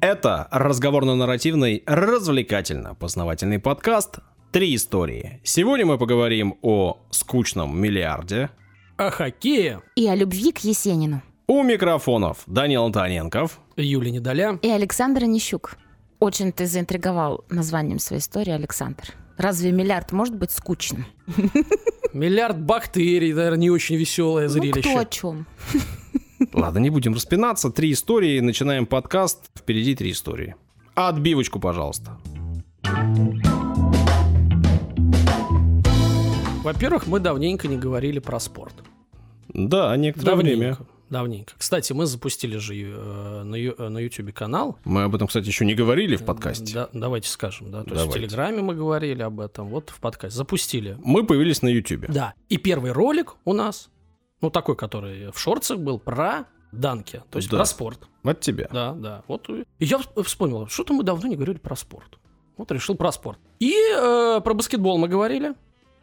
Это 0.00 0.48
разговорно-нарративный, 0.50 1.82
развлекательно-познавательный 1.86 3.58
подкаст 3.58 4.20
«Три 4.50 4.74
истории». 4.74 5.40
Сегодня 5.44 5.84
мы 5.84 5.98
поговорим 5.98 6.56
о 6.62 6.98
скучном 7.10 7.78
миллиарде, 7.78 8.50
О 8.96 9.10
хоккее 9.10 9.82
И 9.96 10.06
о 10.08 10.14
любви 10.14 10.52
к 10.52 10.58
Есенину. 10.60 11.22
у 11.46 11.62
микрофонов 11.62 12.42
Данил 12.46 12.84
Антоненков, 12.84 13.60
Юлия 13.76 14.10
Недоля. 14.10 14.58
И 14.62 14.70
Александр 14.70 15.24
Онищук. 15.24 15.76
Очень 16.18 16.52
ты 16.52 16.66
заинтриговал 16.66 17.44
названием 17.50 17.98
своей 17.98 18.20
истории, 18.20 18.52
Александр. 18.52 19.04
Разве 19.36 19.70
миллиард 19.72 20.12
может 20.12 20.34
быть 20.36 20.50
скучным? 20.50 21.06
Миллиард 22.12 22.60
бактерий, 22.60 23.32
наверное, 23.32 23.58
не 23.58 23.70
очень 23.70 23.96
веселое 23.96 24.44
Ну, 24.48 24.52
зрелище. 24.52 24.80
кто 24.90 24.98
о 24.98 25.04
чем? 25.06 25.46
Ладно, 26.52 26.78
не 26.78 26.90
будем 26.90 27.14
распинаться. 27.14 27.70
Три 27.70 27.92
истории. 27.92 28.40
Начинаем 28.40 28.86
подкаст. 28.86 29.50
Впереди 29.56 29.94
три 29.94 30.10
истории. 30.12 30.54
Отбивочку, 30.94 31.60
пожалуйста. 31.60 32.18
Во-первых, 36.62 37.06
мы 37.06 37.20
давненько 37.20 37.68
не 37.68 37.76
говорили 37.76 38.18
про 38.18 38.38
спорт. 38.38 38.74
Да, 39.48 39.96
некоторое 39.96 40.36
время. 40.36 40.58
Давненько. 40.70 40.86
Давненько. 41.10 41.52
Кстати, 41.58 41.92
мы 41.92 42.06
запустили 42.06 42.56
же 42.58 42.74
э, 42.76 43.42
на, 43.42 43.56
ю- 43.56 43.74
э, 43.76 43.88
на 43.88 43.98
YouTube 43.98 44.32
канал. 44.32 44.78
Мы 44.84 45.02
об 45.02 45.14
этом, 45.16 45.26
кстати, 45.26 45.46
еще 45.48 45.64
не 45.64 45.74
говорили 45.74 46.14
в 46.14 46.24
подкасте. 46.24 46.72
Да, 46.72 46.88
давайте 46.92 47.28
скажем, 47.28 47.72
да. 47.72 47.82
То 47.82 47.90
есть 47.90 48.02
в 48.02 48.06
Давайте. 48.06 48.18
Телеграме 48.28 48.62
мы 48.62 48.76
говорили 48.76 49.20
об 49.22 49.40
этом, 49.40 49.66
вот 49.68 49.90
в 49.90 49.98
подкасте. 49.98 50.36
Запустили. 50.36 50.96
Мы 51.02 51.26
появились 51.26 51.62
на 51.62 51.68
Ютубе. 51.68 52.06
Да. 52.08 52.34
И 52.48 52.58
первый 52.58 52.92
ролик 52.92 53.34
у 53.44 53.54
нас, 53.54 53.90
ну 54.40 54.50
такой, 54.50 54.76
который 54.76 55.30
в 55.32 55.38
шорцах 55.38 55.78
был, 55.78 55.98
про 55.98 56.44
данки, 56.72 57.22
то 57.30 57.38
есть 57.38 57.50
Да. 57.50 57.56
про 57.58 57.64
спорт. 57.64 58.00
От 58.22 58.40
тебя. 58.40 58.68
Да, 58.72 58.92
да. 58.92 59.22
Вот 59.28 59.48
и 59.48 59.64
я 59.80 59.98
вс- 59.98 60.22
вспомнил, 60.22 60.66
что-то 60.68 60.92
мы 60.94 61.02
давно 61.02 61.28
не 61.28 61.36
говорили 61.36 61.58
про 61.58 61.74
спорт. 61.76 62.18
Вот 62.56 62.70
решил 62.72 62.94
про 62.94 63.10
спорт. 63.12 63.38
И 63.58 63.72
э, 63.72 64.40
про 64.44 64.54
баскетбол 64.54 64.98
мы 64.98 65.08
говорили, 65.08 65.54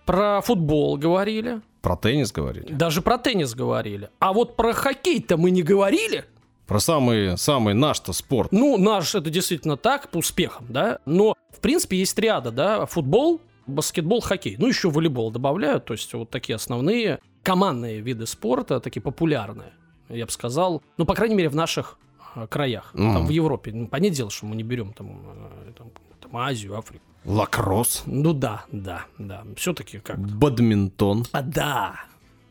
про 0.05 0.41
футбол 0.41 0.97
говорили, 0.97 1.61
Про 1.81 1.95
теннис 1.95 2.31
говорили. 2.31 2.71
даже 2.73 3.01
про 3.01 3.17
теннис 3.17 3.53
говорили. 3.53 4.09
А 4.19 4.33
вот 4.33 4.55
про 4.55 4.73
хоккей-то 4.73 5.37
мы 5.37 5.51
не 5.51 5.61
говорили. 5.63 6.25
Про 6.65 6.79
самый, 6.79 7.37
самый 7.37 7.73
наш-то 7.73 8.11
спорт. 8.11 8.51
Ну, 8.51 8.77
наш 8.77 9.15
это 9.15 9.29
действительно 9.29 9.77
так, 9.77 10.09
по 10.09 10.17
успехам, 10.17 10.65
да. 10.69 10.99
Но, 11.05 11.33
в 11.55 11.59
принципе, 11.61 11.97
есть 11.97 12.17
ряда, 12.19 12.51
да, 12.51 12.85
футбол, 12.87 13.39
баскетбол, 13.67 14.19
хоккей. 14.21 14.55
Ну, 14.59 14.67
еще 14.67 14.89
волейбол 14.89 15.31
добавляют, 15.31 15.85
то 15.85 15.93
есть 15.93 16.13
вот 16.13 16.29
такие 16.29 16.55
основные 16.57 17.19
командные 17.47 18.01
виды 18.01 18.25
спорта, 18.27 18.79
такие 18.79 19.01
популярные, 19.01 19.71
я 20.09 20.25
бы 20.25 20.31
сказал. 20.31 20.83
Ну, 20.97 21.05
по 21.05 21.15
крайней 21.15 21.35
мере, 21.35 21.49
в 21.49 21.55
наших 21.55 21.97
э, 22.35 22.45
краях. 22.47 22.91
Там 22.93 23.07
Мгм. 23.07 23.25
в 23.27 23.29
Европе. 23.29 23.71
Ну, 23.73 23.87
понятное 23.87 24.17
дело, 24.17 24.29
что 24.29 24.45
мы 24.45 24.55
не 24.55 24.63
берем 24.63 24.91
там, 24.93 25.07
э, 25.25 25.71
там, 25.77 25.87
там 26.21 26.37
Азию, 26.37 26.77
Африку. 26.77 27.03
Лакросс. 27.25 28.03
Ну 28.05 28.33
да, 28.33 28.65
да, 28.71 29.05
да. 29.17 29.43
Все-таки 29.55 29.99
как 29.99 30.19
Бадминтон. 30.19 31.25
а, 31.31 31.41
да. 31.41 31.95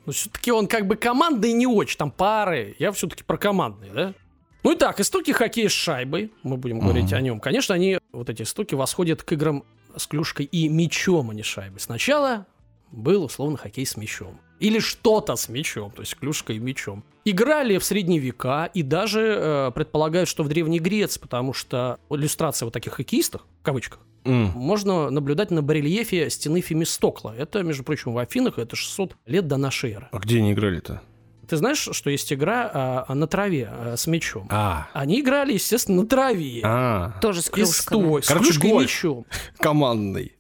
Но 0.07 0.13
все-таки 0.13 0.51
он 0.53 0.67
как 0.67 0.87
бы 0.87 0.97
командный 0.97 1.53
не 1.53 1.67
очень, 1.67 1.99
там 1.99 2.11
пары. 2.11 2.75
Я 2.79 2.91
все-таки 2.93 3.23
про 3.25 3.37
командный, 3.39 3.91
да? 3.91 4.15
Ну 4.63 4.73
и 4.73 4.77
так, 4.77 4.99
истоки 5.01 5.31
хоккея 5.33 5.69
с 5.69 5.73
шайбой, 5.73 6.33
мы 6.43 6.57
будем 6.57 6.81
говорить 6.81 7.07
Мгм. 7.07 7.15
о 7.15 7.21
нем. 7.21 7.41
Конечно, 7.41 7.75
они, 7.75 7.99
вот 8.13 8.29
эти 8.31 8.43
истоки, 8.43 8.75
восходят 8.75 9.23
к 9.23 9.33
играм 9.33 9.63
с 9.97 10.07
клюшкой 10.07 10.47
и 10.47 10.69
мячом, 10.69 11.31
а 11.31 11.35
не 11.35 11.43
шайбой. 11.43 11.81
Сначала 11.81 12.47
был 12.93 13.25
условно 13.25 13.57
хоккей 13.57 13.85
с 13.87 13.97
мячом. 13.97 14.39
Или 14.61 14.79
что-то 14.79 15.37
с 15.37 15.49
мячом, 15.49 15.91
то 15.91 16.01
есть 16.03 16.17
клюшкой 16.17 16.57
и 16.57 16.59
мячом. 16.59 17.05
Играли 17.25 17.77
в 17.79 17.85
средние 17.85 18.21
века 18.21 18.71
и 18.73 18.83
даже 18.83 19.21
э, 19.21 19.71
предполагают, 19.75 20.29
что 20.29 20.43
в 20.45 20.49
Древней 20.49 20.79
Греции, 20.79 21.21
потому 21.21 21.53
что 21.53 21.99
иллюстрация 22.09 22.67
вот 22.67 22.73
таких 22.73 22.95
хоккеистов, 22.95 23.43
в 23.61 23.65
кавычках, 23.65 24.01
М. 24.25 24.53
можно 24.55 25.11
наблюдать 25.11 25.51
на 25.51 25.63
барельефе 25.63 26.31
стены 26.31 26.61
Фемистокла. 26.61 27.35
Это, 27.37 27.63
между 27.63 27.83
прочим, 27.85 28.13
в 28.13 28.19
Афинах, 28.19 28.59
это 28.59 28.77
600 28.77 29.17
лет 29.27 29.47
до 29.47 29.57
нашей 29.57 29.93
эры. 29.93 30.09
А 30.13 30.19
где 30.19 30.39
они 30.39 30.53
играли-то? 30.53 31.03
Ты 31.49 31.57
знаешь, 31.59 31.89
что 31.93 32.11
есть 32.11 32.33
игра 32.33 32.69
а, 33.09 33.15
на 33.15 33.29
траве 33.29 33.69
а, 33.71 33.97
с 33.97 34.09
мячом? 34.09 34.49
А. 34.51 34.89
Они 34.95 35.21
играли, 35.21 35.53
естественно, 35.53 36.03
на 36.03 36.09
траве. 36.09 36.61
А. 36.65 37.13
Тоже 37.21 37.41
с 37.43 37.49
И 37.49 37.53
клюшками. 37.53 38.01
стой, 38.01 38.23
с 38.23 38.27
Короче, 38.27 38.47
клюшкой 38.51 38.71
и 38.71 38.75
мячом. 38.75 39.27
Командный. 39.59 40.33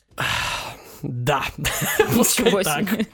Да. 1.03 1.43
Ничего 1.57 2.63
себе. 2.63 3.07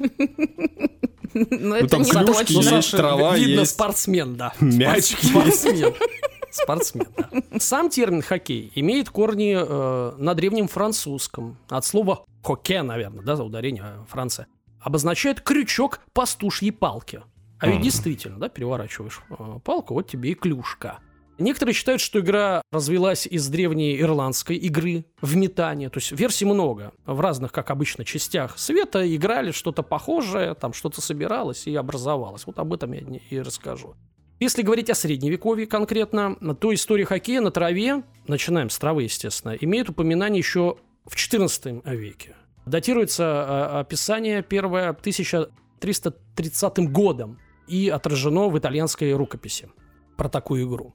Ну, 1.35 1.75
это 1.75 1.89
там 1.89 2.03
не 2.03 2.11
клюшки 2.11 2.55
точно. 2.55 2.99
трава 2.99 3.37
видно, 3.37 3.61
есть. 3.61 3.73
спортсмен, 3.73 4.37
да. 4.37 4.53
Мяч. 4.61 5.17
Спортсмен. 5.17 5.95
Спортсмен, 6.51 7.07
да. 7.17 7.59
Сам 7.59 7.89
термин 7.89 8.21
хоккей 8.21 8.71
имеет 8.75 9.09
корни 9.09 9.57
э, 9.57 10.13
на 10.19 10.35
древнем 10.35 10.69
французском. 10.69 11.57
От 11.71 11.87
слова 11.87 12.25
хоке, 12.43 12.83
наверное, 12.83 13.25
да, 13.25 13.37
за 13.37 13.45
ударение 13.45 14.05
Франция. 14.09 14.47
Обозначает 14.81 15.41
крючок 15.41 16.01
пастушьей 16.13 16.73
палки. 16.73 17.23
А 17.59 17.69
ведь 17.69 17.81
действительно, 17.81 18.39
да, 18.39 18.49
переворачиваешь 18.49 19.21
э, 19.31 19.59
палку, 19.65 19.95
вот 19.95 20.09
тебе 20.09 20.33
и 20.33 20.35
клюшка. 20.35 20.99
Некоторые 21.39 21.75
считают, 21.75 22.01
что 22.01 22.21
игра 22.21 22.63
развелась 22.71 23.27
из 23.27 23.49
древней 23.49 24.01
ирландской 24.01 24.57
игры 24.57 25.07
в 25.21 25.37
метание. 25.37 25.89
То 25.89 25.99
есть 25.99 26.13
версий 26.13 26.45
много. 26.45 26.93
В 27.07 27.21
разных, 27.21 27.53
как 27.53 27.71
обычно, 27.71 28.05
частях 28.05 28.59
света 28.59 29.17
играли 29.17 29.51
что-то 29.51 29.83
похожее, 29.83 30.55
там 30.55 30.73
что-то 30.73 31.01
собиралось 31.01 31.67
и 31.67 31.75
образовалось. 31.75 32.47
Вот 32.47 32.59
об 32.59 32.73
этом 32.73 32.93
я 32.93 33.01
и 33.31 33.41
расскажу. 33.41 33.95
Если 34.41 34.63
говорить 34.63 34.91
о 34.91 34.95
средневековье 34.95 35.67
конкретно, 35.67 36.37
то 36.61 36.75
история 36.75 37.05
хоккея 37.05 37.41
на 37.41 37.51
траве, 37.51 38.03
начинаем 38.27 38.71
с 38.71 38.79
травы, 38.79 39.05
естественно, 39.05 39.53
имеет 39.53 39.89
упоминание 39.89 40.39
еще 40.39 40.77
в 41.07 41.15
XIV 41.15 41.97
веке. 41.97 42.37
Датируется 42.67 43.23
э, 43.23 43.81
описание 43.81 44.43
первое 44.43 44.91
1330 44.91 46.91
годом 46.91 47.39
и 47.69 47.89
отражено 47.89 48.49
в 48.49 48.59
итальянской 48.59 49.15
рукописи 49.15 49.69
про 50.17 50.29
такую 50.29 50.69
игру. 50.69 50.95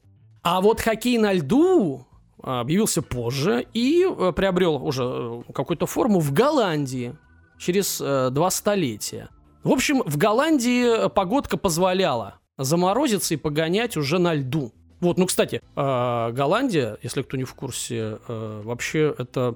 А 0.50 0.62
вот 0.62 0.80
хоккей 0.80 1.18
на 1.18 1.34
льду 1.34 2.08
а, 2.42 2.62
объявился 2.62 3.02
позже 3.02 3.68
и 3.74 4.08
э, 4.08 4.32
приобрел 4.34 4.76
уже 4.76 5.04
э, 5.04 5.52
какую-то 5.54 5.88
форму 5.88 6.22
в 6.22 6.32
Голландии 6.32 7.18
через 7.60 8.00
э, 8.00 8.30
два 8.32 8.50
столетия. 8.50 9.28
В 9.66 9.72
общем, 9.74 10.02
в 10.06 10.16
Голландии 10.16 11.10
погодка 11.10 11.58
позволяла 11.58 12.36
заморозиться 12.58 13.34
и 13.34 13.38
погонять 13.38 13.98
уже 13.98 14.20
на 14.20 14.36
льду. 14.36 14.72
Вот, 15.02 15.18
ну, 15.18 15.26
кстати, 15.26 15.62
э, 15.76 16.32
Голландия, 16.32 16.98
если 17.04 17.24
кто 17.24 17.36
не 17.36 17.44
в 17.44 17.54
курсе, 17.54 18.18
вообще 18.30 19.14
это, 19.18 19.56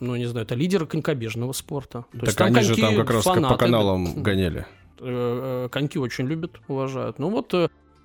ну, 0.00 0.16
не 0.16 0.26
знаю, 0.26 0.44
это 0.44 0.54
лидеры 0.54 0.84
конькобежного 0.84 1.52
спорта. 1.52 2.04
То 2.12 2.26
есть 2.26 2.36
Так 2.36 2.48
они 2.48 2.60
же 2.60 2.76
там 2.76 2.94
как 2.94 3.10
раз 3.10 3.24
по 3.24 3.32
фанаты, 3.32 3.56
каналам 3.56 4.22
гоняли. 4.22 4.66
коньки 4.98 5.98
очень 5.98 6.26
любят, 6.26 6.60
уважают. 6.68 7.18
Ну 7.18 7.30
вот 7.30 7.54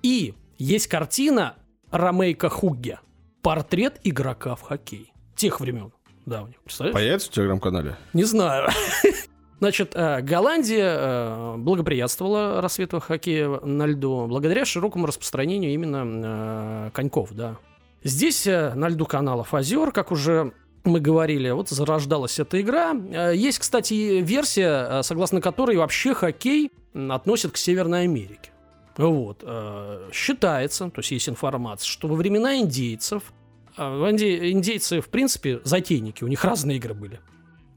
и 0.02 0.34
есть 0.56 0.86
картина 0.86 1.56
Ромейка 1.92 2.48
Хугге. 2.48 2.98
Портрет 3.42 4.00
игрока 4.02 4.54
в 4.54 4.62
хоккей. 4.62 5.12
Тех 5.36 5.60
времен 5.60 5.92
давних. 6.24 6.60
Представляешь? 6.62 6.94
Появится 6.94 7.28
в 7.28 7.34
телеграм-канале? 7.34 7.96
Не 8.14 8.24
знаю. 8.24 8.70
Значит, 9.58 9.92
э, 9.94 10.22
Голландия 10.22 10.96
э, 10.96 11.54
благоприятствовала 11.58 12.60
рассвету 12.62 12.98
хоккея 12.98 13.48
на 13.62 13.86
льду 13.86 14.26
благодаря 14.26 14.64
широкому 14.64 15.06
распространению 15.06 15.72
именно 15.72 16.88
э, 16.88 16.90
коньков, 16.94 17.32
да. 17.32 17.58
Здесь 18.02 18.46
на 18.46 18.88
льду 18.88 19.04
каналов 19.06 19.54
озер, 19.54 19.92
как 19.92 20.10
уже 20.10 20.52
мы 20.82 20.98
говорили, 20.98 21.50
вот 21.50 21.68
зарождалась 21.68 22.40
эта 22.40 22.60
игра. 22.60 22.92
Есть, 23.32 23.60
кстати, 23.60 24.20
версия, 24.20 25.02
согласно 25.02 25.40
которой 25.40 25.76
вообще 25.76 26.12
хоккей 26.12 26.72
относят 26.94 27.52
к 27.52 27.56
Северной 27.56 28.02
Америке. 28.02 28.51
Вот. 28.96 29.38
э, 29.42 30.10
Считается, 30.12 30.90
то 30.90 30.98
есть 31.00 31.10
есть 31.12 31.28
информация, 31.28 31.86
что 31.86 32.08
во 32.08 32.14
времена 32.16 32.56
индейцев, 32.58 33.32
Инди- 33.76 34.50
индейцы, 34.52 35.00
в 35.00 35.08
принципе, 35.08 35.60
затейники, 35.64 36.24
у 36.24 36.28
них 36.28 36.44
разные 36.44 36.76
игры 36.76 36.92
были 36.92 37.20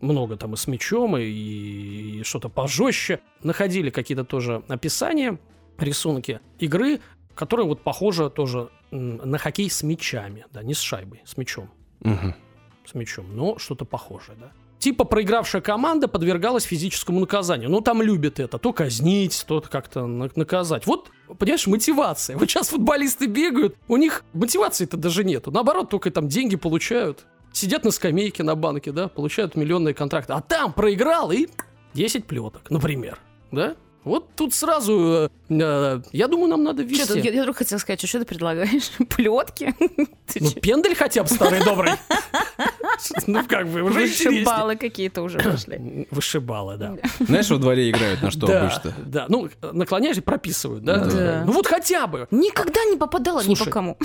много 0.02 0.36
там 0.36 0.54
и 0.54 0.58
с 0.58 0.68
мечом, 0.68 1.16
и, 1.18 1.24
и 1.24 2.24
что-то 2.24 2.50
пожестче. 2.50 3.22
Находили 3.44 3.90
какие-то 3.90 4.26
тоже 4.26 4.62
описания, 4.68 5.40
рисунки 5.78 6.42
игры, 6.60 7.00
которые 7.34 7.66
вот 7.66 7.82
похожи 7.82 8.30
тоже 8.30 8.70
на 8.92 9.38
хоккей 9.38 9.70
с 9.70 9.84
мячами, 9.84 10.46
да, 10.52 10.64
не 10.64 10.74
с 10.74 10.80
шайбой, 10.80 11.22
с 11.26 11.38
мячом, 11.38 11.70
Мгм. 12.02 12.36
с 12.86 12.94
мячом, 12.94 13.26
но 13.36 13.58
что-то 13.58 13.86
похожее, 13.86 14.38
да. 14.40 14.52
Типа 14.86 15.04
проигравшая 15.04 15.64
команда 15.64 16.08
подвергалась 16.08 16.64
физическому 16.64 17.20
наказанию. 17.20 17.72
Ну, 17.72 17.82
там 17.82 18.04
любят 18.04 18.40
это. 18.40 18.60
То 18.60 18.72
казнить, 18.72 19.44
то 19.48 19.60
как-то 19.60 20.06
на- 20.06 20.30
наказать. 20.36 20.86
Вот, 20.86 21.10
понимаешь, 21.40 21.66
мотивация. 21.66 22.38
Вот 22.38 22.48
сейчас 22.48 22.70
футболисты 22.70 23.26
бегают, 23.26 23.76
у 23.88 23.98
них 23.98 24.24
мотивации-то 24.34 24.96
даже 24.96 25.24
нету. 25.24 25.50
Наоборот, 25.50 25.90
только 25.90 26.12
там 26.12 26.28
деньги 26.28 26.56
получают. 26.56 27.26
Сидят 27.52 27.84
на 27.84 27.90
скамейке 27.90 28.44
на 28.44 28.54
банке, 28.54 28.92
да, 28.92 29.08
получают 29.08 29.56
миллионные 29.56 29.96
контракты. 29.96 30.34
А 30.34 30.42
там 30.42 30.72
проиграл 30.72 31.32
и 31.32 31.48
10 31.96 32.28
плеток, 32.28 32.70
например. 32.70 33.18
Да? 33.52 33.76
Вот 34.06 34.36
тут 34.36 34.54
сразу, 34.54 35.30
э, 35.50 35.54
э, 35.60 36.02
я 36.12 36.28
думаю, 36.28 36.48
нам 36.48 36.64
надо 36.64 36.84
ты- 36.84 36.90
ввести. 36.90 37.20
я, 37.20 37.32
я 37.32 37.42
вдруг 37.42 37.58
хотела 37.58 37.80
сказать, 37.80 38.08
что 38.08 38.20
ты 38.20 38.26
предлагаешь? 38.26 38.92
Плетки? 39.10 39.74
Ну, 40.38 40.52
пендель 40.52 40.96
хотя 40.96 41.24
бы 41.24 41.30
старый 41.30 41.64
добрый. 41.64 41.92
Ну, 43.28 43.46
как 43.46 43.68
бы, 43.68 43.82
уже 43.84 44.08
баллы 44.44 44.76
какие-то 44.76 45.22
уже 45.22 45.40
пошли. 45.40 46.08
Вышибалы, 46.12 46.78
да. 46.78 46.96
Знаешь, 47.20 47.50
во 47.50 47.58
дворе 47.58 47.90
играют 47.90 48.22
на 48.22 48.32
что 48.32 48.48
обычно? 48.48 48.94
Да, 49.06 49.26
ну, 49.28 49.50
наклоняешь 49.62 50.18
и 50.18 50.22
прописывают, 50.22 50.84
да? 50.84 51.06
Да. 51.06 51.44
Ну, 51.46 51.52
вот 51.52 51.68
хотя 51.68 52.08
бы. 52.08 52.28
Никогда 52.32 52.84
не 52.86 52.96
попадала 52.98 53.44
ни 53.44 53.56
по 53.56 53.66
кому. 53.66 53.98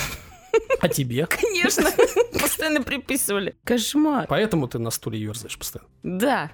А 0.81 0.89
тебе? 0.89 1.27
Конечно. 1.27 1.91
Постоянно 2.33 2.83
приписывали. 2.83 3.57
Кошмар. 3.65 4.27
Поэтому 4.29 4.67
ты 4.67 4.79
на 4.79 4.91
стуле 4.91 5.21
ерзаешь 5.21 5.57
постоянно. 5.59 5.89
Да. 6.03 6.51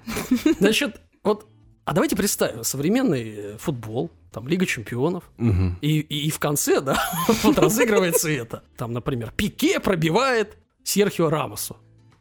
Значит, 0.59 1.01
вот, 1.23 1.47
а 1.87 1.93
давайте 1.93 2.17
представим, 2.17 2.65
современный 2.65 3.33
э, 3.35 3.57
футбол, 3.57 4.11
там, 4.33 4.45
Лига 4.47 4.65
чемпионов, 4.65 5.23
Мгм. 5.37 5.77
и, 5.81 5.99
и, 5.99 6.27
и 6.27 6.29
в 6.29 6.37
конце, 6.37 6.81
да, 6.81 7.01
вот 7.43 7.57
разыгрывается 7.57 8.29
это. 8.29 8.61
Там, 8.75 8.91
например, 8.91 9.31
Пике 9.35 9.79
пробивает 9.79 10.57
Серхио 10.83 11.29
Рамосу. 11.29 11.77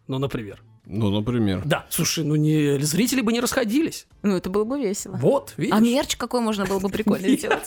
Ну, 0.06 0.18
например. 0.18 0.62
Ну, 0.88 1.10
например. 1.10 1.62
Да, 1.64 1.84
слушай, 1.90 2.22
ну 2.24 2.36
не, 2.36 2.78
зрители 2.78 3.20
бы 3.20 3.32
не 3.32 3.40
расходились. 3.40 4.06
Ну, 4.22 4.36
это 4.36 4.50
было 4.50 4.62
бы 4.62 4.80
весело. 4.80 5.16
Вот, 5.16 5.52
видишь? 5.56 5.74
А 5.76 5.80
мерч 5.80 6.14
какой 6.14 6.40
можно 6.40 6.64
было 6.64 6.78
бы 6.78 6.88
прикольно 6.90 7.28
сделать? 7.28 7.66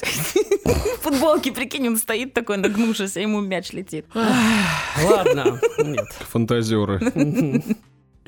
Футболки, 1.02 1.52
прикинь, 1.52 1.90
он 1.90 1.98
стоит 1.98 2.34
такой, 2.34 2.56
нагнувшись, 2.56 3.18
а 3.18 3.20
ему 3.20 3.42
мяч 3.42 3.74
летит. 3.74 4.06
Ладно, 4.16 5.60
нет. 5.80 6.08
Фантазеры. 6.30 7.02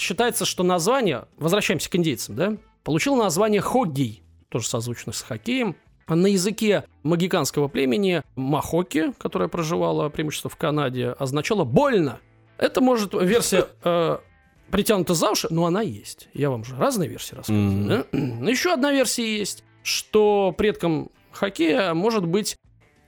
Считается, 0.01 0.45
что 0.45 0.63
название, 0.63 1.25
возвращаемся 1.38 1.88
к 1.88 1.95
индейцам, 1.95 2.36
да, 2.36 2.57
получило 2.83 3.15
название 3.15 3.62
хоггей, 3.62 4.24
тоже 4.50 4.68
созвучно 4.68 5.13
с 5.13 5.21
хоккеем. 5.21 5.75
На 6.07 6.25
языке 6.25 6.86
магиканского 7.03 7.68
племени 7.68 8.24
Махоки, 8.36 9.13
которая 9.19 9.48
проживала 9.48 10.09
преимущество 10.09 10.50
в 10.50 10.56
Канаде, 10.56 11.09
означало 11.09 11.65
«больно». 11.65 12.19
Это 12.57 12.81
может 12.81 13.13
версия 13.13 13.68
э, 13.83 14.18
притянута 14.71 15.13
за 15.13 15.30
уши, 15.30 15.48
но 15.51 15.68
она 15.68 15.83
есть. 15.83 16.30
Я 16.33 16.50
вам 16.50 16.63
же 16.63 16.75
разные 16.77 17.07
версии 17.07 17.36
рассказываю. 17.36 17.88
да? 17.88 18.06
Но 18.18 18.50
еще 18.50 18.74
одна 18.74 18.92
версия 18.92 19.38
есть, 19.38 19.63
что 19.83 20.51
предком 20.57 21.12
хоккея 21.31 21.94
может 21.94 22.25
быть 22.25 22.57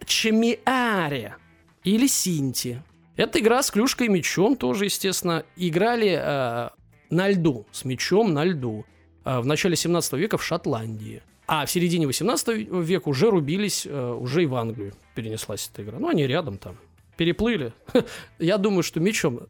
чемиаре 0.06 1.38
или 1.84 2.06
синти. 2.06 2.84
Это 3.16 3.40
игра 3.40 3.64
с 3.64 3.72
клюшкой 3.72 4.08
и 4.08 4.10
мячом 4.12 4.56
тоже, 4.56 4.86
естественно. 4.86 5.44
Играли 5.56 6.20
э, 6.22 6.70
на 7.14 7.30
льду, 7.30 7.66
с 7.72 7.86
мячом 7.86 8.34
на 8.34 8.44
льду. 8.46 8.86
э, 9.26 9.40
в 9.40 9.46
начале 9.46 9.76
17 9.76 10.14
века 10.14 10.38
в 10.38 10.44
Шотландии. 10.44 11.22
А 11.48 11.66
в 11.66 11.72
середине 11.72 12.08
18 12.08 12.58
века 12.72 13.10
уже 13.10 13.30
рубились, 13.30 13.86
э, 13.86 14.12
уже 14.20 14.44
и 14.44 14.46
в 14.46 14.56
Англию 14.56 14.94
перенеслась 15.16 15.70
эта 15.72 15.84
игра. 15.84 16.00
Ну, 16.00 16.10
они 16.10 16.26
рядом 16.28 16.58
там. 16.58 16.78
Переплыли. 17.18 17.74
Я 18.40 18.58
думаю, 18.58 18.84
что 18.84 19.00
мячом... 19.00 19.42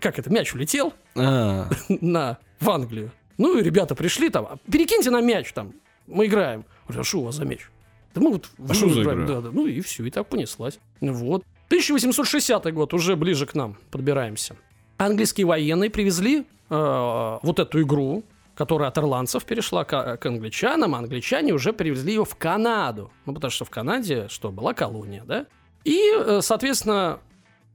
Как 0.00 0.18
это, 0.18 0.30
мяч 0.30 0.54
улетел 0.54 0.92
А, 1.14 1.68
на, 1.88 2.38
в 2.60 2.70
Англию. 2.70 3.10
Ну, 3.38 3.58
и 3.58 3.62
ребята 3.62 3.94
пришли 3.94 4.28
там, 4.28 4.46
«А 4.46 4.58
перекиньте 4.70 5.10
нам 5.10 5.26
мяч 5.26 5.52
там, 5.52 5.72
мы 6.06 6.26
играем. 6.26 6.64
Говорю, 6.86 7.00
а 7.00 7.04
что 7.04 7.18
у 7.20 7.24
вас 7.24 7.36
за 7.36 7.44
мяч? 7.44 7.60
Да 8.14 8.20
мы 8.20 8.32
вот 8.32 8.50
в 8.58 8.70
А 8.70 8.74
играем». 8.74 9.24
игра? 9.24 9.26
Да, 9.26 9.40
да. 9.40 9.50
Ну 9.52 9.66
и 9.66 9.80
все, 9.80 10.04
и 10.04 10.10
так 10.10 10.28
понеслась. 10.28 10.78
Вот. 11.00 11.44
1860 11.68 12.72
год, 12.72 12.94
уже 12.94 13.16
ближе 13.16 13.46
к 13.46 13.54
нам 13.54 13.76
подбираемся. 13.90 14.56
Английские 14.98 15.46
военные 15.46 15.90
привезли 15.90 16.46
э, 16.70 17.38
вот 17.42 17.58
эту 17.58 17.82
игру, 17.82 18.24
которая 18.54 18.88
от 18.88 18.96
ирландцев 18.96 19.44
перешла 19.44 19.84
к, 19.84 20.16
к 20.16 20.26
англичанам, 20.26 20.94
а 20.94 20.98
англичане 20.98 21.52
уже 21.52 21.72
привезли 21.72 22.14
ее 22.14 22.24
в 22.24 22.34
Канаду. 22.36 23.12
Ну, 23.26 23.34
потому 23.34 23.50
что 23.50 23.66
в 23.66 23.70
Канаде, 23.70 24.28
что, 24.28 24.50
была 24.50 24.72
колония, 24.72 25.22
да? 25.24 25.46
И, 25.84 26.00
э, 26.16 26.40
соответственно, 26.42 27.20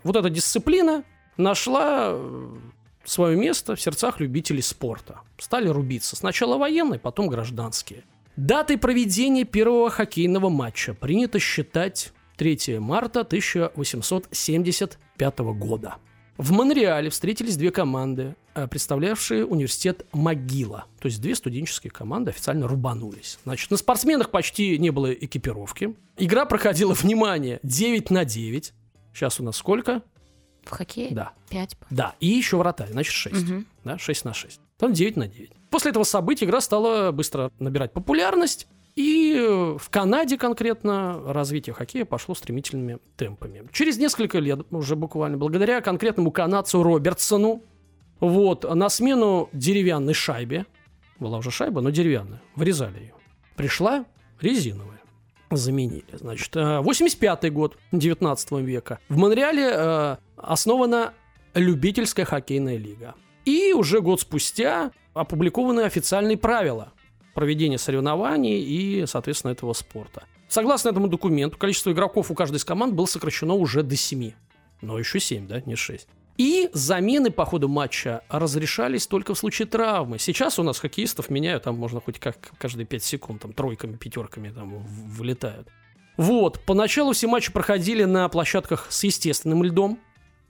вот 0.03 0.15
эта 0.15 0.29
дисциплина 0.29 1.03
нашла 1.37 2.07
э, 2.09 2.55
свое 3.03 3.37
место 3.37 3.75
в 3.75 3.81
сердцах 3.81 4.19
любителей 4.19 4.63
спорта. 4.63 5.19
Стали 5.37 5.67
рубиться. 5.67 6.15
Сначала 6.15 6.57
военные, 6.57 6.99
потом 6.99 7.27
гражданские. 7.27 8.03
Датой 8.35 8.79
проведения 8.79 9.43
первого 9.43 9.91
хоккейного 9.91 10.49
матча 10.49 10.95
принято 10.95 11.37
считать 11.37 12.13
3 12.37 12.79
марта 12.79 13.19
1875 13.21 15.39
года. 15.39 15.97
В 16.41 16.53
Монреале 16.53 17.11
встретились 17.11 17.55
две 17.55 17.69
команды, 17.69 18.35
э, 18.55 18.67
представлявшие 18.67 19.45
университет 19.45 20.07
Могила. 20.11 20.85
То 20.99 21.05
есть 21.05 21.21
две 21.21 21.35
студенческие 21.35 21.91
команды 21.91 22.31
официально 22.31 22.67
рубанулись. 22.67 23.37
Значит, 23.43 23.69
на 23.69 23.77
спортсменах 23.77 24.31
почти 24.31 24.79
не 24.79 24.89
было 24.89 25.13
экипировки. 25.13 25.95
Игра 26.17 26.45
проходила, 26.45 26.95
внимание, 26.95 27.59
9 27.61 28.09
на 28.09 28.25
9. 28.25 28.73
Сейчас 29.13 29.39
у 29.39 29.43
нас 29.43 29.55
сколько? 29.55 30.01
В 30.63 30.71
хоккее? 30.71 31.09
Да. 31.11 31.33
Пять. 31.47 31.77
Да, 31.91 32.15
и 32.19 32.29
еще 32.29 32.57
вратарь, 32.57 32.89
значит 32.89 33.13
6. 33.13 33.35
Мгм. 33.35 33.67
Да, 33.83 33.99
6 33.99 34.25
на 34.25 34.33
6. 34.33 34.59
Там 34.79 34.93
9 34.93 35.17
на 35.17 35.27
9. 35.27 35.51
После 35.69 35.91
этого 35.91 36.03
события 36.05 36.45
игра 36.45 36.59
стала 36.59 37.11
быстро 37.11 37.51
набирать 37.59 37.93
популярность. 37.93 38.67
И 38.95 39.33
э, 39.35 39.77
в 39.77 39.89
Канаде 39.89 40.37
конкретно 40.37 41.21
развитие 41.25 41.73
хоккея 41.73 42.05
пошло 42.05 42.35
стремительными 42.35 42.99
темпами. 43.15 43.67
Через 43.71 43.97
несколько 43.97 44.39
лет, 44.39 44.65
уже 44.71 44.95
буквально, 44.95 45.37
благодаря 45.37 45.81
конкретному 45.81 46.31
канадцу 46.31 46.83
Робертсону, 46.83 47.63
вот, 48.19 48.63
на 48.63 48.89
смену 48.89 49.49
деревянной 49.53 50.13
шайбе, 50.13 50.65
была 51.19 51.37
уже 51.37 51.51
шайба, 51.51 51.81
но 51.81 51.89
деревянная, 51.89 52.41
вырезали 52.55 52.99
ее, 52.99 53.13
пришла 53.55 54.05
резиновая. 54.41 55.01
Заменили. 55.49 56.05
Значит, 56.13 56.55
э, 56.55 56.79
85 56.79 57.51
год 57.51 57.77
19 57.91 58.51
века. 58.61 58.99
В 59.09 59.17
Монреале 59.17 59.69
э, 59.69 60.17
основана 60.37 61.13
любительская 61.53 62.25
хоккейная 62.25 62.77
лига. 62.77 63.15
И 63.43 63.73
уже 63.73 64.01
год 64.01 64.21
спустя 64.21 64.91
опубликованы 65.13 65.81
официальные 65.81 66.37
правила 66.37 66.93
проведения 67.33 67.77
соревнований 67.77 68.61
и, 68.61 69.05
соответственно, 69.05 69.51
этого 69.51 69.73
спорта. 69.73 70.23
Согласно 70.47 70.89
этому 70.89 71.07
документу, 71.07 71.57
количество 71.57 71.91
игроков 71.91 72.29
у 72.29 72.35
каждой 72.35 72.57
из 72.57 72.65
команд 72.65 72.93
было 72.93 73.05
сокращено 73.05 73.53
уже 73.53 73.83
до 73.83 73.95
7. 73.95 74.31
Но 74.81 74.99
еще 74.99 75.19
7, 75.19 75.47
да, 75.47 75.61
не 75.61 75.75
6. 75.75 76.07
И 76.37 76.69
замены 76.73 77.29
по 77.29 77.45
ходу 77.45 77.67
матча 77.69 78.23
разрешались 78.27 79.05
только 79.07 79.33
в 79.33 79.37
случае 79.37 79.67
травмы. 79.67 80.17
Сейчас 80.17 80.59
у 80.59 80.63
нас 80.63 80.79
хоккеистов 80.79 81.29
меняют, 81.29 81.63
там 81.63 81.77
можно 81.77 82.01
хоть 82.01 82.19
как 82.19 82.51
каждые 82.57 82.85
5 82.85 83.03
секунд, 83.03 83.41
там 83.43 83.53
тройками, 83.53 83.95
пятерками 83.95 84.49
там 84.49 84.79
вылетают. 84.79 85.67
Вот, 86.17 86.59
поначалу 86.65 87.13
все 87.13 87.27
матчи 87.27 87.51
проходили 87.51 88.03
на 88.03 88.27
площадках 88.27 88.87
с 88.89 89.03
естественным 89.03 89.63
льдом, 89.63 89.99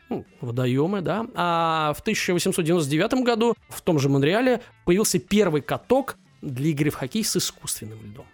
ну, 0.10 0.25
водоемы, 0.42 1.01
да. 1.01 1.27
А 1.36 1.94
в 1.94 2.01
1899 2.01 3.24
году 3.24 3.55
в 3.70 3.82
том 3.82 4.00
же 4.00 4.10
Монреале 4.10 4.62
появился 4.86 5.20
первый 5.20 5.62
каток 5.62 6.17
для 6.41 6.69
игры 6.69 6.89
в 6.89 6.95
хоккей 6.95 7.24
с 7.24 7.36
искусственным 7.36 8.00
льдом. 8.03 8.25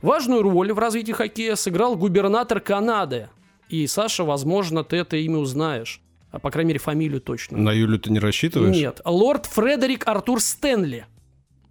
Важную 0.00 0.42
роль 0.42 0.72
в 0.72 0.78
развитии 0.78 1.12
хоккея 1.12 1.54
сыграл 1.54 1.96
губернатор 1.96 2.60
Канады. 2.60 3.28
И, 3.68 3.86
Саша, 3.86 4.24
возможно, 4.24 4.84
ты 4.84 4.96
это 4.96 5.16
имя 5.16 5.38
узнаешь. 5.38 6.00
А, 6.30 6.38
по 6.38 6.50
крайней 6.50 6.68
мере, 6.68 6.80
фамилию 6.80 7.20
точно. 7.20 7.58
на 7.58 7.70
Юлю 7.70 7.98
ты 7.98 8.10
не 8.10 8.18
рассчитываешь? 8.18 8.74
Нет. 8.74 9.00
Лорд 9.04 9.46
Фредерик 9.46 10.08
Артур 10.08 10.40
Стэнли. 10.40 11.06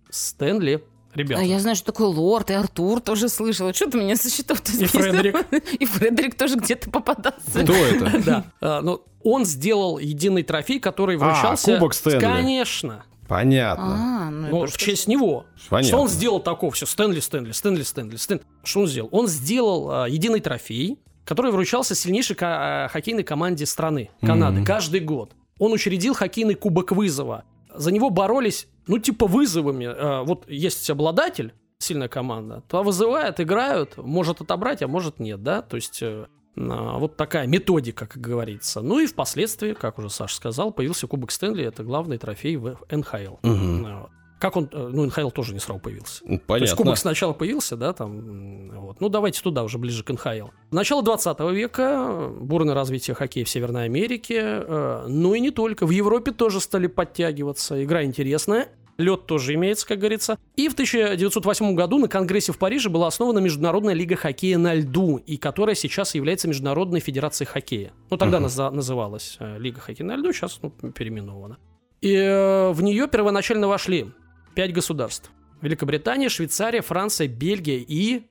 Стэнли. 0.09 0.83
Ребята. 1.13 1.41
А 1.41 1.43
я 1.43 1.59
знаю, 1.59 1.75
что 1.75 1.87
такое 1.87 2.07
лорд, 2.07 2.51
и 2.51 2.53
Артур 2.53 3.01
тоже 3.01 3.27
слышала. 3.27 3.73
Что 3.73 3.89
ты 3.89 3.97
меня 3.97 4.15
со 4.15 4.29
счетов-то 4.29 4.71
И? 4.71 4.85
Фредерик. 4.85 5.35
И 5.79 5.85
Фредерик 5.85 6.35
тоже 6.35 6.55
где-то 6.55 6.89
попадался. 6.89 7.63
Кто 7.63 7.73
это? 7.73 8.21
Да. 8.25 8.45
А, 8.61 8.81
ну, 8.81 9.03
он 9.23 9.45
сделал 9.45 9.97
единый 9.97 10.43
трофей, 10.43 10.79
который 10.79 11.17
вручался... 11.17 11.73
кубок 11.73 11.93
Стэнли. 11.93 12.19
Конечно. 12.21 13.03
Понятно. 13.31 13.95
А, 14.27 14.29
ну, 14.29 14.47
Ну, 14.49 14.65
в 14.65 14.69
что- 14.69 14.77
честь 14.77 15.07
него. 15.07 15.45
Понятно. 15.69 15.87
Что 15.87 16.01
он 16.01 16.09
сделал 16.09 16.41
такого? 16.41 16.71
Все, 16.73 16.85
Стэнли, 16.85 17.21
Стэнли, 17.21 17.51
Стэнли, 17.53 17.83
Стэнли, 17.83 18.15
Стэнли. 18.17 18.43
Что 18.63 18.81
он 18.81 18.87
сделал? 18.87 19.09
Он 19.13 19.27
сделал 19.27 19.89
а, 19.91 20.09
единый 20.09 20.41
трофей, 20.41 20.99
который 21.23 21.51
вручался 21.53 21.95
сильнейшей 21.95 22.35
ко- 22.35 22.85
а, 22.85 22.87
хоккейной 22.89 23.23
команде 23.23 23.65
страны, 23.65 24.09
Канады, 24.21 24.57
Мгм. 24.57 24.65
каждый 24.65 24.99
год. 24.99 25.31
Он 25.59 25.71
учредил 25.71 26.13
хоккейный 26.13 26.55
кубок 26.55 26.91
вызова. 26.91 27.45
За 27.73 27.89
него 27.91 28.09
боролись, 28.09 28.67
ну, 28.87 28.99
типа 28.99 29.27
вызовами. 29.27 29.85
А, 29.89 30.23
вот 30.23 30.49
есть 30.49 30.89
обладатель, 30.89 31.53
сильная 31.79 32.09
команда, 32.09 32.63
то 32.67 32.83
вызывают, 32.83 33.39
играют, 33.39 33.95
может 33.95 34.41
отобрать, 34.41 34.81
а 34.83 34.87
может 34.89 35.19
нет, 35.19 35.41
да? 35.41 35.61
То 35.61 35.77
есть... 35.77 35.99
э, 36.01 36.25
Вот 36.55 37.15
такая 37.17 37.47
методика, 37.47 38.05
как 38.05 38.21
говорится. 38.21 38.81
Ну 38.81 38.99
и 38.99 39.05
впоследствии, 39.07 39.73
как 39.73 39.99
уже 39.99 40.09
Саша 40.09 40.35
сказал, 40.35 40.71
появился 40.71 41.07
Кубок 41.07 41.31
Стэнли. 41.31 41.63
Это 41.63 41.83
главный 41.83 42.17
трофей 42.17 42.57
в 42.57 42.77
НХЛ. 42.89 43.37
Ну, 43.43 43.99
вот. 44.01 44.09
Как 44.41 44.57
он, 44.57 44.67
э, 44.71 44.89
ну, 44.91 45.05
НХЛ 45.05 45.29
тоже 45.29 45.53
не 45.53 45.59
сразу 45.59 45.79
появился. 45.79 46.23
Ну, 46.23 46.29
То 46.29 46.33
есть 46.33 46.47
Понятно. 46.47 46.75
кубок 46.75 46.97
сначала 46.97 47.33
появился, 47.33 47.77
да, 47.77 47.93
там, 47.93 48.71
вот. 48.71 48.99
Ну, 48.99 49.07
давайте 49.07 49.39
туда, 49.39 49.63
уже 49.63 49.77
ближе 49.77 50.03
к 50.03 50.11
НХЛ. 50.11 50.47
Начало 50.71 51.03
20 51.03 51.39
века, 51.51 52.27
бурное 52.41 52.73
развитие 52.73 53.13
хоккея 53.13 53.45
в 53.45 53.49
Северной 53.49 53.85
Америке, 53.85 54.41
э, 54.41 55.05
ну 55.07 55.35
и 55.35 55.39
не 55.39 55.51
только. 55.51 55.85
В 55.85 55.91
Европе 55.91 56.31
тоже 56.31 56.59
стали 56.59 56.87
подтягиваться. 56.87 57.83
Игра 57.83 58.03
интересная. 58.03 58.69
Лед 59.01 59.25
тоже 59.25 59.53
имеется, 59.55 59.85
как 59.85 59.99
говорится. 59.99 60.37
И 60.55 60.69
в 60.69 60.73
1908 60.73 61.75
году 61.75 61.97
на 61.99 62.07
Конгрессе 62.07 62.53
в 62.53 62.57
Париже 62.57 62.89
была 62.89 63.07
основана 63.07 63.39
Международная 63.39 63.93
лига 63.93 64.15
хоккея 64.15 64.57
на 64.57 64.73
льду, 64.73 65.17
и 65.17 65.35
которая 65.37 65.75
сейчас 65.75 66.15
является 66.15 66.47
Международной 66.47 66.99
федерацией 67.01 67.47
хоккея. 67.47 67.91
Ну, 68.09 68.17
тогда 68.17 68.37
Мгм. 68.37 68.45
наза- 68.47 68.71
называлась 68.71 69.35
э, 69.39 69.57
Лига 69.59 69.81
хоккея 69.81 70.07
на 70.07 70.15
льду, 70.15 70.31
сейчас 70.31 70.59
ну, 70.61 70.69
переименована. 70.69 71.57
И 72.01 72.13
э, 72.15 72.71
в 72.71 72.81
нее 72.81 73.07
первоначально 73.07 73.67
вошли 73.67 74.07
пять 74.55 74.73
государств. 74.73 75.31
Великобритания, 75.61 76.29
Швейцария, 76.29 76.81
Франция, 76.81 77.27
Бельгия 77.27 77.77
и 77.77 78.23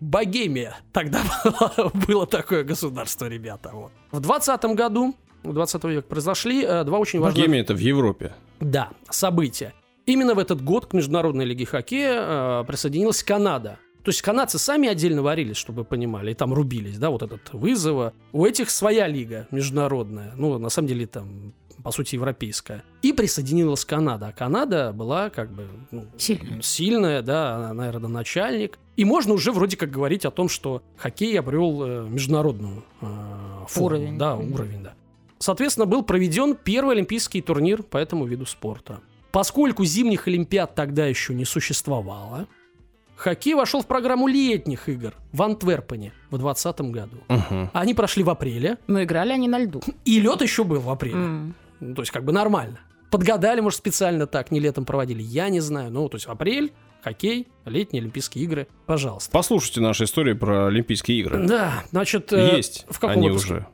Богемия. 0.00 0.76
Тогда 0.92 1.20
было, 1.44 1.90
было 2.06 2.26
такое 2.26 2.64
государство, 2.64 3.26
ребята. 3.26 3.70
Вот. 3.72 3.92
В 4.12 4.20
20 4.20 4.62
году, 4.74 5.14
в 5.42 5.52
20 5.52 5.84
век 5.84 6.06
произошли 6.06 6.62
э, 6.64 6.84
два 6.84 6.98
очень 6.98 7.20
важных... 7.20 7.38
Богемия 7.42 7.60
это 7.62 7.74
в 7.74 7.78
Европе. 7.78 8.34
Да, 8.60 8.90
события. 9.10 9.72
Именно 10.06 10.34
в 10.34 10.38
этот 10.38 10.62
год 10.62 10.86
к 10.86 10.92
Международной 10.92 11.44
лиге 11.44 11.64
хоккея 11.64 12.60
э, 12.60 12.64
присоединилась 12.66 13.22
Канада. 13.22 13.78
То 14.02 14.10
есть 14.10 14.20
канадцы 14.20 14.58
сами 14.58 14.86
отдельно 14.86 15.22
варились, 15.22 15.56
чтобы 15.56 15.78
вы 15.78 15.84
понимали, 15.84 16.32
и 16.32 16.34
там 16.34 16.52
рубились, 16.52 16.98
да, 16.98 17.08
вот 17.08 17.22
этот 17.22 17.54
вызова. 17.54 18.12
У 18.32 18.44
этих 18.44 18.68
своя 18.68 19.06
лига 19.06 19.48
международная, 19.50 20.34
ну, 20.36 20.58
на 20.58 20.68
самом 20.68 20.88
деле 20.88 21.06
там, 21.06 21.54
по 21.82 21.90
сути, 21.90 22.16
европейская. 22.16 22.84
И 23.00 23.14
присоединилась 23.14 23.86
Канада. 23.86 24.28
А 24.28 24.32
Канада 24.32 24.92
была 24.92 25.30
как 25.30 25.50
бы 25.50 25.66
ну, 25.90 26.06
Сильная. 26.18 26.60
сильная, 26.60 27.22
да, 27.22 27.56
она, 27.56 27.72
наверное, 27.72 28.10
начальник. 28.10 28.78
И 28.96 29.06
можно 29.06 29.32
уже 29.32 29.52
вроде 29.52 29.78
как 29.78 29.90
говорить 29.90 30.26
о 30.26 30.30
том, 30.30 30.50
что 30.50 30.82
хоккей 30.98 31.38
обрел 31.38 31.82
э, 31.82 32.06
международную 32.06 32.84
э, 33.00 33.06
форму. 33.68 33.86
Уровень. 33.86 34.18
Да, 34.18 34.36
уровень, 34.36 34.82
да. 34.82 34.92
Соответственно, 35.38 35.86
был 35.86 36.02
проведен 36.02 36.56
первый 36.56 36.94
олимпийский 36.96 37.40
турнир 37.40 37.82
по 37.82 37.96
этому 37.96 38.26
виду 38.26 38.44
спорта. 38.44 39.00
Поскольку 39.34 39.84
зимних 39.84 40.28
олимпиад 40.28 40.76
тогда 40.76 41.06
еще 41.06 41.34
не 41.34 41.44
существовало, 41.44 42.46
хоккей 43.16 43.54
вошел 43.54 43.82
в 43.82 43.86
программу 43.88 44.28
летних 44.28 44.88
игр 44.88 45.12
в 45.32 45.42
Антверпене 45.42 46.12
в 46.30 46.38
2020 46.38 46.80
году. 46.92 47.16
Мгм. 47.26 47.68
Они 47.72 47.94
прошли 47.94 48.22
в 48.22 48.30
апреле, 48.30 48.78
Но 48.86 49.02
играли 49.02 49.32
они 49.32 49.48
на 49.48 49.58
льду. 49.58 49.82
и 50.04 50.20
лед 50.20 50.40
еще 50.40 50.62
был 50.62 50.78
в 50.78 50.88
апреле. 50.88 51.16
Ну, 51.80 51.94
то 51.96 52.02
есть, 52.02 52.12
как 52.12 52.24
бы 52.24 52.30
нормально. 52.32 52.78
Подгадали, 53.10 53.60
может, 53.60 53.80
специально 53.80 54.28
так, 54.28 54.52
не 54.52 54.60
летом 54.60 54.84
проводили, 54.84 55.20
я 55.20 55.48
не 55.48 55.58
знаю. 55.58 55.90
Ну, 55.90 56.08
то 56.08 56.14
есть, 56.14 56.26
апрель, 56.26 56.72
хоккей, 57.02 57.48
летние 57.64 58.02
Олимпийские 58.02 58.44
игры, 58.44 58.68
пожалуйста. 58.86 59.32
Послушайте 59.32 59.80
наши 59.80 60.04
истории 60.04 60.34
про 60.34 60.68
Олимпийские 60.68 61.18
игры. 61.18 61.44
Да, 61.44 61.82
значит... 61.90 62.32
э, 62.32 62.54
Есть 62.56 62.86
в 62.88 63.00
каком 63.00 63.18
они 63.18 63.30
выпуске? 63.30 63.52
уже. 63.52 63.66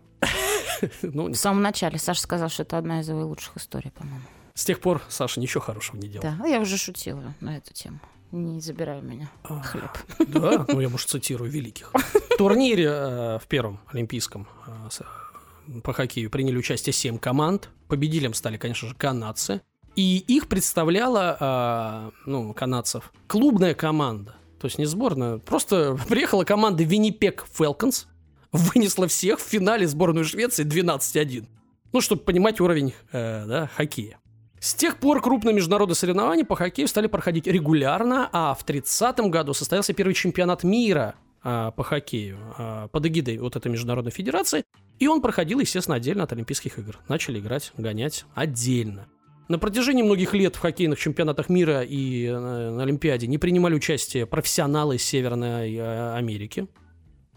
ну, 1.03 1.29
В 1.29 1.37
самом 1.37 1.61
начале 1.61 1.99
Саша 1.99 2.23
сказал, 2.23 2.49
что 2.49 2.63
это 2.63 2.79
одна 2.79 3.01
из 3.01 3.11
его 3.11 3.27
лучших 3.27 3.59
историй, 3.59 3.91
по-моему. 3.91 4.23
С 4.61 4.65
тех 4.65 4.79
пор 4.81 5.01
Саша 5.09 5.41
ничего 5.41 5.63
хорошего 5.63 5.97
не 5.97 6.07
делал. 6.07 6.23
Да, 6.23 6.47
я 6.47 6.61
уже 6.61 6.77
шутила 6.77 7.35
на 7.41 7.57
эту 7.57 7.73
тему. 7.73 7.99
Не 8.31 8.61
забирай 8.61 9.01
меня 9.01 9.31
А, 9.43 9.63
хлеб. 9.63 9.91
Да, 10.19 10.67
ну 10.69 10.81
я, 10.81 10.91
может, 10.91 11.09
цитирую 11.09 11.51
великих. 11.51 11.93
В 11.95 12.37
турнире 12.37 12.85
э, 12.85 13.39
в 13.39 13.47
первом 13.49 13.81
олимпийском 13.87 14.47
э, 14.67 14.89
э, 15.01 15.81
по 15.81 15.95
хоккею 15.95 16.31
приняли 16.31 16.59
участие 16.59 16.93
7 16.93 17.17
команд. 17.19 17.71
Победителем 17.89 18.35
стали, 18.35 18.59
конечно 18.59 18.87
же, 18.87 18.95
канадцы. 18.95 19.63
И 19.97 20.19
их 20.19 20.47
представляла, 20.47 22.11
э, 22.11 22.11
ну, 22.27 22.53
канадцев, 22.53 23.13
клубная 23.27 23.75
команда. 23.75 24.37
То 24.61 24.67
есть 24.67 24.77
не 24.79 24.85
сборная. 24.85 25.39
Просто 25.39 25.99
приехала 26.09 26.45
команда 26.45 26.85
Виннипек 26.85 27.47
Falcons, 27.59 28.05
вынесла 28.53 29.09
всех 29.09 29.41
в 29.41 29.43
финале 29.43 29.89
сборную 29.89 30.27
Швеции 30.27 30.67
12-1. 30.67 31.47
Ну, 31.93 32.01
чтобы 32.01 32.23
понимать 32.23 32.61
уровень 32.61 32.95
э, 33.11 33.47
да, 33.47 33.71
хоккея. 33.75 34.20
С 34.61 34.75
тех 34.75 34.99
пор 34.99 35.23
крупные 35.23 35.55
международные 35.55 35.97
соревнования 35.97 36.45
по 36.45 36.55
хоккею 36.55 36.87
стали 36.87 37.07
проходить 37.07 37.47
регулярно, 37.47 38.29
а 38.31 38.55
в 38.55 38.63
30-м 38.67 39.31
году 39.31 39.55
состоялся 39.55 39.95
первый 39.95 40.13
чемпионат 40.13 40.65
мира 40.65 41.15
а, 41.43 41.71
по 41.71 41.83
хоккею 41.83 42.37
а, 42.59 42.89
под 42.89 43.07
эгидой 43.07 43.39
вот 43.39 43.57
этой 43.57 43.73
международной 43.73 44.13
федерации, 44.13 44.65
и 44.99 45.09
он 45.09 45.23
проходил, 45.23 45.61
естественно, 45.61 45.97
отдельно 45.97 46.25
от 46.25 46.35
Олимпийских 46.35 46.79
игр. 46.79 46.99
Начали 47.09 47.41
играть, 47.41 47.73
гонять 47.79 48.27
отдельно. 48.35 49.09
На 49.49 49.59
протяжении 49.59 50.03
многих 50.03 50.35
лет 50.35 50.57
в 50.57 50.59
хоккейных 50.59 50.99
чемпионатах 50.99 51.49
мира 51.49 51.83
и 51.83 52.29
на 52.31 52.83
Олимпиаде 52.83 53.29
не 53.29 53.39
принимали 53.39 53.75
участие 53.75 54.27
профессионалы 54.27 54.99
Северной 54.99 55.75
э, 55.75 56.17
Америки. 56.17 56.69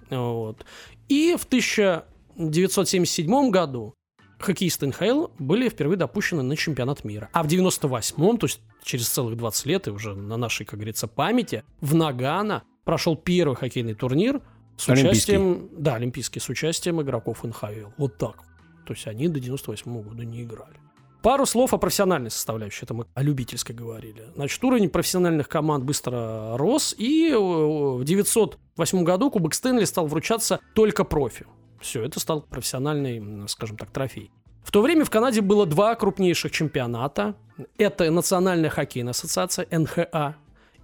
Вот. 0.10 0.66
И 1.08 1.38
в 1.40 1.46
1977 1.46 3.50
году 3.50 3.96
хоккеисты 4.44 4.88
НХЛ 4.88 5.28
были 5.40 5.70
впервые 5.70 5.98
допущены 5.98 6.44
на 6.44 6.56
чемпионат 6.56 7.04
мира. 7.04 7.30
А 7.34 7.44
в 7.44 7.48
98-м, 7.48 8.38
то 8.38 8.46
есть 8.46 8.62
через 8.84 9.10
целых 9.10 9.38
20 9.38 9.66
лет, 9.66 9.88
и 9.88 9.92
уже 9.92 10.16
на 10.16 10.38
нашей, 10.38 10.66
как 10.66 10.80
говорится, 10.80 11.08
памяти, 11.08 11.64
в 11.82 11.96
Нагано 11.96 12.64
прошел 12.84 13.16
первый 13.16 13.56
хоккейный 13.56 13.94
турнир 13.94 14.42
с 14.78 14.90
Олимпийский. 14.90 15.38
участием... 15.38 15.70
Да, 15.78 15.96
олимпийский, 15.96 16.40
с 16.40 16.50
участием 16.50 17.02
игроков 17.02 17.44
НХЛ. 17.44 17.92
Вот 17.98 18.18
так. 18.18 18.38
То 18.86 18.94
есть 18.94 19.08
они 19.08 19.28
до 19.28 19.40
98 19.40 20.02
года 20.02 20.26
не 20.26 20.44
играли. 20.44 20.84
Пару 21.22 21.46
слов 21.46 21.74
о 21.74 21.78
профессиональной 21.78 22.30
составляющей. 22.30 22.84
Это 22.84 22.94
мы 22.94 23.06
о 23.14 23.24
любительской 23.24 23.74
говорили. 23.74 24.26
Значит, 24.36 24.62
уровень 24.62 24.90
профессиональных 24.90 25.48
команд 25.48 25.86
быстро 25.86 26.58
рос, 26.58 26.94
и 26.98 27.30
э, 27.30 27.38
в 27.38 28.04
908 28.04 29.04
году 29.04 29.32
Кубок 29.32 29.54
Стэнли 29.54 29.86
стал 29.86 30.08
вручаться 30.08 30.60
только 30.76 31.06
профи. 31.06 31.46
Все, 31.84 32.04
это 32.04 32.20
стал 32.20 32.42
профессиональный, 32.42 33.48
скажем 33.50 33.78
так, 33.78 33.92
трофей. 33.92 34.32
В 34.64 34.72
то 34.72 34.82
время 34.82 35.04
в 35.04 35.10
Канаде 35.10 35.42
было 35.42 35.66
два 35.66 35.94
крупнейших 35.96 36.52
чемпионата. 36.52 37.36
Это 37.78 38.10
Национальная 38.10 38.70
хоккейная 38.70 39.12
ассоциация, 39.12 39.68
НХА, 39.70 40.36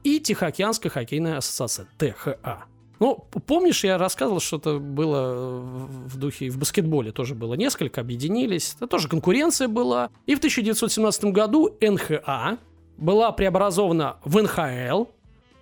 и 0.04 0.20
Тихоокеанская 0.20 0.92
хоккейная 0.92 1.38
ассоциация, 1.38 1.88
ТХА. 1.98 2.66
Ну, 3.00 3.16
помнишь, 3.46 3.86
я 3.86 3.98
рассказывал, 3.98 4.42
что 4.42 4.58
это 4.58 4.78
было 4.78 5.62
в 5.62 6.10
в 6.10 6.18
духе, 6.18 6.50
в 6.50 6.58
баскетболе 6.58 7.14
тоже 7.14 7.34
было 7.34 7.54
несколько, 7.54 8.02
объединились. 8.02 8.76
Это 8.76 8.88
тоже 8.88 9.08
конкуренция 9.08 9.70
была. 9.70 10.10
И 10.26 10.36
в 10.36 10.40
1917 10.40 11.26
году 11.26 11.78
НХА 11.80 12.58
была 12.98 13.32
преобразована 13.32 14.18
в 14.26 14.42
НХЛ, 14.42 15.06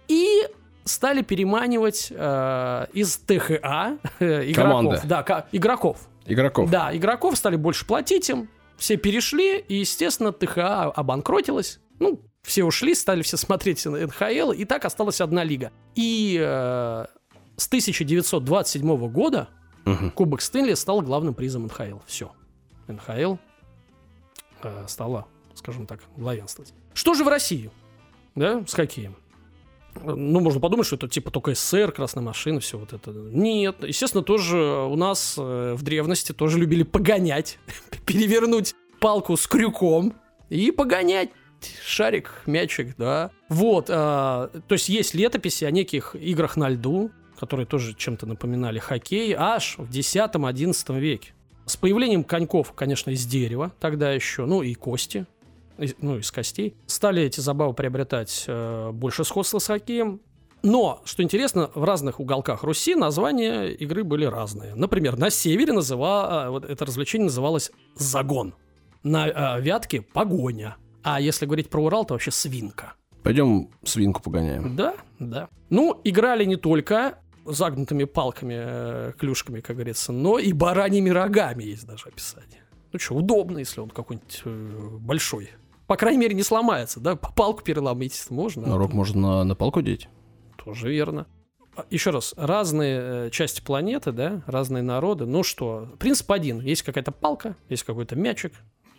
и 0.07 0.47
стали 0.87 1.21
переманивать 1.21 2.07
э, 2.11 2.87
из 2.93 3.17
ТХА 3.17 3.97
э, 4.19 4.49
игроков. 4.51 4.55
Команды. 4.55 5.01
Да, 5.05 5.47
игроков. 5.51 5.99
Игроков. 6.25 6.69
Да, 6.69 6.95
игроков 6.95 7.37
стали 7.37 7.55
больше 7.55 7.85
платить 7.85 8.29
им, 8.29 8.49
все 8.77 8.97
перешли, 8.97 9.59
и, 9.59 9.75
естественно, 9.75 10.31
ТХА 10.31 10.85
обанкротилась. 10.85 11.79
Ну, 11.99 12.21
все 12.41 12.63
ушли, 12.63 12.95
стали 12.95 13.21
все 13.21 13.37
смотреть 13.37 13.85
на 13.85 14.07
НХЛ, 14.07 14.51
и 14.51 14.65
так 14.65 14.85
осталась 14.85 15.21
одна 15.21 15.43
лига. 15.43 15.71
И 15.95 16.37
э, 16.39 17.05
с 17.55 17.67
1927 17.67 19.09
года 19.09 19.49
Мгм. 19.87 20.11
Кубок 20.11 20.41
Стэнли 20.41 20.73
стал 20.73 21.01
главным 21.01 21.33
призом 21.33 21.67
НХЛ. 21.67 21.99
Все. 22.05 22.33
НХЛ 22.87 23.35
э, 24.63 24.85
стала, 24.87 25.27
скажем 25.55 25.87
так, 25.87 26.01
главенствовать. 26.17 26.73
Что 26.93 27.13
же 27.13 27.23
в 27.23 27.29
России? 27.29 27.71
Да, 28.35 28.63
с 28.67 28.73
хоккеем? 28.73 29.15
Ну, 30.03 30.39
можно 30.39 30.59
подумать, 30.59 30.87
что 30.87 30.95
это 30.95 31.07
типа 31.07 31.31
только 31.31 31.53
СССР, 31.53 31.91
красная 31.91 32.23
машина, 32.23 32.59
все 32.59 32.77
вот 32.77 32.93
это. 32.93 33.11
Нет, 33.11 33.77
естественно, 33.83 34.23
тоже 34.23 34.57
у 34.57 34.95
нас 34.95 35.35
э, 35.37 35.73
в 35.75 35.83
древности 35.83 36.31
тоже 36.31 36.59
любили 36.59 36.83
погонять, 36.83 37.59
перевернуть 38.05 38.75
палку 38.99 39.37
с 39.37 39.47
крюком 39.47 40.13
и 40.49 40.71
погонять 40.71 41.29
шарик, 41.83 42.43
мячик, 42.45 42.95
да. 42.97 43.31
Вот, 43.49 43.87
а, 43.89 44.49
то 44.67 44.73
есть 44.73 44.89
есть 44.89 45.13
летописи 45.13 45.65
о 45.65 45.71
неких 45.71 46.15
играх 46.15 46.57
на 46.57 46.69
льду, 46.69 47.11
которые 47.39 47.65
тоже 47.65 47.93
чем-то 47.93 48.25
напоминали 48.25 48.79
хоккей, 48.79 49.33
аж 49.37 49.75
в 49.77 49.89
10-11 49.89 50.99
веке. 50.99 51.33
С 51.65 51.75
появлением 51.75 52.23
коньков, 52.23 52.73
конечно, 52.73 53.11
из 53.11 53.25
дерева 53.25 53.73
тогда 53.79 54.11
еще, 54.11 54.45
ну 54.45 54.61
и 54.61 54.73
кости, 54.73 55.25
ну, 55.99 56.17
из 56.17 56.31
костей, 56.31 56.75
стали 56.85 57.23
эти 57.23 57.39
забавы 57.39 57.73
приобретать 57.73 58.45
э, 58.47 58.91
больше 58.91 59.23
сходства 59.23 59.59
с 59.59 59.67
хоккеем. 59.67 60.21
Но, 60.63 61.01
что 61.05 61.23
интересно, 61.23 61.69
в 61.75 61.83
разных 61.83 62.19
уголках 62.19 62.63
Руси 62.63 62.95
названия 62.95 63.67
игры 63.67 64.03
были 64.03 64.25
разные. 64.25 64.75
Например, 64.75 65.17
на 65.17 65.29
севере 65.29 65.71
называ, 65.71 66.45
а, 66.45 66.49
вот 66.49 66.65
это 66.65 66.85
развлечение 66.85 67.25
называлось 67.25 67.71
«загон». 67.95 68.55
На 69.03 69.27
э, 69.27 69.61
Вятке– 69.61 70.01
«погоня». 70.13 70.77
А 71.03 71.21
если 71.21 71.45
говорить 71.45 71.69
про 71.69 71.83
Урал, 71.83 72.05
то 72.05 72.15
вообще 72.15 72.31
«свинка». 72.31 72.95
Пойдем 73.23 73.69
свинку 73.83 74.21
погоняем. 74.21 74.75
Да, 74.75 74.95
да. 75.19 75.49
Ну, 75.69 75.99
играли 76.03 76.45
не 76.45 76.55
только 76.55 77.19
загнутыми 77.45 78.05
палками, 78.05 78.55
э, 78.57 79.13
клюшками, 79.17 79.61
как 79.61 79.75
говорится, 79.75 80.11
но 80.11 80.39
и 80.39 80.53
бараньими 80.53 81.09
рогами 81.09 81.63
есть 81.63 81.85
даже 81.85 82.07
описание. 82.07 82.63
Ну 82.91 82.99
что, 82.99 83.15
удобно, 83.15 83.59
если 83.59 83.81
он 83.81 83.89
какой-нибудь 83.89 84.41
э, 84.45 84.97
большой. 84.99 85.51
По 85.87 85.95
крайней 85.95 86.19
мере, 86.19 86.35
не 86.35 86.43
сломается, 86.43 86.99
да? 86.99 87.15
По 87.15 87.31
палку 87.31 87.63
переломить 87.63 88.25
можно. 88.29 88.73
А 88.73 88.77
Рог 88.77 88.93
можно 88.93 89.21
на, 89.21 89.43
на 89.43 89.55
палку 89.55 89.81
деть. 89.81 90.09
Тоже 90.63 90.91
верно. 90.91 91.27
А, 91.75 91.85
Еще 91.89 92.09
раз, 92.09 92.33
разные 92.37 92.99
э, 93.27 93.29
части 93.31 93.61
планеты, 93.61 94.11
да, 94.11 94.43
разные 94.47 94.83
народы. 94.83 95.25
Ну 95.25 95.43
что, 95.43 95.89
принцип 95.99 96.29
один. 96.31 96.59
Есть 96.59 96.81
какая-то 96.83 97.11
палка, 97.11 97.55
есть 97.69 97.83
какой-то 97.83 98.15
мячик, 98.15 98.53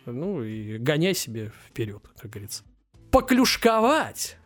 ну 0.05 0.41
и 0.43 0.77
гоняй 0.79 1.13
себе 1.13 1.51
вперед, 1.67 2.01
как 2.19 2.31
говорится. 2.31 2.63
поклюшковать. 3.11 4.37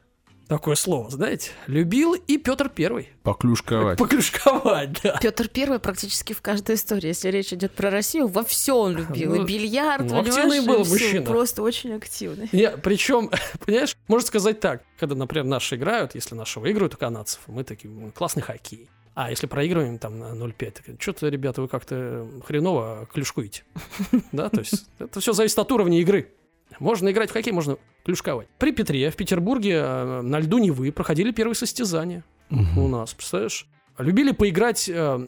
Такое 0.48 0.76
слово, 0.76 1.10
знаете, 1.10 1.52
любил 1.68 2.14
и 2.14 2.38
Петр 2.38 2.70
Первый. 2.70 3.10
Поклюшковать. 3.24 3.98
Поклюшковать, 3.98 5.02
да. 5.02 5.18
Петр 5.22 5.48
Первый 5.48 5.80
практически 5.80 6.34
в 6.34 6.42
каждой 6.42 6.76
истории, 6.76 7.08
если 7.08 7.30
речь 7.30 7.54
идет 7.54 7.72
про 7.72 7.90
Россию, 7.90 8.28
во 8.28 8.44
все 8.44 8.74
он 8.76 8.96
любил. 8.98 9.36
Ну, 9.36 9.44
и 9.44 9.46
бильярд, 9.46 10.10
ну, 10.10 10.20
активный 10.20 10.62
был 10.66 10.84
всё. 10.84 10.94
мужчина. 10.94 11.26
Просто 11.26 11.62
очень 11.64 11.94
активный. 11.94 12.50
Не, 12.52 12.72
причем, 12.72 13.32
понимаешь, 13.66 13.96
можно 14.08 14.28
сказать 14.28 14.60
так, 14.60 14.84
когда, 15.00 15.16
например, 15.16 15.46
наши 15.46 15.76
играют, 15.76 16.14
если 16.14 16.36
наши 16.36 16.60
выиграют 16.60 16.94
у 16.96 16.98
канадцев, 16.98 17.40
мы 17.48 17.64
такие, 17.64 17.94
«М, 17.94 18.12
классный 18.12 18.42
хоккей. 18.44 18.90
А 19.16 19.30
если 19.30 19.46
проигрываем 19.46 20.00
там 20.00 20.18
на 20.20 20.34
0-5, 20.34 21.00
что-то, 21.00 21.30
ребята, 21.30 21.62
вы 21.62 21.68
как-то 21.68 22.28
хреново 22.46 23.08
клюшкуете. 23.14 23.64
Да, 24.32 24.50
то 24.50 24.60
есть 24.60 24.88
это 25.00 25.20
все 25.20 25.34
зависит 25.34 25.58
от 25.60 25.72
уровня 25.72 26.00
игры. 26.02 26.32
Можно 26.80 27.12
играть 27.12 27.30
в 27.30 27.34
хоккей, 27.34 27.54
можно 27.54 27.78
клюшковать. 28.04 28.48
При 28.60 28.72
Петре 28.72 29.10
в 29.10 29.16
Петербурге 29.16 29.76
э, 29.84 30.22
на 30.22 30.40
льду 30.40 30.58
Невы 30.58 30.92
проходили 30.92 31.32
первые 31.32 31.56
состязания 31.56 32.24
у 32.78 32.88
нас, 32.88 33.14
представляешь? 33.14 33.68
Любили 33.98 34.32
поиграть, 34.32 34.90
э, 34.90 35.28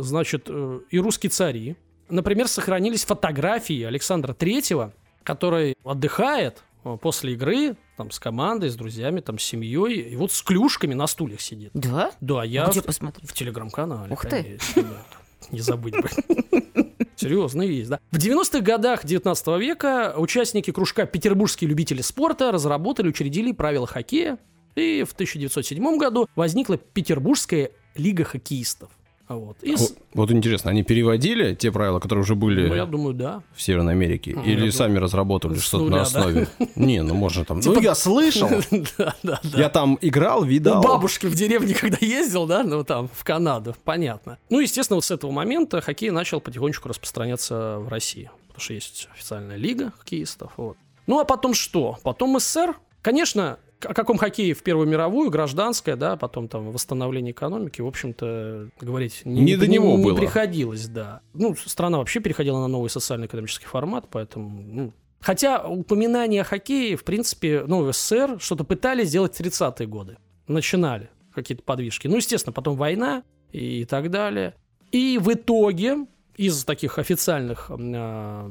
значит, 0.00 0.46
э, 0.48 0.80
и 0.90 0.98
русские 0.98 1.30
цари. 1.30 1.76
Например, 2.08 2.46
сохранились 2.48 3.04
фотографии 3.04 3.82
Александра 3.82 4.32
Третьего, 4.32 4.92
который 5.22 5.74
отдыхает 5.84 6.62
после 7.00 7.32
игры 7.32 7.76
там 7.96 8.10
с 8.12 8.20
командой, 8.20 8.68
с 8.68 8.76
друзьями, 8.76 9.20
там 9.20 9.38
с 9.38 9.42
семьей, 9.42 10.02
и 10.02 10.16
вот 10.16 10.30
с 10.30 10.40
клюшками 10.42 10.94
на 10.94 11.06
стульях 11.08 11.40
сидит. 11.40 11.70
Да? 11.74 12.12
Да, 12.20 12.44
я 12.44 12.64
А 12.64 12.70
где 12.70 12.80
в, 12.80 12.84
посмотреть? 12.84 13.28
в 13.28 13.32
телеграм-канале. 13.32 14.12
Ух 14.12 14.22
ты. 14.22 14.42
конечно, 14.42 14.82
да. 14.82 15.06
Не 15.50 15.60
забыть 15.60 15.94
бы. 15.94 16.08
Серьезно 17.16 17.62
есть, 17.62 17.88
да. 17.88 18.00
В 18.10 18.16
90-х 18.16 18.60
годах 18.60 19.04
19 19.04 19.46
века 19.58 20.14
участники 20.16 20.70
кружка 20.70 21.06
«Петербургские 21.06 21.68
любители 21.68 22.02
спорта» 22.02 22.52
разработали, 22.52 23.08
учредили 23.08 23.52
правила 23.52 23.86
хоккея, 23.86 24.38
и 24.74 25.02
в 25.08 25.12
1907 25.12 25.98
году 25.98 26.28
возникла 26.36 26.76
Петербургская 26.76 27.70
лига 27.96 28.24
хоккеистов. 28.24 28.90
Вот. 29.28 29.56
И 29.62 29.76
с- 29.76 29.80
Вот, 29.90 29.98
вот 30.14 30.30
интересно, 30.30 30.70
они 30.70 30.84
переводили 30.84 31.54
те 31.54 31.72
правила, 31.72 31.98
которые 31.98 32.22
уже 32.22 32.34
были 32.36 32.68
ну, 32.68 32.74
я 32.74 32.86
думаю, 32.86 33.12
да. 33.14 33.42
в 33.54 33.60
Северной 33.62 33.94
Америке? 33.94 34.32
Ну, 34.36 34.42
Или 34.42 34.50
я 34.50 34.56
думаю, 34.56 34.72
сами 34.72 34.98
разработали 34.98 35.58
что-то 35.58 35.84
нуля, 35.84 35.96
на 35.96 36.02
да. 36.02 36.02
основе? 36.20 36.48
Не, 36.76 37.02
ну 37.02 37.14
можно 37.14 37.44
там... 37.44 37.60
Типа- 37.60 37.74
Ну 37.74 37.80
я 37.80 37.94
слышал, 37.94 38.48
Да, 38.98 39.14
да, 39.24 39.40
да. 39.42 39.58
я 39.58 39.68
там 39.68 39.98
играл, 40.00 40.42
У 40.42 40.44
видал. 40.44 40.80
бабушки 40.82 41.26
в 41.26 41.34
деревне, 41.34 41.74
когда 41.74 41.98
ездил, 42.00 42.46
да, 42.46 42.62
ну 42.62 42.84
там, 42.84 43.08
в 43.12 43.24
Канаду, 43.24 43.74
понятно. 43.84 44.38
Ну, 44.48 44.60
естественно, 44.60 44.96
вот 44.96 45.04
с 45.04 45.10
этого 45.10 45.30
момента 45.32 45.80
хоккей 45.80 46.10
начал 46.10 46.40
потихонечку 46.40 46.88
распространяться 46.88 47.78
в 47.80 47.88
России. 47.88 48.30
Потому 48.48 48.60
что 48.60 48.74
есть 48.74 49.08
официальная 49.14 49.56
лига 49.56 49.92
хоккеистов, 49.98 50.52
вот. 50.56 50.76
Ну, 51.08 51.18
а 51.20 51.24
потом 51.24 51.52
что? 51.54 51.98
Потом 52.02 52.38
СССР, 52.38 52.74
конечно, 53.02 53.58
о 53.80 53.94
каком 53.94 54.16
хоккее 54.16 54.54
в 54.54 54.62
Первую 54.62 54.88
мировую, 54.88 55.30
гражданское, 55.30 55.96
да, 55.96 56.16
потом 56.16 56.48
там 56.48 56.70
восстановление 56.70 57.32
экономики, 57.32 57.80
в 57.80 57.86
общем-то, 57.86 58.70
говорить 58.80 59.22
не, 59.24 59.42
Не 59.42 59.56
до 59.56 59.66
него 59.66 59.96
не 59.96 60.04
было. 60.04 60.16
приходилось, 60.16 60.88
да. 60.88 61.20
Ну, 61.34 61.54
страна 61.56 61.98
вообще 61.98 62.20
переходила 62.20 62.60
на 62.60 62.68
новый 62.68 62.90
социально-экономический 62.90 63.66
формат, 63.66 64.06
поэтому, 64.10 64.62
ну, 64.62 64.92
Хотя 65.20 65.66
упоминание 65.66 66.42
о 66.42 66.44
хоккее, 66.44 66.96
в 66.96 67.02
принципе, 67.02 67.64
ну, 67.66 67.82
в 67.82 67.92
СССР 67.92 68.36
что-то 68.38 68.64
пытались 68.64 69.08
сделать 69.08 69.34
в 69.34 69.40
30-е 69.40 69.86
годы. 69.86 70.18
Начинали 70.46 71.08
какие-то 71.34 71.64
подвижки. 71.64 72.06
Ну, 72.06 72.16
естественно, 72.16 72.52
потом 72.52 72.76
война 72.76 73.24
и 73.50 73.84
так 73.86 74.10
далее. 74.10 74.54
И 74.92 75.18
в 75.20 75.32
итоге 75.32 76.06
из 76.36 76.64
таких 76.64 76.98
официальных 76.98 77.70
э, 77.70 78.46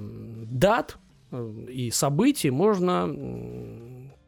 дат 0.49 0.97
и 1.69 1.91
событий 1.91 2.49
можно 2.49 3.07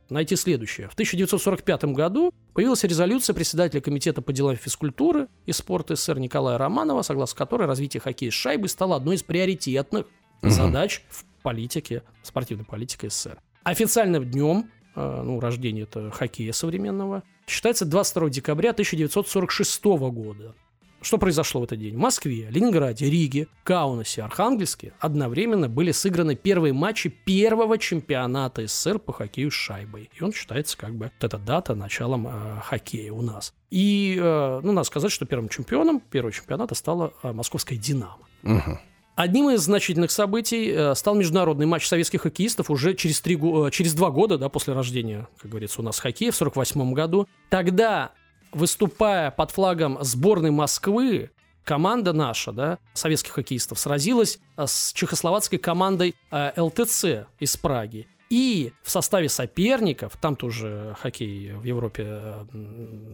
найти 0.10 0.36
следующее. 0.36 0.90
В 0.90 0.94
1945 0.94 1.86
году 1.86 2.34
появилась 2.54 2.84
резолюция 2.84 3.34
председателя 3.34 3.82
Комитета 3.82 4.22
по 4.22 4.34
делам 4.34 4.56
физкультуры 4.56 5.28
и 5.46 5.52
спорта 5.52 5.96
СССР 5.96 6.20
Николая 6.20 6.58
Романова, 6.58 7.02
согласно 7.02 7.38
которой 7.38 7.68
развитие 7.68 8.02
хоккея 8.02 8.32
с 8.32 8.34
шайбой 8.34 8.70
стало 8.70 8.96
одной 8.96 9.16
из 9.16 9.24
приоритетных 9.24 10.06
Мгм. 10.42 10.52
задач 10.52 11.04
в 11.10 11.26
политике, 11.42 12.04
спортивной 12.24 12.66
политике 12.66 13.10
СССР. 13.10 13.40
Официальным 13.64 14.30
днем 14.30 14.70
э, 14.96 15.22
ну, 15.24 15.40
рождения 15.40 15.82
это 15.82 16.12
хоккея 16.12 16.52
современного 16.52 17.24
считается 17.48 17.86
22 17.86 18.30
декабря 18.30 18.72
1946 18.72 19.84
года. 19.86 20.56
Что 21.02 21.18
произошло 21.18 21.62
в 21.62 21.64
этот 21.66 21.80
день? 21.80 21.96
В 21.96 22.00
Москве, 22.00 22.48
Ленинграде, 22.50 23.10
Риге, 23.10 23.48
Каунасе, 23.64 24.24
Архангельске 24.24 24.94
одновременно 25.00 25.70
были 25.70 25.92
сыграны 25.92 26.36
первые 26.36 26.74
матчи 26.74 27.10
первого 27.10 27.78
чемпионата 27.78 28.66
СССР 28.66 29.00
по 29.00 29.14
хоккею 29.14 29.52
с 29.52 29.54
шайбой. 29.54 30.10
И 30.20 30.24
он 30.24 30.34
считается 30.34 30.78
как 30.78 30.96
бы 30.96 31.06
вот 31.06 31.24
эта 31.24 31.38
дата 31.38 31.76
началом 31.76 32.28
э, 32.28 32.60
хоккея 32.64 33.14
у 33.14 33.22
нас. 33.22 33.54
И, 33.70 34.18
э, 34.20 34.60
ну, 34.64 34.72
надо 34.72 34.86
сказать, 34.88 35.12
что 35.12 35.26
первым 35.26 35.50
чемпионом 35.50 36.00
первого 36.00 36.32
чемпионата 36.32 36.74
стала 36.74 37.14
э, 37.24 37.32
московская 37.32 37.76
«Динамо». 37.76 38.18
Мгм. 38.42 38.80
Одним 39.18 39.50
из 39.50 39.62
значительных 39.62 40.12
событий 40.12 40.70
э, 40.70 40.94
стал 40.94 41.16
международный 41.16 41.66
матч 41.66 41.88
советских 41.88 42.22
хоккеистов 42.22 42.70
уже 42.70 42.94
через, 42.94 43.20
три, 43.20 43.36
э, 43.36 43.72
через 43.72 43.96
два 43.96 44.12
года 44.12 44.38
да, 44.38 44.48
после 44.48 44.76
рождения, 44.76 45.28
как 45.40 45.50
говорится, 45.50 45.82
у 45.82 45.84
нас 45.84 46.00
хоккея 46.00 46.32
в 46.32 46.36
1948 46.36 46.94
году. 46.94 47.28
Тогда, 47.50 48.12
выступая 48.58 49.32
под 49.32 49.52
флагом 49.52 49.98
сборной 50.02 50.52
Москвы, 50.52 51.32
команда 51.64 52.14
наша, 52.14 52.52
да, 52.52 52.80
советских 52.94 53.34
хоккеистов, 53.34 53.80
сразилась 53.80 54.40
э, 54.58 54.66
с 54.68 54.92
чехословацкой 54.94 55.60
командой 55.60 56.16
э, 56.32 56.52
ЛТЦ 56.62 57.28
из 57.40 57.56
Праги. 57.58 58.08
И 58.30 58.74
в 58.84 58.90
составе 58.90 59.30
соперников, 59.30 60.18
там 60.20 60.36
тоже 60.36 60.96
хоккей 61.00 61.54
в 61.54 61.64
Европе 61.64 62.04
э, 62.08 62.46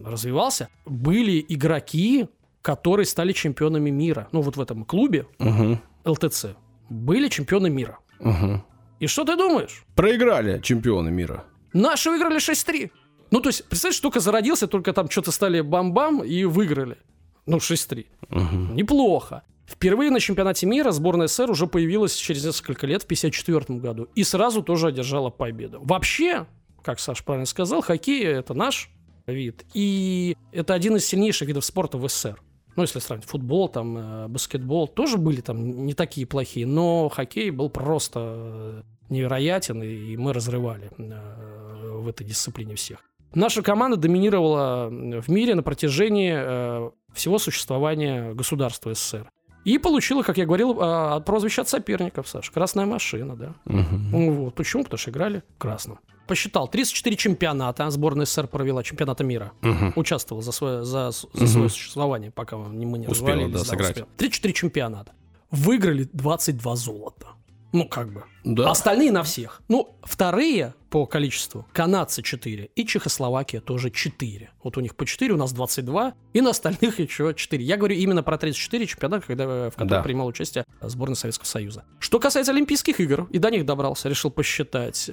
развивался, 0.04 0.68
были 0.86 1.44
игроки, 1.48 2.26
которые 2.62 3.06
стали 3.06 3.32
чемпионами 3.32 3.90
мира. 3.90 4.28
Ну, 4.32 4.40
вот 4.40 4.56
в 4.56 4.60
этом 4.60 4.84
клубе 4.84 5.26
Мгм. 5.38 5.80
ЛТЦ 6.04 6.46
были 6.88 7.28
чемпионы 7.28 7.70
мира. 7.70 7.98
Мгм. 8.20 8.64
И 9.00 9.06
что 9.06 9.24
ты 9.24 9.36
думаешь? 9.36 9.84
Проиграли 9.94 10.60
чемпионы 10.60 11.10
мира. 11.10 11.44
Наши 11.72 12.08
выиграли 12.10 12.38
6-3. 12.38 12.90
Ну, 13.34 13.40
то 13.40 13.48
есть, 13.48 13.64
представляешь, 13.64 13.98
только 13.98 14.20
зародился, 14.20 14.68
только 14.68 14.92
там 14.92 15.10
что-то 15.10 15.32
стали 15.32 15.60
бам-бам 15.60 16.22
и 16.22 16.44
выиграли. 16.44 16.98
Ну, 17.46 17.56
6-3. 17.56 18.06
Мгм. 18.28 18.76
Неплохо. 18.76 19.42
Впервые 19.66 20.12
на 20.12 20.20
чемпионате 20.20 20.66
мира 20.66 20.92
сборная 20.92 21.26
СССР 21.26 21.50
уже 21.50 21.66
появилась 21.66 22.14
через 22.14 22.44
несколько 22.44 22.86
лет, 22.86 23.02
в 23.02 23.06
1954 23.06 23.80
году. 23.80 24.06
И 24.14 24.22
сразу 24.22 24.62
тоже 24.62 24.86
одержала 24.86 25.30
победу. 25.30 25.80
Вообще, 25.82 26.46
как 26.84 27.00
Саша 27.00 27.24
правильно 27.24 27.46
сказал, 27.46 27.82
хоккей– 27.82 28.22
это 28.24 28.54
наш 28.54 28.88
вид. 29.26 29.64
И 29.74 30.36
это 30.52 30.72
один 30.72 30.94
из 30.94 31.04
сильнейших 31.04 31.48
видов 31.48 31.64
спорта 31.64 31.98
в 31.98 32.08
СССР. 32.08 32.40
Ну, 32.76 32.82
если 32.82 33.00
сравнить 33.00 33.28
футбол, 33.28 33.68
там, 33.68 33.98
э, 33.98 34.28
баскетбол, 34.28 34.86
тоже 34.86 35.18
были 35.18 35.40
там 35.40 35.86
не 35.86 35.94
такие 35.94 36.24
плохие, 36.24 36.68
но 36.68 37.08
хоккей 37.08 37.50
был 37.50 37.68
просто 37.68 38.84
невероятен, 39.08 39.82
и 39.82 40.16
мы 40.16 40.32
разрывали 40.32 40.88
э, 40.96 41.98
в 41.98 42.06
этой 42.06 42.24
дисциплине 42.24 42.76
всех. 42.76 43.00
Наша 43.34 43.62
команда 43.62 43.96
доминировала 43.96 44.88
в 44.88 45.28
мире 45.28 45.54
на 45.54 45.62
протяжении 45.62 46.32
э, 46.34 46.90
всего 47.12 47.38
существования 47.38 48.32
государства 48.34 48.94
СССР. 48.94 49.30
И 49.64 49.78
получила, 49.78 50.22
как 50.22 50.36
я 50.36 50.44
говорил, 50.44 50.76
а, 50.78 51.20
прозвище 51.20 51.62
от 51.62 51.68
соперников, 51.68 52.28
Саш. 52.28 52.50
Красная 52.50 52.84
машина, 52.84 53.34
да. 53.34 53.54
Ну 53.64 54.32
Вот. 54.44 54.54
Почему? 54.54 54.84
Потому 54.84 54.98
что 54.98 55.10
играли 55.10 55.42
в 55.56 55.58
красном. 55.58 56.00
Посчитал, 56.26 56.68
34 56.68 57.16
чемпионата 57.16 57.90
сборная 57.90 58.26
СССР 58.26 58.46
провела, 58.46 58.82
чемпионата 58.82 59.24
мира. 59.24 59.52
Мгм. 59.62 59.92
Участвовала 59.96 60.42
за 60.42 60.52
свое, 60.52 60.84
за, 60.84 61.10
за 61.10 61.46
свое 61.46 61.68
существование, 61.68 62.30
пока 62.30 62.56
мы 62.58 62.74
не, 62.74 62.86
мы 62.86 62.98
не 62.98 63.06
Успела, 63.06 63.30
развалились, 63.32 63.58
да, 63.58 63.64
сыграть. 63.64 63.90
успела. 63.90 64.08
34 64.16 64.54
чемпионата. 64.54 65.12
Выиграли 65.50 66.08
22 66.12 66.76
золота. 66.76 67.28
Ну, 67.74 67.88
как 67.88 68.12
бы. 68.12 68.22
Да. 68.44 68.70
Остальные 68.70 69.10
на 69.10 69.22
всех. 69.24 69.60
Ну, 69.68 69.96
вторые 70.04 70.74
по 70.90 71.06
количеству 71.06 71.66
канадцы 71.72 72.22
4 72.22 72.70
и 72.76 72.86
Чехословакия 72.86 73.60
тоже 73.60 73.90
4. 73.90 74.50
Вот 74.62 74.76
у 74.76 74.80
них 74.80 74.94
по 74.94 75.04
4, 75.04 75.34
у 75.34 75.36
нас 75.36 75.52
22, 75.52 76.14
и 76.34 76.40
на 76.40 76.50
остальных 76.50 77.00
еще 77.00 77.34
4. 77.34 77.64
Я 77.64 77.76
говорю 77.76 77.96
именно 77.96 78.22
про 78.22 78.38
34 78.38 78.86
чемпионата, 78.86 79.26
когда, 79.26 79.44
в 79.70 79.72
которых 79.72 79.90
Да. 79.90 80.02
принимал 80.02 80.28
участие 80.28 80.64
сборная 80.80 81.16
Советского 81.16 81.46
Союза. 81.46 81.84
Что 81.98 82.20
касается 82.20 82.52
Олимпийских 82.52 83.00
игр, 83.00 83.26
и 83.30 83.38
до 83.38 83.50
них 83.50 83.66
добрался, 83.66 84.08
решил 84.08 84.30
посчитать. 84.30 85.10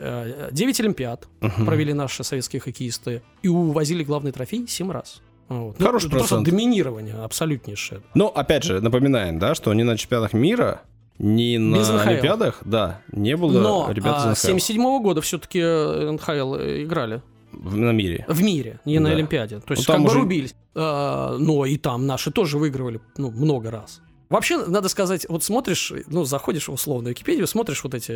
9 0.51 0.79
Олимпиад 0.79 1.27
Мгм. 1.41 1.65
провели 1.65 1.93
наши 1.93 2.23
советские 2.23 2.59
хоккеисты 2.59 3.23
и 3.41 3.47
увозили 3.47 4.03
главный 4.03 4.31
трофей 4.31 4.67
7 4.67 4.91
раз. 4.91 5.21
Вот. 5.49 5.79
Ну, 5.79 5.85
Хороший 5.85 6.09
просто 6.09 6.35
процент. 6.37 6.45
доминирование 6.47 7.15
абсолютнейшее. 7.15 8.01
Но, 8.13 8.27
опять 8.29 8.63
же, 8.63 8.79
напоминаем, 8.79 9.37
да, 9.37 9.53
что 9.55 9.73
ни 9.73 9.83
на 9.83 9.97
чемпионатах 9.97 10.31
мира, 10.31 10.83
ни 11.23 11.57
на 11.57 11.75
Без 11.77 11.89
НХЛ. 11.89 12.09
Олимпиадах, 12.09 12.61
да, 12.65 13.01
не 13.11 13.37
было 13.37 13.59
Но 13.59 13.91
ребят 13.91 14.17
из 14.19 14.25
НХЛ 14.31 14.47
77 14.47 15.01
года 15.01 15.21
все-таки 15.21 15.61
НХЛ 15.61 16.55
играли 16.83 17.21
в- 17.51 17.77
на 17.77 17.91
мире. 17.91 18.25
в 18.27 18.41
мире, 18.41 18.79
не 18.85 18.99
на 18.99 19.09
Да. 19.09 19.15
Олимпиаде. 19.15 19.59
То 19.59 19.73
есть 19.73 19.87
Ну, 19.87 19.93
там 19.93 19.95
как 19.97 20.05
бы 20.05 20.11
уже- 20.11 20.19
рубились. 20.21 20.55
А, 20.73 21.35
но 21.37 21.65
и 21.65 21.77
там 21.77 22.07
наши 22.07 22.31
тоже 22.31 22.57
выигрывали 22.57 22.99
ну, 23.17 23.29
много 23.31 23.69
раз. 23.71 24.01
Вообще, 24.29 24.65
надо 24.65 24.87
сказать, 24.87 25.25
вот 25.27 25.43
смотришь, 25.43 25.91
ну, 26.07 26.23
заходишь 26.23 26.69
в 26.69 26.71
условную 26.71 27.11
Википедию, 27.13 27.45
смотришь 27.47 27.83
вот 27.83 27.93
эти 27.93 28.13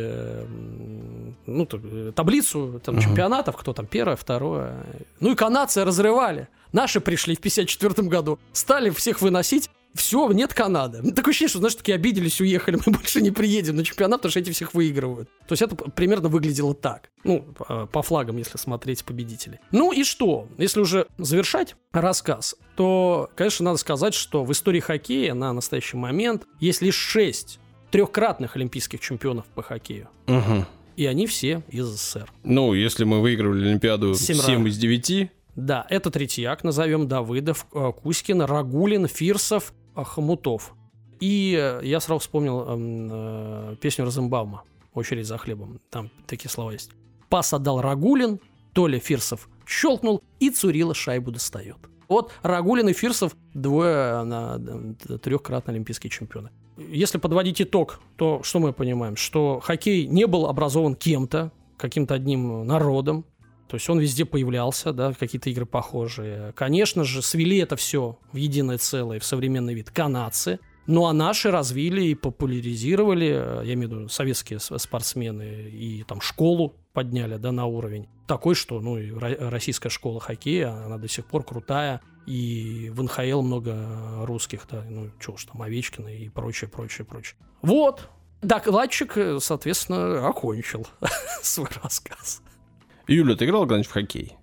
ну, 1.46 1.68
э, 1.70 2.12
таблицу 2.14 2.80
там, 2.84 2.94
Мгм. 2.96 3.04
чемпионатов, 3.04 3.56
кто 3.56 3.72
там 3.72 3.86
первое, 3.86 4.16
второе. 4.16 4.74
Ну 5.20 5.32
и 5.32 5.34
канадцы 5.34 5.84
разрывали. 5.84 6.48
Наши 6.72 7.00
пришли 7.00 7.36
в 7.36 7.40
54 7.40 8.08
году, 8.08 8.38
стали 8.52 8.90
всех 8.90 9.20
выносить. 9.20 9.70
Все, 9.96 10.30
нет 10.32 10.54
Канады. 10.54 11.00
Ну, 11.02 11.10
Такое 11.12 11.30
ощущение, 11.32 11.48
что, 11.50 11.58
знаешь, 11.58 11.74
такие 11.74 11.94
обиделись, 11.94 12.40
уехали, 12.40 12.78
мы 12.86 12.92
больше 12.92 13.20
не 13.20 13.30
приедем 13.30 13.76
на 13.76 13.84
чемпионат, 13.84 14.20
потому 14.20 14.30
что 14.30 14.40
эти 14.40 14.50
всех 14.50 14.74
выигрывают. 14.74 15.28
То 15.48 15.52
есть 15.52 15.62
это 15.62 15.74
примерно 15.76 16.28
выглядело 16.28 16.74
так. 16.74 17.10
Ну, 17.24 17.40
по- 17.42 17.86
по 17.86 18.02
флагам, 18.02 18.36
если 18.36 18.58
смотреть 18.58 19.04
победителей. 19.04 19.58
Ну 19.72 19.92
и 19.92 20.04
что? 20.04 20.48
Если 20.58 20.80
уже 20.80 21.06
завершать 21.18 21.76
рассказ, 21.92 22.56
то, 22.76 23.30
конечно, 23.34 23.64
надо 23.64 23.78
сказать, 23.78 24.14
что 24.14 24.44
в 24.44 24.52
истории 24.52 24.80
хоккея 24.80 25.34
на 25.34 25.52
настоящий 25.52 25.96
момент 25.96 26.46
есть 26.60 26.82
лишь 26.82 26.94
шесть 26.96 27.58
трехкратных 27.90 28.56
олимпийских 28.56 29.00
чемпионов 29.00 29.46
по 29.54 29.62
хоккею. 29.62 30.08
Мгм. 30.26 30.66
И 30.96 31.06
они 31.06 31.26
все 31.26 31.62
из 31.68 31.86
СССР. 31.86 32.30
Ну, 32.42 32.72
если 32.74 33.04
мы 33.04 33.20
выигрывали 33.20 33.68
Олимпиаду 33.68 34.14
Семь 34.14 34.36
7 34.36 34.64
раз. 34.64 34.72
из 34.72 34.78
9, 34.78 35.30
Да, 35.54 35.86
это 35.88 36.10
Третьяк, 36.10 36.64
назовем 36.64 37.06
Давыдов, 37.08 37.66
э, 37.72 37.92
Кузькин, 38.02 38.42
Рагулин, 38.42 39.06
Фирсов, 39.06 39.72
э, 39.72 39.85
Хомутов. 40.04 40.74
И 41.20 41.56
э, 41.58 41.80
я 41.84 42.00
сразу 42.00 42.20
вспомнил 42.20 42.68
эм, 42.68 43.08
э, 43.10 43.76
песню 43.80 44.04
Розенбаума 44.04 44.62
«Очередь 44.92 45.26
за 45.26 45.38
хлебом». 45.38 45.80
Там 45.90 46.10
такие 46.26 46.50
слова 46.50 46.72
есть. 46.72 46.90
Пас 47.28 47.52
отдал 47.52 47.80
Рагулин, 47.80 48.40
Толя 48.72 48.98
Фирсов 48.98 49.48
щелкнул, 49.66 50.22
и 50.38 50.50
Цурила 50.50 50.94
шайбу 50.94 51.30
достает. 51.30 51.78
Вот 52.08 52.32
Рагулин 52.42 52.88
и 52.88 52.92
Фирсов 52.92 53.34
двое 53.52 54.22
на 54.22 54.58
трехкратные 55.22 55.74
олимпийские 55.74 56.10
чемпионы. 56.10 56.50
Если 56.76 57.18
подводить 57.18 57.60
итог, 57.60 58.00
то 58.16 58.42
что 58.42 58.60
мы 58.60 58.72
понимаем? 58.72 59.16
Что 59.16 59.60
хоккей 59.60 60.06
не 60.06 60.26
был 60.26 60.46
образован 60.46 60.94
кем-то, 60.94 61.50
каким-то 61.78 62.14
одним 62.14 62.66
народом, 62.66 63.24
то 63.68 63.76
есть 63.76 63.88
он 63.90 63.98
везде 63.98 64.24
появлялся, 64.24 64.92
да, 64.92 65.12
какие-то 65.12 65.50
игры 65.50 65.66
похожие. 65.66 66.52
Конечно 66.54 67.04
же, 67.04 67.22
свели 67.22 67.58
это 67.58 67.76
все 67.76 68.18
в 68.32 68.36
единое 68.36 68.78
целое, 68.78 69.18
в 69.18 69.24
современный 69.24 69.74
вид 69.74 69.90
канадцы. 69.90 70.60
Ну 70.86 71.06
а 71.06 71.12
наши 71.12 71.50
развили 71.50 72.02
и 72.04 72.14
популяризировали, 72.14 73.26
э, 73.26 73.62
я 73.64 73.74
имею 73.74 73.88
в 73.88 73.92
виду 73.92 74.08
советские 74.08 74.60
спортсмены, 74.60 75.68
и 75.68 76.04
там 76.04 76.20
школу 76.20 76.76
подняли, 76.92 77.36
да, 77.36 77.50
на 77.50 77.66
уровень. 77.66 78.08
Такой, 78.28 78.54
что, 78.54 78.80
ну, 78.80 78.96
и 78.96 79.10
ро- 79.10 79.50
российская 79.50 79.88
школа 79.88 80.20
хоккея, 80.20 80.70
она 80.70 80.96
до 80.96 81.08
сих 81.08 81.26
пор 81.26 81.44
крутая. 81.44 82.00
И 82.26 82.90
в 82.92 83.02
НХЛ 83.02 83.40
много 83.42 84.24
русских, 84.24 84.66
да, 84.70 84.84
ну, 84.88 85.10
чего 85.20 85.34
уж 85.34 85.44
там, 85.44 85.62
Овечкина 85.62 86.08
и 86.08 86.28
прочее, 86.28 86.68
прочее, 86.68 87.04
прочее. 87.04 87.36
Вот. 87.62 88.08
Докладчик, 88.42 89.16
э, 89.16 89.38
соответственно, 89.40 90.26
окончил 90.26 90.86
свой 91.42 91.68
рассказ. 91.82 92.42
Юля, 93.06 93.36
ты 93.36 93.44
играла 93.44 93.62
когда-нибудь 93.62 93.88
в 93.88 93.92
хоккей? 93.92 94.36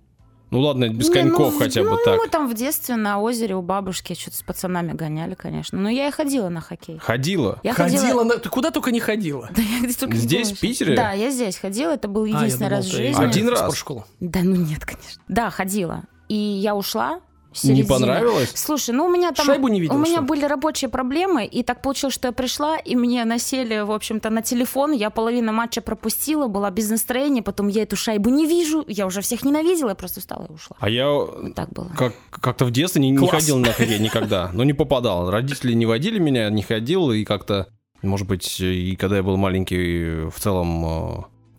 Ну 0.50 0.60
ладно, 0.60 0.88
без 0.88 1.08
Не, 1.08 1.14
коньков 1.14 1.54
ну, 1.54 1.58
хотя 1.58 1.82
бы 1.82 1.90
ну, 1.90 1.98
так. 2.04 2.16
Мы 2.16 2.28
там 2.28 2.48
в 2.48 2.54
детстве 2.54 2.94
на 2.94 3.18
озере 3.18 3.56
у 3.56 3.62
бабушки 3.62 4.14
что-то 4.14 4.36
с 4.36 4.42
пацанами 4.42 4.92
гоняли, 4.92 5.34
конечно. 5.34 5.78
Но 5.80 5.88
я 5.88 6.06
и 6.06 6.10
ходила 6.12 6.48
на 6.48 6.60
хоккей. 6.60 6.98
Ходила? 6.98 7.58
Я 7.64 7.74
ходила, 7.74 8.22
на... 8.22 8.38
Ты 8.38 8.48
куда 8.50 8.70
только 8.70 8.92
не 8.92 9.00
ходила. 9.00 9.50
Да, 9.56 9.62
я 9.62 9.80
где 9.80 9.92
только 9.94 10.14
не 10.14 10.20
Здесь, 10.20 10.48
была 10.50 10.56
в 10.56 10.60
Питере? 10.60 10.94
Да, 10.94 11.10
я 11.12 11.30
здесь 11.30 11.58
ходила. 11.58 11.92
Это 11.92 12.06
был 12.06 12.24
А, 12.24 12.28
я 12.28 12.36
единственный 12.36 12.68
думал, 12.68 12.76
раз 12.82 12.86
в 12.86 12.92
жизни. 12.92 13.24
Один 13.24 13.46
в 13.46 13.50
раз? 13.50 13.60
спортшколу. 13.60 14.04
Да, 14.20 14.40
ну 14.44 14.54
нет, 14.54 14.84
конечно. 14.84 15.22
Да, 15.26 15.50
ходила. 15.50 16.04
И 16.28 16.36
я 16.36 16.76
ушла. 16.76 17.20
В 17.54 17.64
Не 17.64 17.82
понравилось? 17.84 18.52
Слушай, 18.54 18.94
ну 18.94 19.06
у 19.06 19.10
меня 19.10 19.32
там... 19.32 19.46
Шайбу 19.46 19.68
не 19.68 19.80
видела, 19.80 19.96
У 19.96 20.00
меня 20.00 20.14
что 20.16 20.20
ли? 20.22 20.26
были 20.26 20.44
рабочие 20.44 20.88
проблемы, 20.90 21.46
и 21.46 21.62
так 21.62 21.82
получилось, 21.82 22.14
что 22.14 22.28
я 22.28 22.32
пришла, 22.32 22.76
и 22.76 22.96
мне 22.96 23.24
насели, 23.24 23.80
в 23.80 23.92
общем-то, 23.92 24.30
на 24.30 24.42
телефон. 24.42 24.92
Я 24.92 25.10
половину 25.10 25.52
матча 25.52 25.80
пропустила, 25.80 26.48
была 26.48 26.70
без 26.70 26.90
настроения, 26.90 27.42
потом 27.42 27.68
я 27.68 27.82
эту 27.84 27.96
шайбу 27.96 28.30
не 28.30 28.46
вижу, 28.46 28.84
я 28.88 29.06
уже 29.06 29.20
всех 29.20 29.44
ненавидела, 29.44 29.90
я 29.90 29.94
просто 29.94 30.20
встала 30.20 30.46
и 30.48 30.52
ушла. 30.52 30.76
А 30.80 30.88
я 30.88 31.08
Вот 31.10 31.54
так 31.54 31.70
было. 31.72 31.90
как, 31.96 32.12
как-то 32.30 32.64
в 32.64 32.70
детстве 32.70 33.00
не, 33.02 33.10
не 33.10 33.18
Класс. 33.18 33.30
ходил 33.30 33.58
на 33.58 33.72
хоккей 33.72 33.98
никогда. 34.00 34.50
Ну, 34.52 34.62
не 34.64 34.72
попадал. 34.72 35.30
Родители 35.30 35.72
не 35.72 35.86
водили 35.86 36.18
меня, 36.18 36.50
не 36.50 36.62
ходил. 36.62 37.10
И 37.12 37.24
как-то, 37.24 37.68
может 38.02 38.26
быть, 38.26 38.60
и 38.60 38.96
когда 38.96 39.16
я 39.16 39.22
был 39.22 39.36
маленький, 39.36 40.28
в 40.30 40.38
целом, 40.40 40.84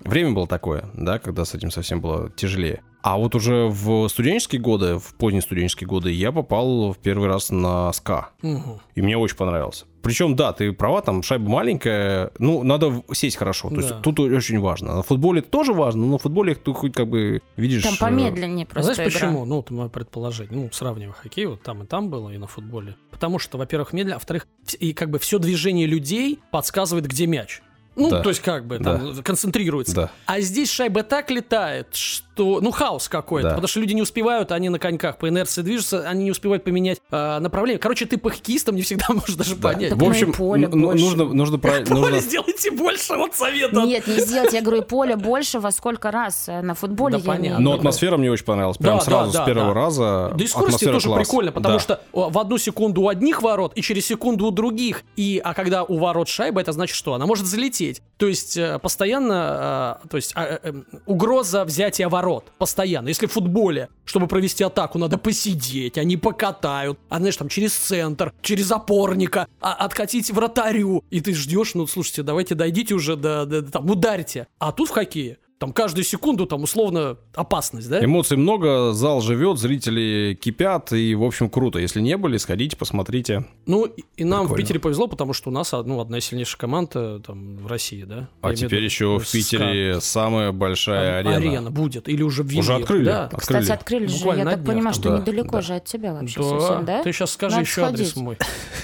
э, 0.04 0.10
время 0.10 0.32
было 0.32 0.48
такое, 0.48 0.86
да, 0.94 1.20
когда 1.20 1.46
с 1.46 1.54
этим 1.56 1.72
совсем 1.72 2.02
было 2.02 2.30
тяжелее. 2.32 2.82
А 3.08 3.18
вот 3.18 3.36
уже 3.36 3.68
в 3.68 4.08
студенческие 4.08 4.60
годы, 4.60 4.98
в 4.98 5.14
поздние 5.14 5.44
студенческие 5.44 5.88
годы, 5.88 6.12
я 6.12 6.32
попал 6.32 6.92
в 6.92 6.98
первый 6.98 7.28
раз 7.28 7.52
на 7.52 7.94
СКА. 7.94 8.30
Мгм. 8.42 8.80
И 8.96 9.02
мне 9.04 9.16
очень 9.16 9.38
понравился. 9.38 9.86
Причем, 10.02 10.36
да, 10.36 10.54
ты 10.54 10.72
права, 10.74 11.04
там 11.04 11.22
шайба 11.22 11.48
маленькая, 11.48 12.32
ну, 12.40 12.64
надо 12.64 13.04
сесть 13.14 13.38
хорошо. 13.38 13.70
То 13.70 13.76
Да. 13.76 13.82
есть 13.82 14.02
тут 14.02 14.20
очень 14.20 14.60
важно. 14.60 14.96
На 14.96 15.04
футболе 15.04 15.42
это 15.42 15.50
тоже 15.52 15.72
важно, 15.74 16.02
но 16.04 16.14
на 16.14 16.18
футболе 16.18 16.56
ты 16.56 16.74
хоть 16.74 16.94
как 16.94 17.08
бы 17.08 17.44
видишь... 17.58 17.84
Там 17.84 17.94
э, 17.94 17.98
помедленнее 18.00 18.66
А 18.68 18.74
просто 18.74 18.96
знаешь 18.96 19.12
игра. 19.16 19.20
почему? 19.28 19.46
Ну, 19.46 19.60
это 19.60 19.72
мое 19.76 19.90
предположение. 19.90 20.56
Ну, 20.64 20.70
сравнивая 20.72 21.14
хоккей, 21.14 21.46
вот 21.46 21.62
там 21.62 21.84
и 21.84 21.86
там 21.86 22.10
было, 22.10 22.32
и 22.32 22.40
на 22.40 22.48
футболе. 22.48 22.96
Потому 23.12 23.38
что, 23.38 23.60
во-первых, 23.60 23.94
медленно, 23.94 24.16
а 24.16 24.18
во-вторых, 24.18 24.48
и 24.80 24.94
как 24.94 25.12
бы 25.12 25.20
все 25.20 25.38
движение 25.38 25.86
людей 25.86 26.40
подсказывает, 26.50 27.06
где 27.06 27.28
мяч. 27.28 27.62
Ну, 27.96 28.10
Да. 28.10 28.22
то 28.24 28.30
есть 28.30 28.42
как 28.42 28.66
бы 28.68 28.80
там 28.80 29.22
концентрируется. 29.24 29.96
Да. 29.96 30.12
А 30.26 30.42
здесь 30.42 30.70
шайба 30.72 31.04
так 31.04 31.30
летает, 31.32 31.88
что, 32.36 32.60
ну, 32.60 32.70
хаос 32.72 33.08
какой-то. 33.08 33.48
Да. 33.50 33.56
Потому 33.56 33.70
что 33.70 33.80
люди 33.80 33.94
не 33.94 34.02
успевают, 34.02 34.52
они 34.52 34.68
на 34.68 34.78
коньках 34.78 35.18
по 35.18 35.30
инерции 35.30 35.62
движутся, 35.62 36.02
они 36.08 36.26
не 36.26 36.32
успевают 36.32 36.66
поменять 36.66 37.00
э, 37.10 37.40
направление. 37.40 37.80
Короче, 37.80 38.06
ты 38.06 38.18
по 38.18 38.30
хоккеистам 38.30 38.76
не 38.76 38.82
всегда 38.82 39.06
можешь 39.14 39.36
даже 39.36 39.56
Да. 39.56 39.70
понять. 39.70 39.92
Так 39.92 40.00
В 40.02 40.04
общем, 40.04 40.28
ну 40.28 40.34
поле 40.34 40.66
н- 40.66 40.82
больше. 40.82 41.04
нужно, 41.06 41.24
нужно 41.34 41.58
правильно... 41.60 41.86
Поле 41.96 42.02
нужно- 42.02 42.20
сделайте 42.20 42.72
больше, 42.72 43.16
вот 43.16 43.36
совет. 43.36 43.72
Нет, 43.72 44.06
не 44.08 44.20
сделать, 44.20 44.52
я 44.52 44.62
говорю, 44.62 44.82
поле 44.84 45.16
больше 45.16 45.60
во 45.62 45.72
сколько 45.72 46.12
раз 46.12 46.50
э, 46.50 46.62
на 46.62 46.74
футболе 46.76 47.20
Да 47.20 47.24
понятно. 47.24 47.60
Но 47.64 47.74
атмосфера 47.74 48.18
мне 48.18 48.30
очень 48.30 48.44
понравилась. 48.46 48.78
Прям 48.78 48.98
Да, 48.98 49.04
сразу 49.06 49.32
да, 49.32 49.44
с 49.44 49.46
первого 49.46 49.74
да. 49.74 49.80
раза. 49.80 50.32
Да 50.36 50.44
и 50.44 50.48
скорости 50.48 50.70
атмосфера 50.76 50.94
тоже 50.94 51.08
класс. 51.08 51.20
прикольно, 51.28 51.52
потому 51.54 51.76
Да. 51.76 51.80
что 51.80 52.02
в 52.12 52.38
одну 52.38 52.58
секунду 52.58 53.02
у 53.04 53.08
одних 53.08 53.42
ворот 53.42 53.72
и 53.76 53.82
через 53.82 54.06
секунду 54.08 54.48
у 54.48 54.52
других. 54.52 55.04
И, 55.16 55.42
а 55.42 55.54
когда 55.54 55.84
у 55.84 55.98
ворот 56.00 56.28
шайба, 56.28 56.60
это 56.60 56.74
значит 56.74 56.98
что? 56.98 57.14
Она 57.14 57.26
может 57.26 57.46
залететь. 57.46 58.02
То 58.18 58.28
есть 58.28 58.58
э, 58.58 58.78
постоянно, 58.80 60.00
э, 60.04 60.08
то 60.10 60.18
есть 60.18 60.34
а, 60.36 60.60
угроза 61.06 61.64
взятия 61.64 62.10
ворот. 62.10 62.25
Постоянно. 62.58 63.10
Если 63.10 63.28
в 63.28 63.32
футболе, 63.32 63.90
чтобы 64.06 64.28
провести 64.28 64.64
атаку, 64.64 64.98
надо 64.98 65.18
посидеть, 65.18 65.98
они 65.98 66.18
покатают. 66.18 67.00
А 67.10 67.18
знаешь, 67.18 67.38
там 67.38 67.50
через 67.50 67.74
центр, 67.76 68.34
через 68.42 68.72
опорника, 68.72 69.48
а, 69.62 69.74
откатить 69.74 70.30
вратарю. 70.32 71.04
И 71.10 71.22
ты 71.22 71.34
ждешь, 71.34 71.74
ну 71.76 71.88
слушайте, 71.88 72.24
давайте 72.24 72.56
дойдите 72.56 72.94
уже 72.94 73.16
до, 73.16 73.46
до- 73.46 73.62
там, 73.64 73.90
ударьте. 73.90 74.48
А 74.60 74.72
тут 74.72 74.90
в 74.90 74.92
хоккее 74.92 75.38
там 75.58 75.72
каждую 75.72 76.04
секунду 76.04 76.46
там 76.46 76.64
условно 76.64 77.18
опасность, 77.34 77.90
да? 77.90 78.04
Эмоций 78.04 78.36
много, 78.36 78.92
зал 78.92 79.22
живет, 79.22 79.58
зрители 79.58 80.38
кипят, 80.40 80.92
и, 80.92 81.16
в 81.16 81.24
общем, 81.24 81.50
круто. 81.50 81.80
Если 81.80 82.02
не 82.02 82.18
были, 82.18 82.38
сходите, 82.38 82.76
посмотрите. 82.76 83.46
Ну, 83.66 83.86
и- 83.86 84.24
нам 84.24 84.42
в 84.42 84.48
Прикольно. 84.50 84.62
Питере 84.64 84.80
повезло, 84.82 85.08
потому 85.08 85.32
что 85.34 85.50
у 85.50 85.54
нас 85.54 85.72
ну, 85.72 86.00
одна 86.02 86.18
из 86.18 86.26
сильнейших 86.26 86.58
команд 86.58 86.92
там, 86.92 87.58
в 87.58 87.68
России, 87.68 88.04
да? 88.04 88.28
А 88.42 88.50
Я 88.50 88.56
в 88.56 88.60
теперь 88.60 88.84
еще 88.84 89.18
в 89.18 89.32
Питере 89.32 90.02
самая 90.02 90.50
СКА. 90.50 90.58
большая 90.58 91.24
А- 91.24 91.36
арена. 91.38 91.72
будет, 91.72 92.10
или 92.10 92.22
уже 92.22 92.44
ввели. 92.44 92.60
Уже 92.60 92.76
открыли? 92.76 93.06
Да. 93.06 93.24
Открыли. 93.26 93.40
Кстати, 93.62 93.72
открыли 93.72 94.08
же, 94.08 94.18
Буквально 94.18 94.40
я 94.42 94.46
так 94.46 94.56
днях 94.64 94.68
понимаю, 94.76 94.94
там. 94.94 95.02
что 95.02 95.10
Да, 95.12 95.18
недалеко 95.20 95.52
да. 95.52 95.62
же 95.62 95.74
от 95.76 95.86
тебя 95.86 96.14
вообще 96.14 96.40
Да. 96.42 96.50
совсем, 96.60 96.86
да? 96.86 97.04
Ты 97.04 97.12
сейчас 97.14 97.32
скажи 97.32 97.56
Надо 97.56 97.66
еще 97.68 97.82
адрес 97.84 98.10
сходить. 98.10 98.24
мой. 98.24 98.38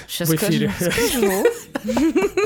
Сейчас 0.08 0.28
в 0.30 0.34
эфире. 0.36 0.72
скажу. 0.78 1.44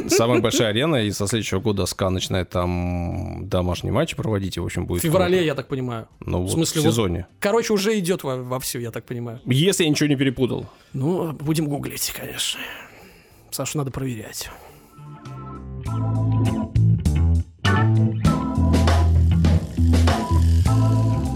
Самая 0.09 0.41
большая 0.41 0.69
арена, 0.69 0.97
и 0.97 1.11
со 1.11 1.27
следующего 1.27 1.61
года 1.61 1.87
СКА 1.87 2.11
начинает 2.11 2.51
там 2.51 3.49
домашние 3.49 3.93
матчи 3.93 4.16
проводить, 4.17 4.57
и, 4.57 4.61
в 4.61 4.65
общем, 4.65 4.85
В 4.85 4.89
будет... 4.89 5.03
феврале, 5.03 5.37
круто. 5.39 5.47
я 5.47 5.55
так 5.55 5.69
понимаю. 5.69 6.09
Ну, 6.21 6.41
вот, 6.43 6.49
в 6.51 6.53
смысле, 6.53 6.81
в 6.81 6.85
вот- 6.85 6.91
сезоне. 6.91 7.27
Короче, 7.41 7.73
уже 7.73 7.99
идет 7.99 8.23
во, 8.25 8.37
вовсю, 8.43 8.79
я 8.81 8.91
так 8.91 9.05
понимаю. 9.05 9.41
Если 9.45 9.85
я 9.85 9.91
ничего 9.91 10.09
не 10.09 10.17
перепутал. 10.17 10.67
Ну, 10.93 11.33
будем 11.33 11.69
гуглить, 11.69 12.13
конечно. 12.17 12.61
Сашу 13.51 13.79
надо 13.79 13.91
проверять. 13.91 14.51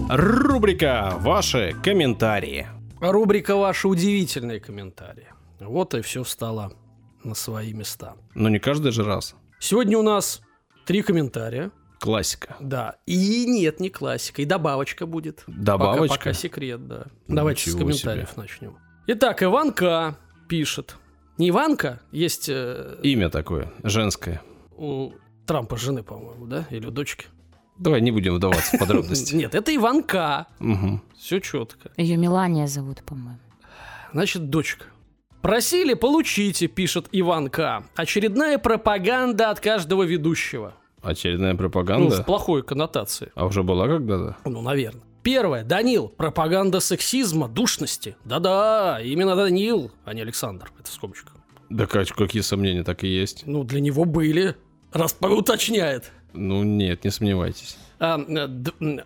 Рубрика 0.09 1.13
«Ваши 1.19 1.75
комментарии». 1.83 2.67
Рубрика 2.99 3.55
«Ваши 3.55 3.87
удивительные 3.87 4.59
комментарии». 4.59 5.27
Вот 5.59 5.93
и 5.93 6.01
все 6.01 6.23
встало 6.23 6.73
на 7.23 7.33
свои 7.33 7.73
места. 7.73 8.15
Но 8.35 8.49
не 8.49 8.59
каждый 8.59 8.91
же 8.91 9.03
раз. 9.03 9.35
Сегодня 9.59 9.97
у 9.97 10.01
нас 10.01 10.41
три 10.85 11.01
комментария. 11.01 11.71
Классика. 12.01 12.55
Да. 12.59 12.95
И 13.05 13.45
нет, 13.45 13.79
не 13.79 13.91
классика. 13.91 14.41
И 14.41 14.45
добавочка 14.45 15.05
будет. 15.05 15.43
Добавочка? 15.45 16.15
Пока, 16.15 16.17
пока 16.17 16.33
секрет, 16.33 16.87
да. 16.87 17.05
Давайте 17.27 17.61
с 17.61 17.67
Ничего 17.67 17.79
комментариев 17.81 18.35
начнем. 18.35 18.77
Итак, 19.05 19.43
Иванка 19.43 20.17
пишет. 20.49 20.95
Не 21.37 21.49
Иванка, 21.49 22.01
есть 22.11 22.49
э, 22.49 22.97
Имя 23.03 23.29
такое, 23.29 23.71
женское. 23.83 24.41
у 24.77 25.11
Трампа 25.45 25.77
жены, 25.77 26.01
по-моему, 26.01 26.47
да? 26.47 26.65
Или 26.71 26.87
у 26.87 26.91
дочки. 26.91 27.27
Давай 27.77 28.01
не 28.01 28.09
будем 28.09 28.33
вдаваться 28.33 28.77
в 28.77 28.79
подробности. 28.79 29.35
Нет, 29.35 29.53
это 29.53 29.75
Иванка. 29.75 30.47
Все 31.15 31.39
четко. 31.39 31.91
Ее 31.97 32.17
Мелания 32.17 32.65
зовут, 32.65 33.03
по-моему. 33.03 33.39
Значит, 34.11 34.49
дочка. 34.49 34.85
Просили, 35.41 35.93
получите, 35.93 36.65
пишет 36.67 37.09
Иванка. 37.11 37.83
Очередная 37.95 38.57
пропаганда 38.57 39.51
от 39.51 39.59
каждого 39.59 40.03
ведущего. 40.03 40.73
Очередная 41.01 41.53
Ну, 41.53 41.57
пропаганда. 41.57 42.21
в 42.21 42.25
плохой 42.25 42.63
коннотации. 42.63 43.31
А 43.35 43.45
уже 43.45 43.63
была 43.63 43.87
когда-то? 43.87 44.37
Ну, 44.45 44.61
наверное. 44.61 45.01
Первое. 45.23 45.63
Данил. 45.63 46.09
Пропаганда 46.09 46.79
сексизма, 46.79 47.47
душности. 47.47 48.15
Да-да, 48.25 48.99
именно 49.01 49.35
Данил, 49.35 49.91
а 50.05 50.13
не 50.13 50.21
Александр. 50.21 50.71
Это 50.79 50.89
в 50.89 50.93
скобочках. 50.93 51.35
Да 51.69 51.85
Кать, 51.85 52.11
какие 52.11 52.41
сомнения, 52.41 52.83
так 52.83 53.03
и 53.03 53.07
есть. 53.07 53.43
Ну, 53.45 53.63
для 53.63 53.79
него 53.81 54.05
были. 54.05 54.55
Раз 54.91 55.15
уточняет. 55.21 56.11
Ну 56.33 56.63
нет, 56.63 57.03
не 57.03 57.11
сомневайтесь. 57.11 57.77
А, 57.99 58.19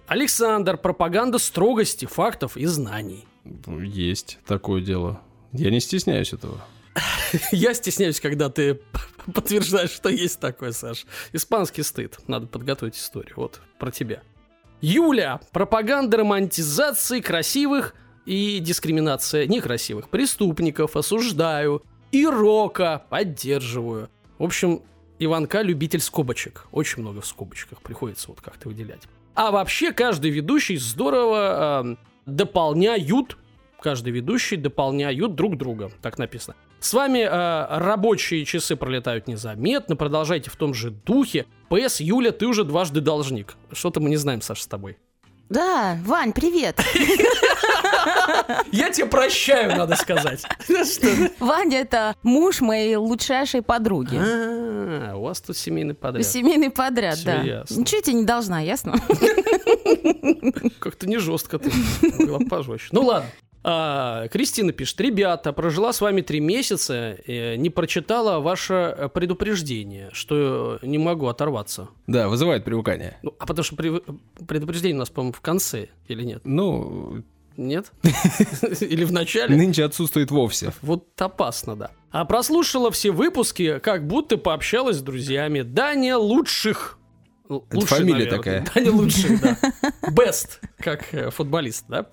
Александр. 0.08 0.78
Пропаганда 0.78 1.38
строгости, 1.38 2.06
фактов 2.06 2.56
и 2.58 2.66
знаний. 2.66 3.26
Есть 3.68 4.40
такое 4.48 4.82
дело. 4.82 5.20
Я 5.52 5.70
не 5.70 5.80
стесняюсь 5.80 6.34
этого. 6.34 6.58
Я 7.52 7.74
стесняюсь, 7.74 8.20
когда 8.20 8.50
ты 8.50 8.80
подтверждаешь, 9.34 9.92
что 9.92 10.10
есть 10.10 10.40
такое, 10.40 10.72
Саш. 10.72 11.06
Испанский 11.34 11.84
стыд. 11.84 12.20
Надо 12.28 12.48
подготовить 12.48 12.98
историю. 12.98 13.34
Вот, 13.36 13.62
про 13.80 13.92
тебя. 13.92 14.22
Юля. 14.82 15.40
Пропаганда 15.52 16.18
романтизации 16.18 17.20
красивых 17.20 17.96
и 18.26 18.60
дискриминация 18.60 19.48
некрасивых 19.48 20.10
преступников. 20.10 20.96
Осуждаю. 20.96 21.84
И 22.12 22.26
Рока. 22.26 23.06
Поддерживаю. 23.10 24.10
В 24.38 24.44
общем, 24.44 24.82
Иванка 25.20 25.62
любитель 25.62 26.02
скобочек. 26.02 26.68
Очень 26.72 27.02
много 27.02 27.22
в 27.22 27.26
скобочках 27.26 27.82
приходится 27.82 28.30
вот 28.30 28.42
как-то 28.42 28.70
выделять. 28.70 29.04
А 29.34 29.52
вообще 29.52 29.92
каждый 29.92 30.32
ведущий 30.32 30.78
здорово 30.78 31.82
эм, 31.82 32.00
дополняют, 32.26 33.38
каждый 33.82 34.14
ведущий 34.14 34.56
дополняют 34.56 35.36
друг 35.36 35.58
друга, 35.58 35.92
так 36.02 36.18
написано. 36.18 36.56
С 36.86 36.94
вами 36.94 37.18
э, 37.18 37.78
рабочие 37.80 38.46
часы 38.46 38.76
пролетают 38.76 39.28
незаметно, 39.28 39.96
продолжайте 39.96 40.52
в 40.52 40.56
том 40.56 40.76
же 40.76 40.92
духе. 40.92 41.48
ПС, 41.68 42.00
Юля, 42.00 42.32
ты 42.32 42.46
уже 42.46 42.64
дважды 42.64 43.02
должник. 43.02 43.56
Что-то 43.72 44.02
мы 44.02 44.12
не 44.12 44.18
знаем, 44.18 44.40
Саша, 44.44 44.62
с 44.62 44.68
тобой. 44.68 44.96
Да, 45.50 45.98
Вань, 46.06 46.32
привет. 46.32 46.80
Я 48.72 48.92
тебе 48.92 49.08
прощаю, 49.08 49.76
надо 49.76 49.96
сказать. 49.96 50.44
Ваня 51.40 51.80
это 51.80 52.16
муж 52.22 52.62
моей 52.62 52.98
лучшей 52.98 53.64
подруги. 53.64 54.20
А, 54.22 55.16
у 55.16 55.24
вас 55.24 55.42
тут 55.42 55.58
семейный 55.58 55.96
подряд. 55.96 56.24
Семейный 56.24 56.70
подряд, 56.70 57.18
да. 57.26 57.42
Ничего 57.68 57.98
я 57.98 58.02
тебе 58.04 58.14
не 58.14 58.26
должна, 58.26 58.62
ясно? 58.62 58.94
Как-то 60.78 61.08
не 61.08 61.18
жестко 61.18 61.58
ты. 61.58 61.72
Могла 62.20 62.40
пожестче. 62.48 62.90
Ну 62.92 63.06
ладно. 63.06 63.28
А, 63.68 64.28
Кристина 64.28 64.72
пишет, 64.74 65.02
ребята, 65.02 65.52
прожила 65.52 65.92
с 65.92 66.00
вами 66.00 66.22
три 66.22 66.40
месяца, 66.40 67.18
э, 67.26 67.56
не 67.56 67.72
прочитала 67.72 68.40
ваше 68.40 68.74
э, 68.96 69.10
предупреждение, 69.10 70.12
что 70.14 70.78
не 70.84 71.00
могу 71.00 71.26
оторваться. 71.26 71.90
Да, 72.06 72.30
вызывает 72.30 72.64
привыкание. 72.64 73.18
Ну, 73.24 73.34
а 73.40 73.48
потому 73.48 73.64
что 73.64 73.76
при- 73.76 74.04
предупреждение 74.46 74.96
у 74.98 75.00
нас, 75.00 75.10
по-моему, 75.10 75.34
в 75.34 75.42
конце, 75.42 75.88
или 76.08 76.22
нет? 76.24 76.42
Ну, 76.44 77.24
Нет? 77.58 77.92
Или 78.82 79.04
в 79.04 79.12
начале? 79.12 79.56
нынче 79.56 79.84
отсутствует 79.86 80.30
вовсе. 80.30 80.72
Вот 80.84 81.20
опасно, 81.20 81.76
да. 81.76 81.90
А 82.12 82.24
прослушала 82.26 82.92
все 82.92 83.10
выпуски, 83.12 83.80
как 83.80 84.06
будто 84.06 84.38
пообщалась 84.38 84.98
с 84.98 85.02
друзьями. 85.02 85.62
Даня 85.64 86.18
лучших. 86.18 87.00
Л- 87.50 87.66
Это 87.72 87.86
фамилия 87.88 88.26
наверное. 88.26 88.38
такая. 88.38 88.66
Даня 88.76 88.92
лучших, 88.92 89.42
да. 89.42 89.58
Best, 90.12 90.60
как 90.78 91.12
э, 91.14 91.32
футболист, 91.32 91.86
да. 91.88 92.06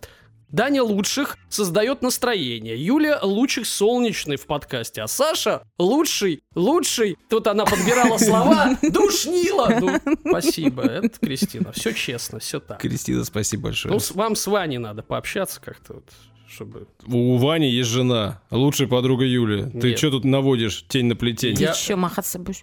Даня 0.53 0.83
лучших 0.83 1.39
создает 1.49 2.03
настроение. 2.03 2.77
Юля 2.77 3.19
лучших 3.23 3.67
солнечный 3.67 4.37
в 4.37 4.47
подкасте. 4.47 5.03
А 5.03 5.09
Саша 5.09 5.63
лучший, 5.79 6.43
лучший. 6.55 7.17
Тут 7.29 7.47
она 7.47 7.65
подбирала 7.65 8.19
слова. 8.19 8.77
Душнила. 8.83 9.69
Ну, 9.81 9.99
спасибо, 10.29 10.83
это 10.83 11.19
Кристина. 11.19 11.73
Все 11.73 11.93
честно, 11.93 12.39
все 12.39 12.61
так. 12.61 12.81
Кристина, 12.81 13.25
спасибо 13.25 13.65
большое. 13.65 13.95
Ну, 13.95 13.99
с- 14.01 14.11
вам 14.13 14.37
с 14.37 14.47
Ваней 14.47 14.79
надо 14.79 15.03
пообщаться 15.03 15.61
как-то, 15.61 15.95
вот, 15.95 16.05
чтобы... 16.49 16.87
У 17.07 17.39
Вани 17.39 17.71
есть 17.71 17.89
жена, 17.89 18.43
лучшая 18.51 18.89
подруга 18.89 19.25
Юли. 19.25 19.71
Ты 19.81 19.97
что 19.97 20.11
тут 20.11 20.25
наводишь 20.25 20.85
тень 20.89 21.07
на 21.07 21.17
плетень? 21.17 21.57
Я- 21.59 21.71
еще 21.73 21.97
махаться 21.97 22.39
будешь? 22.39 22.63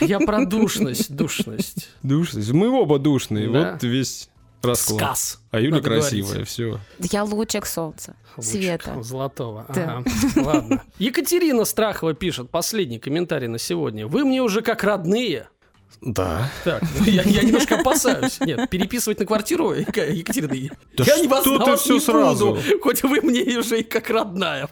Я 0.00 0.20
про 0.20 0.44
душность, 0.44 1.14
душность. 1.14 1.88
Душный. 2.02 2.44
Мы 2.52 2.68
оба 2.70 2.98
душные, 2.98 3.50
Да. 3.50 3.72
вот 3.72 3.82
весь 3.82 4.28
расклад. 4.62 5.00
Сказ. 5.00 5.40
А 5.50 5.60
Юля 5.60 5.76
Надо 5.76 5.82
красивая, 5.88 6.28
говорить. 6.28 6.48
все. 6.48 6.80
Я 6.98 7.24
лучик 7.24 7.66
солнца, 7.66 8.16
Лучик 8.36 8.50
света. 8.52 8.96
Золотого. 9.02 9.66
Да. 9.74 9.98
Ага. 10.04 10.04
Ладно. 10.36 10.82
Екатерина 10.98 11.64
Страхова 11.64 12.14
пишет, 12.14 12.50
последний 12.50 12.98
комментарий 12.98 13.48
на 13.48 13.58
сегодня. 13.58 14.06
Вы 14.06 14.24
мне 14.24 14.42
уже 14.42 14.62
как 14.62 14.82
родные. 14.84 15.48
Да. 16.02 16.50
Так, 16.64 16.82
ну, 16.98 17.04
я, 17.06 17.22
я 17.22 17.42
немножко 17.42 17.78
опасаюсь. 17.80 18.38
Нет, 18.40 18.68
переписывать 18.68 19.18
на 19.20 19.24
квартиру, 19.24 19.72
Ека- 19.72 20.04
Екатерина, 20.12 20.76
Да 20.96 21.04
я 21.04 21.18
не 21.18 21.26
вас 21.28 21.42
что 21.42 21.58
ты 21.58 21.76
всё 21.76 21.94
не 21.94 22.00
сразу? 22.00 22.46
буду, 22.54 22.80
хоть 22.82 23.02
вы 23.02 23.20
мне 23.22 23.58
уже 23.58 23.80
и 23.80 23.82
как 23.82 24.10
родная. 24.10 24.68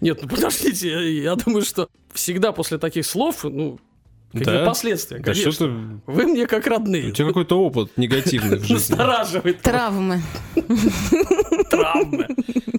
Нет, 0.00 0.20
ну 0.22 0.28
подождите, 0.28 0.88
я, 0.90 1.00
я 1.00 1.34
думаю, 1.34 1.62
что 1.64 1.88
всегда 2.12 2.52
после 2.52 2.78
таких 2.78 3.06
слов, 3.06 3.42
ну, 3.42 3.80
какие 4.32 4.44
Да? 4.58 4.64
последствия, 4.66 5.18
Да 5.18 5.24
конечно. 5.32 5.52
что 5.52 5.66
ты... 5.66 5.72
Вы 6.06 6.26
мне 6.26 6.46
как 6.46 6.66
родные. 6.66 7.08
У 7.08 7.12
тебя 7.12 7.28
какой-то 7.28 7.58
опыт 7.60 7.92
негативный 7.96 8.56
в 8.58 8.62
жизни. 8.64 8.74
Настораживает. 8.94 9.60
Травмы. 9.62 10.20
травмы. 11.70 12.28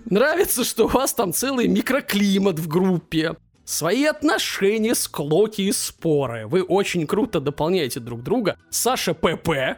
Нравится, 0.10 0.64
что 0.64 0.86
у 0.86 0.88
вас 0.88 1.14
там 1.14 1.34
целый 1.34 1.68
микроклимат 1.68 2.60
в 2.60 2.68
группе. 2.68 3.36
Свои 3.66 4.06
отношения, 4.06 4.96
склоки 4.96 5.62
и 5.62 5.72
споры. 5.72 6.48
Вы 6.48 6.64
очень 6.64 7.06
круто 7.06 7.40
дополняете 7.40 8.00
друг 8.00 8.24
друга. 8.24 8.58
Саша 8.72 9.14
ПП. 9.14 9.78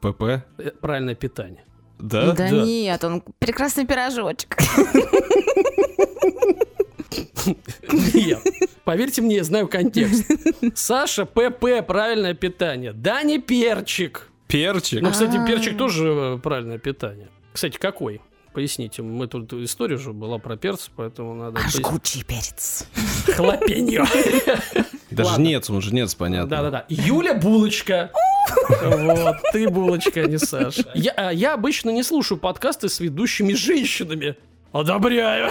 ПП? 0.00 0.22
э, 0.58 0.70
Правильное 0.80 1.14
питание. 1.14 1.64
Да? 2.00 2.32
Да 2.32 2.48
да. 2.50 2.50
нет, 2.50 3.02
он 3.04 3.22
прекрасный 3.38 3.86
пирожочек. 3.86 4.56
Нет. 8.14 8.40
Поверьте 8.84 9.22
мне, 9.22 9.36
я 9.36 9.44
знаю 9.44 9.68
контекст. 9.68 10.24
Саша 10.74 11.24
ПП. 11.24 11.84
Правильное 11.86 12.34
питание. 12.34 12.92
Даня 12.92 13.40
Перчик. 13.40 14.28
Перчик? 14.46 15.02
Ну, 15.02 15.10
кстати, 15.10 15.36
А. 15.36 15.46
перчик 15.46 15.76
тоже 15.76 16.08
э, 16.08 16.38
правильное 16.42 16.78
питание. 16.78 17.28
Кстати, 17.52 17.76
какой? 17.78 18.20
Поясните, 18.54 19.02
мы 19.02 19.26
тут 19.28 19.52
история 19.52 19.98
же 19.98 20.12
была 20.12 20.38
про 20.38 20.56
перцы, 20.56 20.90
поэтому 20.96 21.34
надо 21.34 21.60
пояснить. 21.60 21.86
Жгучий 21.86 22.24
перец. 22.24 22.86
хлопенье. 23.36 24.04
Да 25.10 25.24
Ладно. 25.24 25.44
жнец, 25.44 25.70
он 25.70 25.80
жнец, 25.80 26.14
понятно. 26.14 26.48
Да-да-да. 26.48 26.84
Юля 26.88 27.34
Булочка. 27.34 28.10
Вот, 28.82 29.36
ты 29.52 29.68
булочка, 29.68 30.22
а 30.22 30.26
не 30.26 30.38
Саша. 30.38 30.90
Я, 30.94 31.12
а, 31.12 31.30
я 31.32 31.54
обычно 31.54 31.90
не 31.90 32.02
слушаю 32.02 32.38
подкасты 32.38 32.88
с 32.88 33.00
ведущими 33.00 33.52
женщинами. 33.52 34.36
Одобряю. 34.72 35.50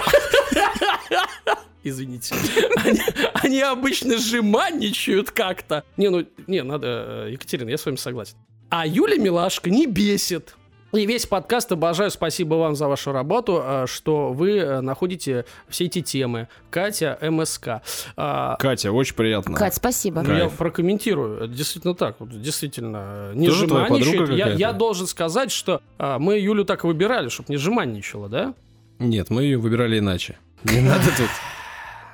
Извините. 1.89 2.35
Они, 2.83 2.99
они 3.33 3.61
обычно 3.61 4.17
жеманничают 4.17 5.31
как-то. 5.31 5.83
Не, 5.97 6.09
ну, 6.09 6.25
не, 6.47 6.63
надо, 6.63 7.25
э, 7.27 7.31
Екатерина, 7.31 7.69
я 7.69 7.77
с 7.77 7.85
вами 7.85 7.95
согласен. 7.95 8.35
А 8.69 8.85
Юля 8.85 9.17
Милашка 9.17 9.69
не 9.69 9.87
бесит. 9.87 10.55
И 10.93 11.05
весь 11.05 11.25
подкаст 11.25 11.71
обожаю. 11.71 12.11
Спасибо 12.11 12.55
вам 12.55 12.75
за 12.75 12.87
вашу 12.87 13.11
работу, 13.11 13.61
э, 13.63 13.85
что 13.87 14.31
вы 14.31 14.57
э, 14.57 14.81
находите 14.81 15.45
все 15.67 15.85
эти 15.85 16.01
темы. 16.01 16.47
Катя, 16.69 17.17
МСК. 17.21 17.81
А, 18.15 18.55
Катя, 18.57 18.91
очень 18.91 19.15
приятно. 19.15 19.55
Кать, 19.55 19.75
спасибо. 19.75 20.21
ну, 20.21 20.33
я 20.33 20.49
прокомментирую. 20.49 21.37
Это 21.37 21.47
действительно 21.47 21.95
так. 21.95 22.17
Вот, 22.19 22.29
действительно, 22.41 23.31
не 23.33 23.47
Тоже 23.47 23.67
твоя 23.67 23.85
жеманничает. 23.85 24.19
подруга 24.19 24.37
Я, 24.37 24.53
я 24.53 24.73
должен 24.73 25.07
сказать, 25.07 25.51
что 25.51 25.81
мы 25.97 26.37
Юлю 26.37 26.63
так 26.65 26.83
и 26.83 26.87
выбирали, 26.87 27.29
чтобы 27.29 27.47
не 27.49 27.57
жеманничала, 27.57 28.29
да? 28.29 28.53
Нет, 28.99 29.29
мы 29.29 29.43
ее 29.43 29.57
выбирали 29.57 29.99
иначе. 29.99 30.37
Не 30.63 30.81
надо 30.81 31.05
тут. 31.17 31.29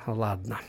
Ладно. 0.06 0.60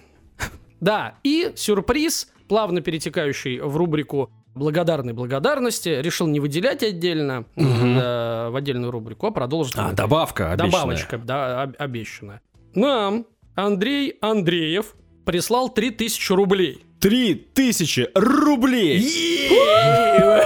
Да, 0.81 1.15
и 1.23 1.51
сюрприз, 1.55 2.31
плавно 2.47 2.81
перетекающий 2.81 3.59
в 3.59 3.75
рубрику 3.77 4.29
благодарной 4.53 5.13
благодарности, 5.13 5.89
решил 5.89 6.27
не 6.27 6.39
выделять 6.39 6.83
отдельно 6.83 7.45
Мгм. 7.55 7.97
э, 7.99 8.49
в 8.49 8.55
отдельную 8.55 8.91
рубрику, 8.91 9.27
а 9.27 9.31
продолжить. 9.31 9.75
А, 9.77 9.91
добавка 9.91 10.51
обещанная. 10.51 10.71
Добавочка, 10.71 11.17
да, 11.17 11.63
об- 11.63 11.75
обещанная. 11.77 12.41
Нам 12.73 13.25
Андрей 13.55 14.17
Андреев 14.21 14.95
прислал 15.25 15.69
3000 15.69 16.31
рублей. 16.33 16.83
Три 16.99 17.35
тысячи 17.35 18.09
рублей! 18.15 19.01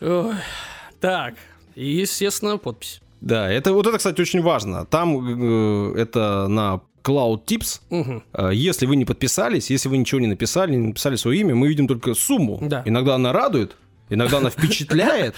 Ой. 0.00 0.34
Так, 1.00 1.34
и, 1.74 1.86
естественно, 1.88 2.58
подпись. 2.58 3.00
Да, 3.20 3.50
это 3.50 3.72
вот 3.72 3.86
это, 3.86 3.98
кстати, 3.98 4.20
очень 4.20 4.42
важно. 4.42 4.84
Там 4.86 5.92
э, 5.94 6.00
это 6.00 6.48
на 6.48 6.80
Cloud 7.02 7.44
Tips. 7.46 7.80
Э, 8.32 8.50
Если 8.52 8.86
вы 8.86 8.96
не 8.96 9.04
подписались, 9.04 9.70
если 9.70 9.88
вы 9.88 9.96
ничего 9.98 10.20
не 10.20 10.26
написали, 10.26 10.72
не 10.72 10.86
написали 10.88 11.16
свое 11.16 11.40
имя, 11.40 11.54
мы 11.54 11.68
видим 11.68 11.86
только 11.88 12.14
сумму. 12.14 12.58
Да. 12.62 12.82
Иногда 12.84 13.14
она 13.16 13.32
радует, 13.32 13.76
Иногда 14.12 14.38
она 14.38 14.50
впечатляет. 14.50 15.34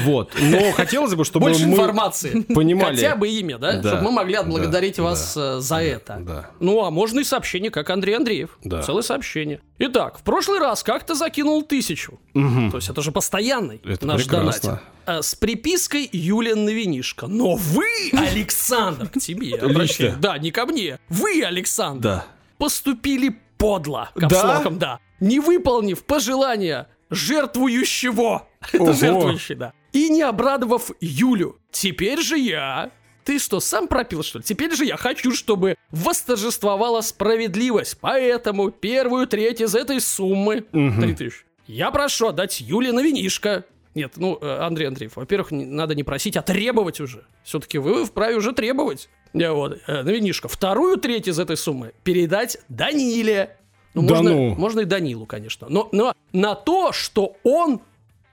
Вот. 0.00 0.32
Но 0.40 0.72
хотелось 0.72 1.14
бы, 1.14 1.24
чтобы 1.24 1.46
Больше 1.46 1.66
мы 1.66 1.74
информации. 1.74 2.42
понимали. 2.42 2.96
Хотя 2.96 3.14
бы 3.16 3.28
имя, 3.28 3.58
да? 3.58 3.80
Да, 3.80 3.88
Чтобы 3.90 4.02
мы 4.04 4.10
могли 4.12 4.34
да, 4.34 4.40
отблагодарить 4.40 4.96
да, 4.96 5.02
вас 5.04 5.34
э, 5.36 5.60
за 5.60 5.76
это. 5.82 6.16
Да. 6.20 6.50
Ну, 6.58 6.84
а 6.84 6.90
можно 6.90 7.20
и 7.20 7.24
сообщение, 7.24 7.70
как 7.70 7.88
Андрей 7.90 8.16
Андреев. 8.16 8.58
Да. 8.64 8.82
Целое 8.82 9.02
сообщение. 9.02 9.60
Итак, 9.78 10.18
в 10.18 10.22
прошлый 10.22 10.58
раз 10.58 10.82
как 10.82 11.04
то 11.06 11.14
закинул 11.14 11.62
тысячу. 11.62 12.18
То 12.34 12.70
есть 12.76 12.88
это 12.88 13.00
же 13.02 13.12
постоянный 13.12 13.80
Это 13.84 14.06
наш 14.06 14.22
прекрасно. 14.22 14.60
донатер. 14.70 14.82
А, 15.06 15.22
С 15.22 15.34
припиской 15.34 16.08
Юлия 16.12 16.54
Новинишко. 16.54 17.26
Но 17.26 17.54
вы, 17.54 17.86
Александр, 18.12 19.08
к 19.08 19.18
тебе 19.18 19.54
обращаюсь. 19.56 20.14
Да, 20.18 20.36
не 20.38 20.50
ко 20.50 20.66
мне. 20.66 20.98
Вы, 21.08 21.42
Александр, 21.44 22.02
Да. 22.02 22.26
поступили 22.58 23.38
подло. 23.58 24.10
Да? 24.14 24.28
Капслоком, 24.28 24.78
да. 24.78 24.98
Не 25.20 25.38
выполнив 25.40 26.02
пожелания 26.04 26.88
жертвующего. 27.10 28.48
Это 28.72 28.82
Ого. 28.82 28.92
жертвующий, 28.92 29.54
да. 29.54 29.72
И 29.92 30.08
не 30.08 30.22
обрадовав 30.22 30.90
Юлю. 31.00 31.58
Теперь 31.70 32.20
же 32.20 32.38
я... 32.38 32.90
Ты 33.24 33.38
что, 33.38 33.60
сам 33.60 33.86
пропил, 33.86 34.22
что 34.22 34.38
ли? 34.38 34.44
Теперь 34.44 34.74
же 34.74 34.84
я 34.84 34.96
хочу, 34.96 35.32
чтобы 35.34 35.76
восторжествовала 35.90 37.00
справедливость. 37.02 37.98
Поэтому 38.00 38.70
первую 38.70 39.26
треть 39.26 39.60
из 39.60 39.74
этой 39.74 40.00
суммы, 40.00 40.64
Мгм. 40.72 41.00
3000, 41.00 41.44
я 41.66 41.90
прошу 41.90 42.28
отдать 42.28 42.60
Юле 42.60 42.92
на 42.92 43.00
винишко. 43.00 43.64
Нет, 43.94 44.12
ну, 44.16 44.38
э, 44.40 44.58
Андрей 44.60 44.86
Андреев, 44.86 45.16
во-первых, 45.16 45.50
не- 45.50 45.64
надо 45.66 45.94
не 45.94 46.02
просить, 46.04 46.36
а 46.36 46.42
требовать 46.42 47.00
уже. 47.00 47.24
Все-таки 47.44 47.78
вы 47.78 48.04
вправе 48.04 48.36
уже 48.36 48.52
требовать. 48.52 49.08
Я 49.32 49.52
вот, 49.52 49.78
э, 49.86 50.02
на 50.02 50.08
винишко. 50.10 50.48
Вторую 50.48 50.96
треть 50.96 51.28
из 51.28 51.38
этой 51.38 51.56
суммы 51.56 51.92
передать 52.04 52.58
Даниле. 52.68 53.56
Ну, 53.94 54.02
Да 54.02 54.14
можно, 54.16 54.30
ну. 54.30 54.54
можно 54.54 54.80
и 54.80 54.84
Данилу, 54.84 55.26
конечно. 55.26 55.66
Но, 55.68 55.88
но 55.92 56.14
на 56.32 56.54
то, 56.54 56.92
что 56.92 57.36
он 57.42 57.80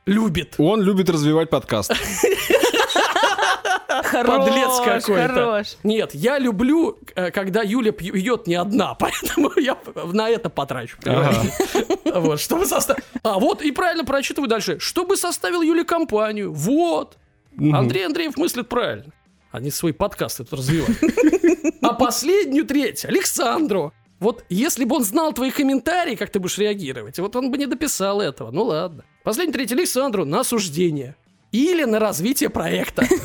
любит. 0.05 0.55
Он 0.57 0.81
любит 0.81 1.09
развивать 1.09 1.49
подкаст. 1.49 1.91
Подлец 4.11 4.79
какой-то. 4.83 5.27
Хорош. 5.27 5.77
Нет, 5.83 6.13
я 6.13 6.39
люблю, 6.39 6.97
э, 7.15 7.31
когда 7.31 7.61
Юля 7.61 7.91
пьет 7.91 8.47
не 8.47 8.55
одна, 8.55 8.93
поэтому 8.99 9.51
я 9.57 9.77
на 9.95 10.29
это 10.29 10.49
потрачу. 10.49 10.97
Вот, 12.05 12.39
чтобы 12.39 12.65
составить... 12.65 13.03
А, 13.23 13.39
вот, 13.39 13.61
и 13.61 13.71
правильно 13.71 14.05
прочитываю 14.05 14.49
дальше. 14.49 14.79
Чтобы 14.79 15.17
составил 15.17 15.61
Юле 15.61 15.83
компанию. 15.83 16.53
Вот. 16.53 17.17
Андрей 17.57 18.05
Андреев 18.05 18.37
мыслит 18.37 18.69
правильно. 18.69 19.11
Они 19.51 19.71
свой 19.71 19.93
подкаст 19.93 20.37
тут 20.37 20.53
развивают. 20.53 20.97
А 21.81 21.93
последнюю 21.93 22.65
треть 22.65 23.05
Александру. 23.05 23.93
Вот 24.19 24.43
если 24.49 24.85
бы 24.85 24.95
он 24.95 25.03
знал 25.03 25.33
твои 25.33 25.51
комментарии, 25.51 26.15
как 26.15 26.29
ты 26.29 26.39
будешь 26.39 26.57
реагировать, 26.57 27.19
вот 27.19 27.35
он 27.35 27.51
бы 27.51 27.57
не 27.57 27.67
дописал 27.67 28.21
этого. 28.21 28.51
Ну 28.51 28.63
ладно. 28.63 29.03
Последнюю 29.23 29.53
треть 29.53 29.71
Александру 29.71 30.25
на 30.25 30.39
осуждение. 30.39 31.15
Или 31.51 31.85
на 31.85 31.99
развитие 31.99 32.49
проекта. 32.49 33.07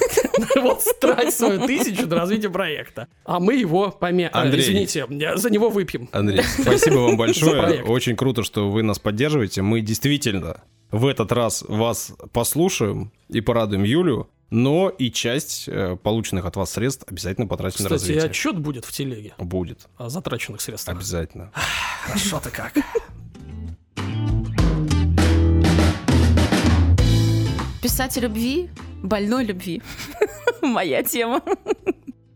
Вот 0.57 0.83
трать 1.01 1.35
свою 1.35 1.67
тысячу 1.67 2.07
на 2.07 2.17
развитие 2.17 2.51
проекта. 2.51 3.09
А 3.25 3.41
мы 3.41 3.55
его 3.55 3.91
помя... 3.91 4.31
а, 4.33 4.43
Андрей. 4.43 4.63
Извините, 4.63 5.07
за 5.37 5.51
него 5.51 5.71
выпьем. 5.71 6.09
Андрей, 6.13 6.43
спасибо 6.61 6.99
вам 6.99 7.17
большое. 7.17 7.83
Очень 7.85 8.17
круто, 8.17 8.43
что 8.43 8.71
вы 8.71 8.83
нас 8.83 8.99
поддерживаете. 8.99 9.63
Мы 9.63 9.81
действительно 9.81 10.63
в 10.91 11.07
этот 11.07 11.33
раз 11.33 11.65
вас 11.67 12.13
послушаем 12.33 13.13
и 13.29 13.41
порадуем 13.41 13.83
Юлю, 13.85 14.29
но 14.53 14.91
и 14.91 15.11
часть 15.11 15.67
э, 15.67 15.97
полученных 15.97 16.45
от 16.45 16.57
вас 16.57 16.73
средств 16.73 17.05
обязательно 17.09 17.47
потратим 17.47 17.85
на 17.85 17.89
Кстати, 17.89 18.01
развитие. 18.03 18.31
отчет 18.31 18.59
будет 18.59 18.85
в 18.85 18.93
телеге 18.93 19.35
Будет. 19.39 19.89
о 19.97 20.11
затраченных 20.11 20.61
средствах. 20.61 20.99
Обязательно. 20.99 21.51
Хорошо-то 22.05 22.51
как. 22.51 22.75
Писать 27.81 28.19
о 28.19 28.21
любви, 28.21 28.69
больной 29.03 29.45
любви. 29.47 29.83
Моя 30.61 31.03
тема. 31.03 31.41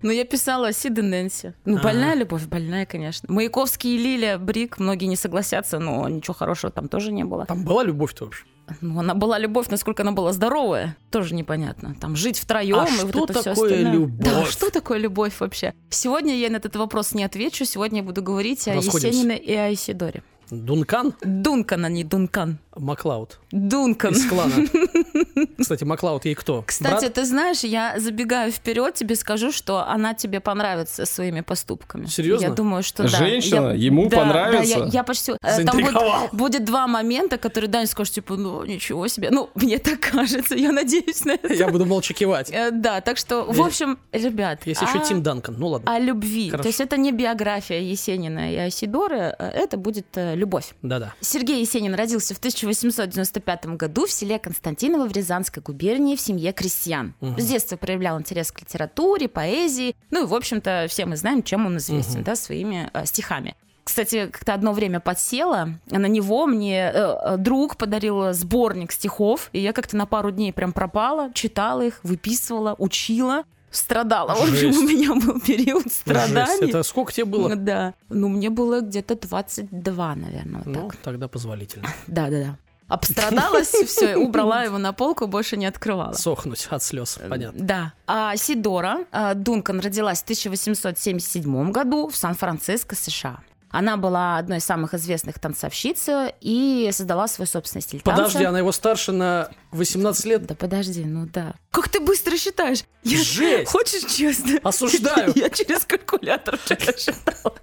Ну, 0.01 0.11
я 0.11 0.25
писала 0.25 0.69
о 0.69 0.73
Сид 0.73 0.99
и 0.99 1.03
Нэнси. 1.03 1.53
Ну, 1.67 1.79
больная 1.83 2.15
любовь, 2.15 2.47
больная, 2.47 2.87
конечно. 2.87 3.31
Маяковский 3.31 3.95
и 3.95 3.99
Лиля, 3.99 4.39
Брик, 4.39 4.79
многие 4.79 5.07
не 5.07 5.17
согласятся, 5.17 5.79
но 5.79 6.09
ничего 6.09 6.33
хорошего 6.33 6.73
там 6.73 6.89
тоже 6.89 7.13
не 7.13 7.25
было. 7.25 7.45
Там 7.45 7.63
была 7.63 7.85
любовь-то 7.85 8.25
вообще? 8.25 8.45
Ну, 8.81 8.99
она 9.01 9.15
была 9.15 9.39
любовь, 9.39 9.69
насколько 9.69 10.03
она 10.03 10.13
была 10.13 10.33
здоровая, 10.33 10.97
тоже 11.11 11.35
непонятно. 11.35 11.95
Там 12.01 12.17
жить 12.17 12.39
втроем 12.39 12.79
А 12.81 12.87
и 12.89 12.91
вот 12.91 13.11
что 13.11 13.25
это 13.25 13.33
все 13.35 13.43
такое 13.43 13.71
остальное. 13.71 13.93
любовь? 13.93 14.25
Да, 14.25 14.45
что 14.47 14.71
такое 14.71 14.99
любовь 14.99 15.35
вообще? 15.41 15.75
Сегодня 15.91 16.37
я 16.37 16.51
на 16.51 16.57
этот 16.57 16.77
вопрос 16.77 17.13
не 17.13 17.25
отвечу. 17.25 17.65
Сегодня 17.65 18.01
я 18.01 18.05
буду 18.05 18.23
говорить 18.23 18.67
о. 18.69 18.75
Есенине 18.75 19.39
и 19.39 19.55
о 19.55 19.73
Исидоре. 19.73 20.23
Дункан 20.51 21.15
Дункан, 21.23 21.85
а 21.85 21.89
не 21.89 22.05
Дункан. 22.05 22.59
Маклауд 22.77 23.39
Дункан. 23.51 24.13
из 24.13 24.27
клана. 24.29 24.53
Кстати, 25.59 25.85
Маклауд 25.85 26.25
ей 26.25 26.35
кто? 26.35 26.63
Кстати, 26.67 27.01
Брат? 27.05 27.15
ты 27.15 27.25
знаешь, 27.25 27.61
я 27.61 27.99
забегаю 27.99 28.53
вперед, 28.53 28.95
тебе 28.95 29.17
скажу, 29.17 29.53
что 29.53 29.87
она 29.87 30.15
тебе 30.15 30.41
понравится 30.41 31.07
своими 31.07 31.41
поступками. 31.41 32.07
Серьезно? 32.07 32.45
Я 32.47 32.51
думаю, 32.53 32.83
что 32.83 33.03
да. 33.05 33.09
Женщина? 33.09 33.69
Я- 33.69 33.87
Ему 33.87 34.09
да, 34.09 34.17
понравится? 34.19 34.79
Да, 34.79 34.85
я, 34.87 34.91
я 34.91 35.03
почти... 35.05 35.33
э, 35.43 35.65
Там 35.65 35.77
будет, 35.81 35.95
будет 36.33 36.65
два 36.65 36.87
момента, 36.87 37.39
которые 37.39 37.71
Даня 37.71 37.87
скажет, 37.87 38.15
типа, 38.15 38.37
ну, 38.37 38.65
ничего 38.65 39.07
себе. 39.09 39.31
Ну, 39.31 39.51
мне 39.55 39.79
так 39.79 40.01
кажется, 40.01 40.55
я 40.55 40.73
надеюсь 40.73 41.25
на 41.25 41.33
это. 41.33 41.53
Я 41.55 41.69
буду 41.69 41.87
молча 41.87 42.15
кивать. 42.15 42.51
Э, 42.51 42.71
Да, 42.71 43.01
так 43.01 43.17
что, 43.19 43.45
в 43.45 43.61
общем, 43.61 43.99
ребят, 44.13 44.67
Есть 44.67 44.83
еще 44.83 44.99
а- 44.99 45.05
Тим 45.05 45.23
Данкан. 45.23 45.57
Ну 45.59 45.69
ладно. 45.69 45.91
о 45.95 45.99
любви. 45.99 46.51
То 46.51 46.67
есть 46.67 46.81
это 46.81 46.97
не 46.97 47.13
биография 47.13 47.81
Есенина 47.81 48.53
и 48.53 48.57
Асидоры, 48.57 49.35
э, 49.39 49.49
это 49.55 49.77
будет 49.77 50.07
любовь. 50.15 50.75
Да-да. 50.83 51.15
Сергей 51.21 51.61
Есенин 51.61 51.95
родился 51.95 52.35
в 52.35 52.39
1895 52.67 53.67
году 53.77 54.07
в 54.07 54.11
селе 54.11 54.39
Константиново 54.39 55.09
в 55.09 55.13
Рязанской 55.13 55.63
губернии 55.63 56.17
в 56.17 56.21
семье 56.21 56.53
крестьян. 56.53 57.15
С 57.21 57.47
детства 57.47 57.77
проявлял 57.77 58.19
интерес 58.19 58.53
к 58.53 58.61
литературе, 58.61 59.29
поэзии. 59.29 59.95
Ну 60.11 60.25
и, 60.25 60.27
в 60.27 60.35
общем-то, 60.35 60.87
все 60.89 61.07
мы 61.07 61.17
знаем, 61.17 61.43
чем 61.43 61.67
он 61.67 61.77
известен, 61.79 62.23
да, 62.23 62.37
своими 62.37 62.91
э, 62.93 63.07
стихами. 63.07 63.55
Кстати, 63.87 64.27
как-то 64.27 64.53
одно 64.53 64.73
время 64.73 64.99
подсела, 64.99 65.69
а 65.93 65.99
на 65.99 66.07
него 66.07 66.47
мне 66.47 66.91
э, 66.93 66.93
э, 66.93 67.37
друг 67.37 67.77
подарил 67.77 68.33
сборник 68.33 68.91
стихов, 68.91 69.49
и 69.53 69.61
я 69.61 69.73
как-то 69.73 69.97
на 69.97 70.07
пару 70.07 70.33
дней 70.33 70.53
прям 70.53 70.73
пропала, 70.73 71.31
читала 71.35 71.83
их, 71.83 72.01
выписывала, 72.03 72.75
учила, 72.79 73.45
страдала. 73.77 74.35
В 74.35 74.43
общем, 74.43 74.57
Жесть. 74.73 74.79
у 74.79 74.83
меня 74.83 75.15
был 75.15 75.41
период 75.41 75.85
Жесть. 75.85 76.01
страданий. 76.01 76.69
Это 76.71 76.83
сколько 76.83 77.13
тебе 77.13 77.25
было? 77.27 77.55
Да. 77.57 77.95
Ну, 78.09 78.29
мне 78.29 78.51
было 78.51 78.81
где-то 78.81 79.15
22, 79.17 80.15
наверное, 80.17 80.63
вот 80.65 80.67
Ну, 80.67 80.89
так. 80.89 80.97
тогда 80.97 81.29
позволительно. 81.29 81.89
Да, 82.07 82.29
да, 82.31 82.39
да. 82.43 82.57
Обстрадалась, 82.89 83.69
все, 83.87 84.17
убрала 84.17 84.63
его 84.63 84.79
на 84.79 84.93
полку, 84.93 85.27
больше 85.27 85.57
не 85.57 85.67
открывала. 85.67 86.13
Сохнуть 86.13 86.69
от 86.71 86.83
слез, 86.83 87.19
понятно. 87.29 87.65
Да. 87.65 87.93
А 88.07 88.37
Сидора 88.37 89.07
а, 89.11 89.35
Дункан 89.35 89.81
родилась 89.81 90.21
в 90.21 90.23
1877 90.23 91.73
году 91.73 92.09
в 92.09 92.17
Сан-Франциско, 92.17 92.95
США. 92.95 93.41
Она 93.71 93.97
была 93.97 94.39
одной 94.39 94.59
из 94.59 94.65
самых 94.65 94.95
известных 94.95 95.39
танцовщиц 95.39 96.09
и 96.41 96.89
создала 96.93 97.27
свой 97.29 97.47
собственный 97.47 97.83
стиль 97.83 98.01
танца. 98.01 98.23
Подожди, 98.23 98.45
она 98.45 98.59
его 98.59 98.73
старше 98.73 99.13
на 99.13 99.51
18 99.73 100.25
лет? 100.25 100.47
Да 100.47 100.55
подожди, 100.55 101.05
ну 101.05 101.27
да. 101.27 101.55
Как 101.71 101.89
ты 101.89 102.01
быстро 102.01 102.37
считаешь? 102.37 102.85
Я- 103.03 103.19
Жесть! 103.19 103.71
Хочешь 103.71 104.05
честно? 104.11 104.59
Осуждаю. 104.63 105.33
Я 105.35 105.51
через 105.51 105.85
калькулятор 105.85 106.57
вчера 106.59 106.93
считала. 106.97 107.55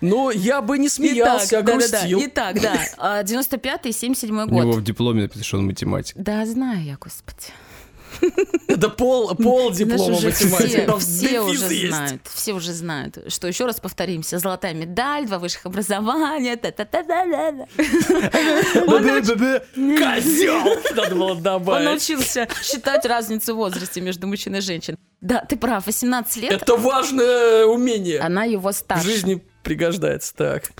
Ну, 0.00 0.30
я 0.30 0.62
бы 0.62 0.78
не 0.78 0.88
смеялся, 0.88 1.58
а 1.58 1.62
да-да-да. 1.62 1.88
грустил. 1.98 2.22
Итак, 2.26 2.60
да, 2.60 2.76
а, 2.98 3.22
95-й, 3.24 3.92
77 3.92 4.38
У 4.42 4.44
него 4.46 4.62
год. 4.72 4.76
в 4.76 4.84
дипломе 4.84 5.22
написано, 5.22 5.44
что 5.44 5.58
он 5.58 5.66
математик. 5.66 6.16
Да, 6.16 6.46
знаю 6.46 6.84
я, 6.84 6.96
господи. 7.00 7.46
Это 8.68 8.88
пол, 8.88 9.34
пол 9.34 9.70
диплома 9.72 10.14
математики. 10.20 10.86
все, 10.98 10.98
все 10.98 11.40
уже 11.40 11.74
есть. 11.74 11.88
знают, 11.94 12.20
все 12.32 12.52
уже 12.54 12.72
знают, 12.72 13.18
что 13.32 13.46
еще 13.48 13.66
раз 13.66 13.80
повторимся, 13.80 14.38
золотая 14.38 14.74
медаль, 14.74 15.26
два 15.26 15.38
высших 15.38 15.66
образования, 15.66 16.56
та-та-та-та-та. 16.56 17.66
Да-да-да-да. 18.86 19.60
Козел! 19.74 20.62
Надо 20.96 21.14
было 21.14 21.32
Он 21.32 21.42
добавить. 21.42 21.84
научился 21.86 22.48
считать 22.62 23.04
разницу 23.06 23.54
в 23.54 23.56
возрасте 23.56 24.00
между 24.00 24.26
мужчиной 24.26 24.58
и 24.58 24.62
женщиной. 24.62 24.98
Да, 25.20 25.44
ты 25.44 25.56
прав, 25.56 25.86
18 25.86 26.36
лет, 26.42 26.52
Это 26.52 26.76
важное 26.76 27.64
умение. 27.66 28.20
она 28.20 28.44
его 28.44 28.70
В 28.70 28.74
старше. 28.74 29.04
жизни 29.04 29.42
пригождается. 29.62 30.34
Так. 30.34 30.70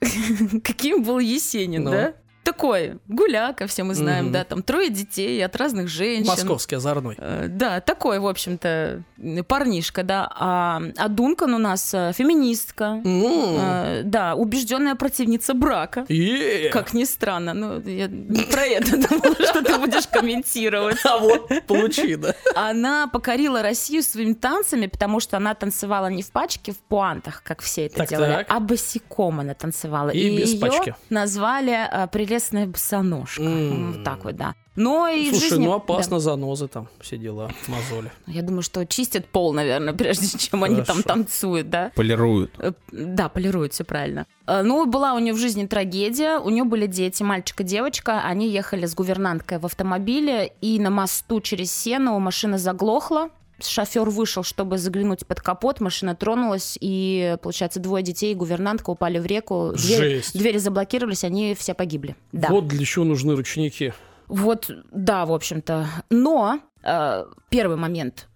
Каким 0.64 1.02
был 1.02 1.18
Есенин, 1.18 1.84
Ну. 1.84 1.90
да? 1.90 2.14
Такой, 2.42 2.98
гуляка, 3.06 3.66
все 3.66 3.82
мы 3.84 3.94
знаем, 3.94 4.24
Мгм. 4.26 4.32
да, 4.32 4.44
там 4.44 4.62
трое 4.62 4.88
детей 4.90 5.44
от 5.44 5.54
разных 5.56 5.88
женщин. 5.88 6.26
Московский 6.26 6.76
озорной. 6.76 7.14
Э, 7.18 7.46
Да, 7.48 7.80
такой, 7.80 8.18
в 8.18 8.26
общем-то, 8.26 9.02
парнишка, 9.46 10.02
да. 10.02 10.30
А, 10.34 10.80
а 10.96 11.08
Дункан 11.08 11.52
у 11.54 11.58
нас 11.58 11.92
э, 11.92 12.12
феминистка, 12.14 13.00
М. 13.04 13.24
э, 13.24 14.02
да, 14.04 14.34
убежденная 14.34 14.94
противница 14.94 15.52
брака. 15.54 16.06
Е. 16.08 16.70
Как 16.70 16.94
ни 16.94 17.04
странно, 17.04 17.52
ну, 17.54 17.80
я 17.82 18.06
не 18.08 18.42
про 18.44 18.64
это 18.64 18.96
думала, 19.08 19.34
что 19.34 19.62
ты 19.62 19.78
будешь 19.78 20.06
комментировать. 20.08 20.98
А 21.04 21.18
вот, 21.18 21.50
получи, 21.66 22.16
да. 22.16 22.34
Она 22.54 23.06
покорила 23.06 23.62
Россию 23.62 24.02
своими 24.02 24.32
танцами, 24.32 24.86
потому 24.86 25.20
что 25.20 25.36
она 25.36 25.54
танцевала 25.54 26.06
не 26.06 26.22
в 26.22 26.30
пачке, 26.32 26.72
в 26.72 26.78
пуантах, 26.78 27.42
как 27.44 27.60
все 27.60 27.86
это 27.86 28.06
делали, 28.06 28.46
а 28.48 28.60
босиком 28.60 29.40
она 29.40 29.54
танцевала. 29.54 30.10
И 30.10 30.36
без 30.38 30.54
пачки. 30.54 30.94
назвали 31.10 31.88
прелестная 32.30 32.66
босоножка. 32.66 33.42
М. 33.42 33.92
Вот 33.92 34.04
так 34.04 34.24
вот, 34.24 34.36
да. 34.36 34.54
Но 34.76 35.08
и 35.08 35.28
Слушай, 35.30 35.48
жизни... 35.50 35.64
ну 35.66 35.72
опасно, 35.72 36.20
занозы 36.20 36.68
там, 36.68 36.86
все 37.00 37.18
дела, 37.18 37.50
мозоли. 37.66 38.10
Да. 38.26 38.32
Я 38.32 38.42
думаю, 38.42 38.62
что 38.62 38.86
чистят 38.86 39.26
пол, 39.26 39.52
наверное, 39.52 39.92
прежде 39.92 40.26
чем 40.38 40.62
они 40.64 40.76
там 40.76 40.84
Хорошо. 40.86 41.02
танцуют, 41.02 41.68
да? 41.70 41.90
Полируют. 41.96 42.52
Э, 42.58 42.72
Да, 42.92 43.28
полируют, 43.28 43.72
все 43.72 43.84
правильно. 43.84 44.26
Э, 44.46 44.62
Ну, 44.62 44.86
была 44.86 45.14
у 45.14 45.18
нее 45.18 45.34
в 45.34 45.38
жизни 45.38 45.66
трагедия. 45.66 46.38
У 46.38 46.50
нее 46.50 46.64
были 46.64 46.86
дети, 46.86 47.22
мальчик 47.24 47.60
и 47.60 47.64
девочка. 47.64 48.20
Они 48.24 48.48
ехали 48.48 48.86
с 48.86 48.94
гувернанткой 48.94 49.58
в 49.58 49.66
автомобиле, 49.66 50.52
и 50.60 50.78
на 50.78 50.90
мосту 50.90 51.40
через 51.40 51.72
Сену 51.72 52.18
машина 52.20 52.56
заглохла. 52.56 53.28
Шофер 53.62 54.08
вышел, 54.08 54.42
чтобы 54.42 54.78
заглянуть 54.78 55.26
под 55.26 55.40
капот, 55.40 55.80
машина 55.80 56.14
тронулась, 56.14 56.76
и, 56.80 57.36
получается, 57.42 57.80
двое 57.80 58.02
детей 58.02 58.32
и 58.32 58.34
гувернантка 58.34 58.90
упали 58.90 59.18
в 59.18 59.26
реку. 59.26 59.72
Двери, 59.74 60.16
Жесть. 60.16 60.38
двери 60.38 60.58
заблокировались, 60.58 61.24
они 61.24 61.54
все 61.54 61.74
погибли. 61.74 62.16
Да. 62.32 62.48
Вот 62.48 62.68
для 62.68 62.84
чего 62.84 63.04
нужны 63.04 63.34
ручники. 63.36 63.94
Вот, 64.28 64.70
да, 64.92 65.26
в 65.26 65.32
общем-то. 65.32 65.88
Но 66.08 66.60
э, 66.82 67.24
первый 67.48 67.76
момент. 67.76 68.28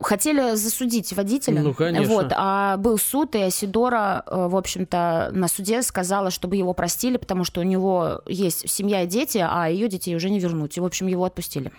Хотели 0.00 0.54
засудить 0.54 1.12
водителя. 1.12 1.62
Ну, 1.62 1.74
конечно. 1.74 2.08
Вот, 2.08 2.32
а 2.36 2.76
был 2.76 2.96
суд, 2.96 3.34
и 3.34 3.40
Асидора, 3.40 4.22
э, 4.26 4.46
в 4.48 4.56
общем-то, 4.56 5.30
на 5.32 5.48
суде 5.48 5.82
сказала, 5.82 6.30
чтобы 6.30 6.56
его 6.56 6.72
простили, 6.74 7.16
потому 7.16 7.44
что 7.44 7.60
у 7.60 7.64
него 7.64 8.22
есть 8.26 8.68
семья 8.68 9.02
и 9.02 9.06
дети, 9.06 9.44
а 9.44 9.68
ее 9.68 9.88
детей 9.88 10.14
уже 10.14 10.30
не 10.30 10.38
вернуть. 10.38 10.76
И, 10.76 10.80
в 10.80 10.84
общем, 10.84 11.06
его 11.08 11.24
отпустили. 11.24 11.72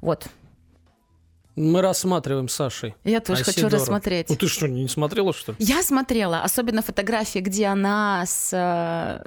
Вот. 0.00 0.26
Мы 1.58 1.82
рассматриваем 1.82 2.48
с 2.48 2.54
Сашей. 2.54 2.94
Я 3.04 3.20
тоже 3.20 3.42
хочу 3.44 3.60
Айседора. 3.64 3.80
рассмотреть. 3.80 4.30
Ну 4.30 4.36
ты 4.36 4.46
что, 4.48 4.68
не 4.68 4.86
смотрела, 4.88 5.32
что 5.32 5.52
ли? 5.52 5.56
Я 5.60 5.82
смотрела, 5.82 6.42
особенно 6.42 6.82
фотографии, 6.82 7.40
где 7.40 7.66
она 7.66 8.24
с 8.26 8.50
э, 8.52 9.24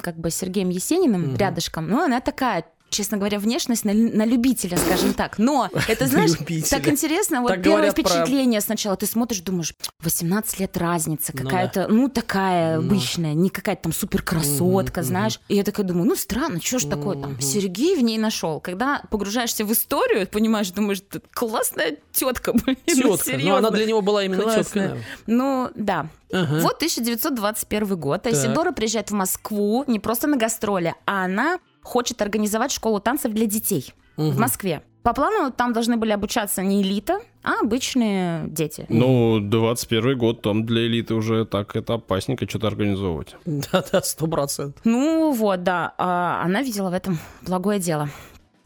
как 0.00 0.18
бы 0.18 0.30
Сергеем 0.30 0.68
Есениным 0.70 1.22
Мгм. 1.28 1.36
рядышком. 1.36 1.88
Ну, 1.88 2.02
она 2.02 2.20
такая, 2.20 2.64
честно 2.94 3.16
говоря, 3.18 3.38
внешность 3.38 3.84
на, 3.84 3.92
на 3.92 4.24
любителя, 4.24 4.76
скажем 4.76 5.14
так. 5.14 5.38
Но 5.38 5.68
это, 5.88 6.06
знаешь, 6.06 6.30
так 6.70 6.88
интересно. 6.88 7.40
Вот 7.42 7.48
Так 7.48 7.62
первое 7.62 7.76
говорят 7.90 7.94
про- 7.96 8.02
впечатление 8.02 8.60
сначала. 8.60 8.96
Ты 8.96 9.06
смотришь, 9.06 9.40
думаешь, 9.40 9.74
18 10.00 10.60
лет 10.60 10.76
разница, 10.76 11.32
Ну 11.34 11.42
какая-то, 11.44 11.88
ну, 11.88 12.08
такая 12.08 12.78
Ну. 12.80 12.86
обычная, 12.86 13.34
не 13.34 13.50
какая-то 13.50 13.82
там 13.84 13.92
супер 13.92 14.22
красотка, 14.22 15.00
Мгм, 15.00 15.08
знаешь. 15.08 15.40
И 15.48 15.56
я 15.56 15.64
такая 15.64 15.84
думаю, 15.86 16.06
ну, 16.06 16.16
странно, 16.16 16.60
что 16.62 16.78
ж 16.78 16.84
такое 16.84 17.20
там? 17.20 17.40
Сергей 17.40 17.96
в 17.96 18.02
ней 18.02 18.18
нашел. 18.18 18.60
Когда 18.60 19.02
погружаешься 19.10 19.64
в 19.64 19.72
историю, 19.72 20.26
понимаешь, 20.28 20.70
думаешь, 20.70 21.00
«Ты 21.00 21.20
классная 21.32 21.96
тетка, 22.12 22.52
блин, 22.54 22.76
Тетка. 22.86 23.06
Ну, 23.06 23.12
она 23.14 23.22
серьезно». 23.22 23.70
для 23.70 23.86
него 23.86 24.00
была 24.02 24.24
именно 24.24 24.42
Классная. 24.42 24.88
теткой. 24.88 25.04
Ну, 25.26 25.70
да. 25.74 26.08
Ага. 26.32 26.60
Вот 26.60 26.76
1921 26.76 27.96
год. 27.96 28.22
Так. 28.22 28.32
Айсидора 28.32 28.72
приезжает 28.72 29.10
в 29.10 29.14
Москву 29.14 29.84
не 29.86 29.98
просто 30.00 30.26
на 30.26 30.36
гастроли, 30.36 30.94
а 31.06 31.24
она 31.24 31.58
хочет 31.84 32.20
организовать 32.20 32.72
школу 32.72 32.98
танцев 32.98 33.32
для 33.32 33.46
детей 33.46 33.92
в 34.16 34.22
Мгм. 34.30 34.40
Москве. 34.40 34.82
По 35.02 35.12
плану 35.12 35.52
там 35.52 35.74
должны 35.74 35.98
были 35.98 36.12
обучаться 36.12 36.62
не 36.62 36.80
элита, 36.82 37.20
а 37.42 37.60
обычные 37.60 38.48
дети. 38.48 38.86
Ну, 38.88 39.38
21 39.38 40.16
год, 40.16 40.40
там 40.40 40.64
для 40.64 40.86
элиты 40.86 41.14
уже 41.14 41.44
так 41.44 41.76
это 41.76 41.94
опасненько 41.94 42.48
что-то 42.48 42.68
организовывать. 42.68 43.36
Да-да, 43.44 44.00
сто 44.02 44.26
процентов. 44.26 44.80
Ну 44.84 45.30
вот, 45.32 45.62
да, 45.62 45.92
а 45.98 46.42
она 46.42 46.62
видела 46.62 46.88
в 46.88 46.94
этом 46.94 47.18
благое 47.42 47.78
дело. 47.78 48.08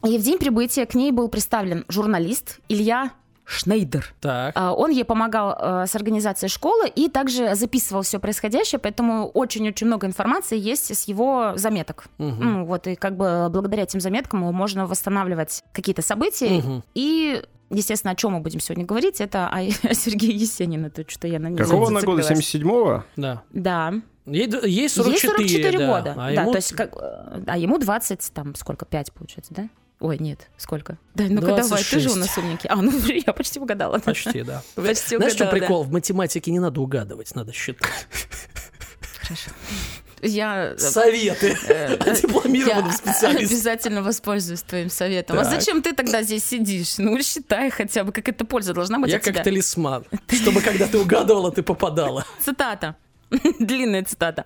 И 0.05 0.17
в 0.17 0.23
день 0.23 0.37
прибытия 0.37 0.85
к 0.85 0.95
ней 0.95 1.11
был 1.11 1.27
представлен 1.27 1.83
журналист 1.89 2.61
Илья 2.69 3.11
Шнейдер. 3.49 4.13
Так. 4.21 4.53
А, 4.55 4.73
Он 4.73 4.91
ей 4.91 5.03
помогал 5.03 5.57
э, 5.59 5.87
с 5.87 5.95
организацией 5.95 6.49
школы 6.49 6.87
и 6.87 7.09
также 7.09 7.55
записывал 7.55 8.03
все 8.03 8.19
происходящее, 8.19 8.77
поэтому 8.77 9.27
очень-очень 9.27 9.87
много 9.87 10.05
информации 10.05 10.57
есть 10.57 10.95
с 10.95 11.07
его 11.07 11.53
заметок. 11.55 12.05
Мгм. 12.19 12.37
Ну 12.39 12.65
вот, 12.65 12.85
и 12.85 12.95
как 12.95 13.17
бы 13.17 13.47
благодаря 13.49 13.83
этим 13.83 13.99
заметкам 14.01 14.41
можно 14.41 14.85
восстанавливать 14.85 15.63
какие-то 15.73 16.03
события. 16.03 16.59
Мгм. 16.59 16.83
И, 16.93 17.41
естественно, 17.71 18.11
о 18.11 18.15
чем 18.15 18.33
мы 18.33 18.39
будем 18.41 18.59
сегодня 18.59 18.85
говорить, 18.85 19.19
это 19.19 19.47
о, 19.47 19.57
о 19.89 19.93
Сергее 19.95 20.35
Есенине, 20.35 20.91
то, 20.91 21.03
что 21.07 21.27
я 21.27 21.39
на 21.39 21.47
него 21.47 21.57
Какого 21.57 21.87
она 21.87 22.01
года? 22.01 22.21
зацепилась. 22.21 22.53
77-го? 22.55 23.03
Да. 23.15 23.41
Да. 23.51 23.93
Ей, 24.27 24.47
ей 24.67 24.87
44, 24.89 25.43
Ей 25.43 25.49
44 25.49 25.77
да. 25.79 25.87
года. 25.87 26.11
А 26.15 26.31
да, 26.35 26.41
ему 26.43 26.51
то 26.51 26.57
есть, 26.57 26.73
как, 26.75 26.93
а 27.47 27.57
ему 27.57 27.79
20, 27.79 28.31
там, 28.31 28.53
сколько, 28.53 28.85
5 28.85 29.11
получается, 29.13 29.53
да? 29.55 29.69
Ой, 29.99 30.17
нет, 30.17 30.47
сколько? 30.57 30.97
Да, 31.13 31.25
ну-ка 31.25 31.47
давай, 31.57 31.83
ты 31.83 31.99
же 31.99 32.09
у 32.09 32.13
26. 32.13 32.15
нас 32.17 32.37
умненький. 32.37 32.69
А, 32.69 32.75
ну 32.77 32.91
я 33.07 33.33
почти 33.33 33.59
угадала. 33.59 33.99
Почти, 33.99 34.43
да. 34.43 34.61
Почти 34.75 35.17
Знаешь, 35.17 35.33
что 35.33 35.43
угадала, 35.43 35.51
да. 35.51 35.51
прикол? 35.51 35.83
В 35.83 35.91
математике 35.91 36.51
не 36.51 36.59
надо 36.59 36.79
угадывать, 36.79 37.35
надо 37.35 37.51
считать. 37.51 37.89
Хорошо. 39.21 39.51
Я... 40.21 40.77
Советы. 40.77 41.57
э, 41.67 41.97
Дипломированным 42.21 42.87
я 42.87 42.91
специалистом. 42.93 43.45
обязательно 43.45 44.03
воспользуюсь 44.03 44.61
твоим 44.63 44.89
советом. 44.89 45.37
А 45.39 45.43
Так. 45.43 45.53
зачем 45.53 45.81
ты 45.81 45.93
тогда 45.93 46.23
здесь 46.23 46.43
сидишь? 46.43 46.97
Ну, 46.97 47.21
считай 47.21 47.69
хотя 47.69 48.03
бы, 48.03 48.11
какая-то 48.11 48.43
польза 48.45 48.73
должна 48.73 48.99
быть 48.99 49.11
Я 49.11 49.17
от 49.17 49.23
тебя. 49.23 49.35
как 49.35 49.43
талисман, 49.45 50.05
чтобы 50.29 50.61
когда 50.61 50.87
ты 50.87 50.97
угадывала, 50.97 51.51
ты 51.51 51.61
попадала. 51.63 52.25
Цитата. 52.43 52.95
Длинная 53.59 54.03
цитата. 54.03 54.45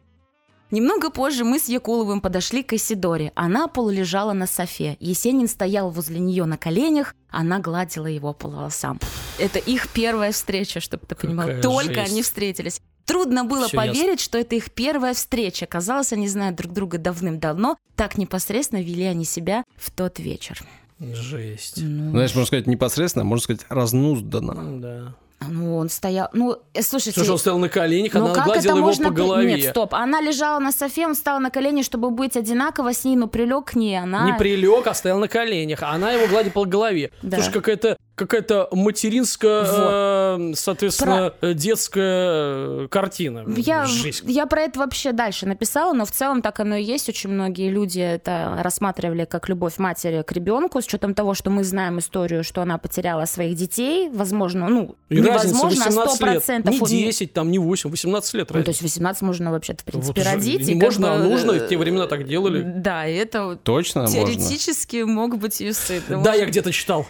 Немного 0.73 1.11
позже 1.11 1.43
мы 1.43 1.59
с 1.59 1.69
Якуловым 1.69 2.19
подошли 2.19 2.63
к 2.63 2.73
Исидоре. 2.73 3.31
Она 3.35 3.67
полулежала 3.67 4.33
на 4.33 4.47
софе. 4.47 4.97
Есенин 4.99 5.47
стоял 5.47 5.91
возле 5.91 6.19
нее 6.19 6.45
на 6.45 6.57
коленях, 6.57 7.13
она 7.29 7.59
гладила 7.59 8.07
его 8.07 8.33
по 8.33 8.49
волосам. 8.49 8.99
Это 9.37 9.59
их 9.59 9.87
первая 9.89 10.31
встреча, 10.31 10.79
чтобы 10.79 11.05
ты 11.05 11.13
понимал. 11.13 11.45
Какая 11.45 11.61
Только 11.61 11.93
жесть. 11.93 12.11
они 12.11 12.23
встретились. 12.23 12.81
Трудно 13.05 13.43
было 13.43 13.67
Всё 13.67 13.77
поверить, 13.77 14.19
что 14.19 14.39
это 14.39 14.55
их 14.55 14.71
первая 14.71 15.13
встреча. 15.13 15.67
Казалось, 15.67 16.11
они 16.11 16.27
знают 16.27 16.55
друг 16.55 16.73
друга 16.73 16.97
давным-давно. 16.97 17.77
Так 17.95 18.17
непосредственно 18.17 18.81
вели 18.81 19.03
они 19.03 19.25
себя 19.25 19.65
в 19.75 19.91
тот 19.91 20.17
вечер. 20.17 20.59
Жесть. 20.99 21.83
Ну, 21.83 22.09
Знаешь, 22.09 22.33
можно 22.33 22.47
сказать 22.47 22.65
непосредственно, 22.65 23.25
можно 23.25 23.43
сказать 23.43 23.65
разнузданно. 23.69 24.79
Да. 24.81 25.15
Ну, 25.49 25.77
он 25.77 25.89
стоял... 25.89 26.29
Ну, 26.33 26.57
э, 26.73 26.81
слушайте... 26.81 27.19
Слушай, 27.19 27.31
он 27.31 27.37
стоял 27.37 27.59
на 27.59 27.69
коленях, 27.69 28.13
Ну 28.13 28.25
она 28.25 28.33
как 28.33 28.45
гладила 28.45 28.71
это 28.71 28.77
его 28.77 28.87
можно... 28.87 29.07
по 29.09 29.13
голове. 29.13 29.55
Нет, 29.55 29.69
стоп. 29.71 29.93
Она 29.93 30.21
лежала 30.21 30.59
на 30.59 30.71
софе, 30.71 31.07
он 31.07 31.15
встал 31.15 31.39
на 31.39 31.49
колени, 31.49 31.81
чтобы 31.81 32.09
быть 32.09 32.37
одинаково 32.37 32.93
с 32.93 33.03
ней, 33.03 33.15
но 33.15 33.27
прилег 33.27 33.65
к 33.65 33.75
ней. 33.75 33.99
Она... 33.99 34.25
Не 34.25 34.37
прилег, 34.37 34.87
а 34.87 34.93
стоял 34.93 35.19
на 35.19 35.27
коленях, 35.27 35.83
а 35.83 35.91
она 35.91 36.11
его 36.11 36.27
гладит 36.27 36.53
по 36.53 36.65
голове. 36.65 37.11
Да. 37.21 37.37
Слушай, 37.37 37.53
какая-то 37.53 37.97
какая-то 38.15 38.69
материнская, 38.71 39.65
э, 39.65 40.53
соответственно, 40.55 41.33
э, 41.41 41.53
детская 41.53 42.85
э, 42.85 42.87
картина. 42.89 43.43
Я, 43.57 43.85
Жесть. 43.85 44.23
я 44.25 44.45
про 44.45 44.61
это 44.61 44.79
вообще 44.79 45.13
дальше 45.13 45.47
написала, 45.47 45.93
но 45.93 46.05
в 46.05 46.11
целом 46.11 46.41
так 46.41 46.59
оно 46.59 46.75
и 46.75 46.83
есть. 46.83 47.09
Очень 47.09 47.31
многие 47.31 47.69
люди 47.69 47.99
это 47.99 48.59
рассматривали 48.59 49.25
как 49.25 49.49
любовь 49.49 49.77
матери 49.77 50.21
к 50.21 50.31
ребенку, 50.31 50.81
с 50.81 50.85
учетом 50.85 51.15
того, 51.15 51.33
что 51.33 51.49
мы 51.49 51.63
знаем 51.63 51.99
историю, 51.99 52.43
что 52.43 52.61
она 52.61 52.77
потеряла 52.77 53.25
своих 53.25 53.55
детей. 53.55 54.09
Возможно, 54.13 54.67
ну, 54.67 54.95
И 55.09 55.17
разница 55.17 55.32
невозможно, 55.33 55.83
а 55.85 55.87
18 55.89 56.21
лет. 56.21 56.43
100%. 56.43 56.69
Не 56.71 56.79
Он- 56.81 56.87
10, 56.89 57.33
там, 57.33 57.51
не 57.51 57.59
8, 57.59 57.89
18 57.89 58.33
лет. 58.33 58.47
Ну, 58.49 58.53
то 58.53 58.57
разница. 58.59 58.69
есть 58.71 58.81
18 58.81 59.21
можно 59.21 59.51
вообще-то, 59.51 59.81
в 59.81 59.85
принципе, 59.85 60.21
Вот 60.21 60.31
родить. 60.31 60.67
не 60.67 60.75
можно, 60.75 61.15
а 61.15 61.17
бы, 61.17 61.23
нужно, 61.29 61.51
э, 61.51 61.65
в 61.65 61.69
те 61.69 61.77
времена 61.77 62.07
так 62.07 62.27
делали. 62.27 62.61
Да, 62.63 63.07
и 63.07 63.13
это 63.15 63.55
Точно 63.63 64.01
можно? 64.01 64.15
теоретически 64.15 65.03
мог 65.03 65.37
быть 65.37 65.61
и 65.61 65.71
сын. 65.73 66.01
Да, 66.23 66.33
я 66.33 66.45
где-то 66.45 66.71
читал. 66.71 67.05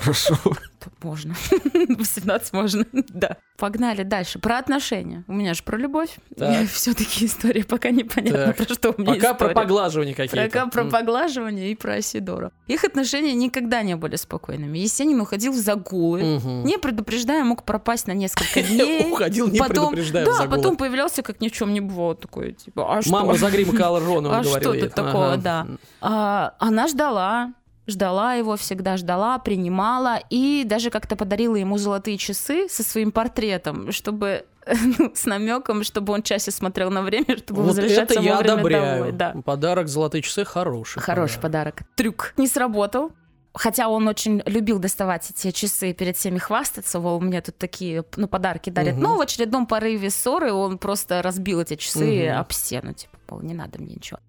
Хорошо. 0.00 0.38
Можно. 1.02 1.34
18 1.88 2.52
можно, 2.52 2.84
да. 2.92 3.36
Погнали 3.56 4.02
дальше. 4.02 4.38
Про 4.38 4.58
отношения. 4.58 5.24
У 5.28 5.32
меня 5.32 5.54
же 5.54 5.62
про 5.62 5.76
любовь. 5.76 6.16
Так. 6.36 6.68
Все-таки 6.72 7.26
история 7.26 7.64
пока 7.64 7.90
непонятно, 7.90 8.52
Так. 8.54 8.56
про 8.66 8.74
что 8.74 8.94
у 8.96 9.00
меня 9.00 9.14
Пока 9.14 9.34
про 9.34 9.48
история. 9.48 9.54
поглаживание 9.54 10.14
какие-то. 10.14 10.46
Пока 10.48 10.66
про 10.68 10.82
М. 10.82 10.90
поглаживание 10.90 11.70
и 11.72 11.74
про 11.74 11.94
Асидора. 11.94 12.52
Их 12.68 12.84
отношения 12.84 13.34
никогда 13.34 13.82
не 13.82 13.96
были 13.96 14.16
спокойными. 14.16 14.78
Есенин 14.78 15.20
уходил 15.20 15.52
в 15.52 15.56
загулы. 15.56 16.22
Мгм. 16.36 16.64
Не 16.64 16.78
предупреждая, 16.78 17.44
мог 17.44 17.64
пропасть 17.64 18.06
на 18.06 18.12
несколько 18.12 18.62
дней. 18.62 19.10
Уходил, 19.10 19.48
не 19.48 19.58
потом, 19.58 19.90
предупреждая 19.92 20.24
Да, 20.24 20.46
потом 20.48 20.76
появлялся, 20.76 21.22
как 21.22 21.40
ни 21.40 21.48
в 21.48 21.52
чем 21.52 21.72
не 21.74 21.80
бывало. 21.80 22.14
Такой, 22.14 22.52
типа, 22.52 22.96
а 22.96 23.02
что? 23.02 23.10
Мама 23.12 23.34
за 23.34 23.50
грим 23.50 23.76
Калрона, 23.76 24.38
А 24.38 24.44
что 24.44 24.60
тут 24.72 24.94
такого, 24.94 25.36
да. 25.36 25.66
А, 26.00 26.54
она 26.58 26.88
ждала, 26.88 27.52
ждала 27.90 28.34
его, 28.34 28.56
всегда 28.56 28.96
ждала, 28.96 29.38
принимала 29.38 30.20
и 30.30 30.64
даже 30.66 30.90
как-то 30.90 31.16
подарила 31.16 31.56
ему 31.56 31.78
золотые 31.78 32.16
часы 32.18 32.68
со 32.68 32.82
своим 32.82 33.12
портретом, 33.12 33.92
чтобы 33.92 34.46
ну, 34.98 35.12
с 35.14 35.26
намеком, 35.26 35.84
чтобы 35.84 36.12
он 36.12 36.22
чаще 36.22 36.50
смотрел 36.50 36.90
на 36.90 37.02
время, 37.02 37.36
чтобы 37.38 37.62
Вот 37.62 37.68
возвращаться 37.68 38.14
это 38.14 38.22
я 38.22 38.34
вовремя 38.36 38.52
одобряю. 38.54 38.96
домой. 38.98 39.12
Да. 39.12 39.34
Подарок 39.44 39.88
«Золотые 39.88 40.22
часы» 40.22 40.44
хороший. 40.44 41.00
Хороший 41.00 41.40
подарок. 41.40 41.82
Трюк 41.96 42.34
не 42.36 42.46
сработал. 42.46 43.12
Хотя 43.52 43.88
он 43.88 44.06
очень 44.06 44.42
любил 44.46 44.78
доставать 44.78 45.28
эти 45.30 45.50
часы 45.50 45.90
и 45.90 45.92
перед 45.92 46.16
всеми 46.16 46.38
хвастаться, 46.38 47.00
вот 47.00 47.20
мне 47.20 47.40
тут 47.40 47.58
такие 47.58 48.04
ну, 48.14 48.28
подарки 48.28 48.70
дарят. 48.70 48.94
Мгм. 48.94 49.02
Но 49.02 49.16
в 49.16 49.20
очередном 49.20 49.66
порыве 49.66 50.08
ссоры 50.10 50.52
он 50.52 50.78
просто 50.78 51.20
разбил 51.20 51.60
эти 51.60 51.74
часы 51.74 52.28
Мгм. 52.30 52.38
об 52.38 52.52
стену. 52.52 52.92
Типа, 52.94 53.16
мол, 53.28 53.40
не 53.40 53.54
надо 53.54 53.80
мне 53.80 53.94
ничего. 53.96 54.20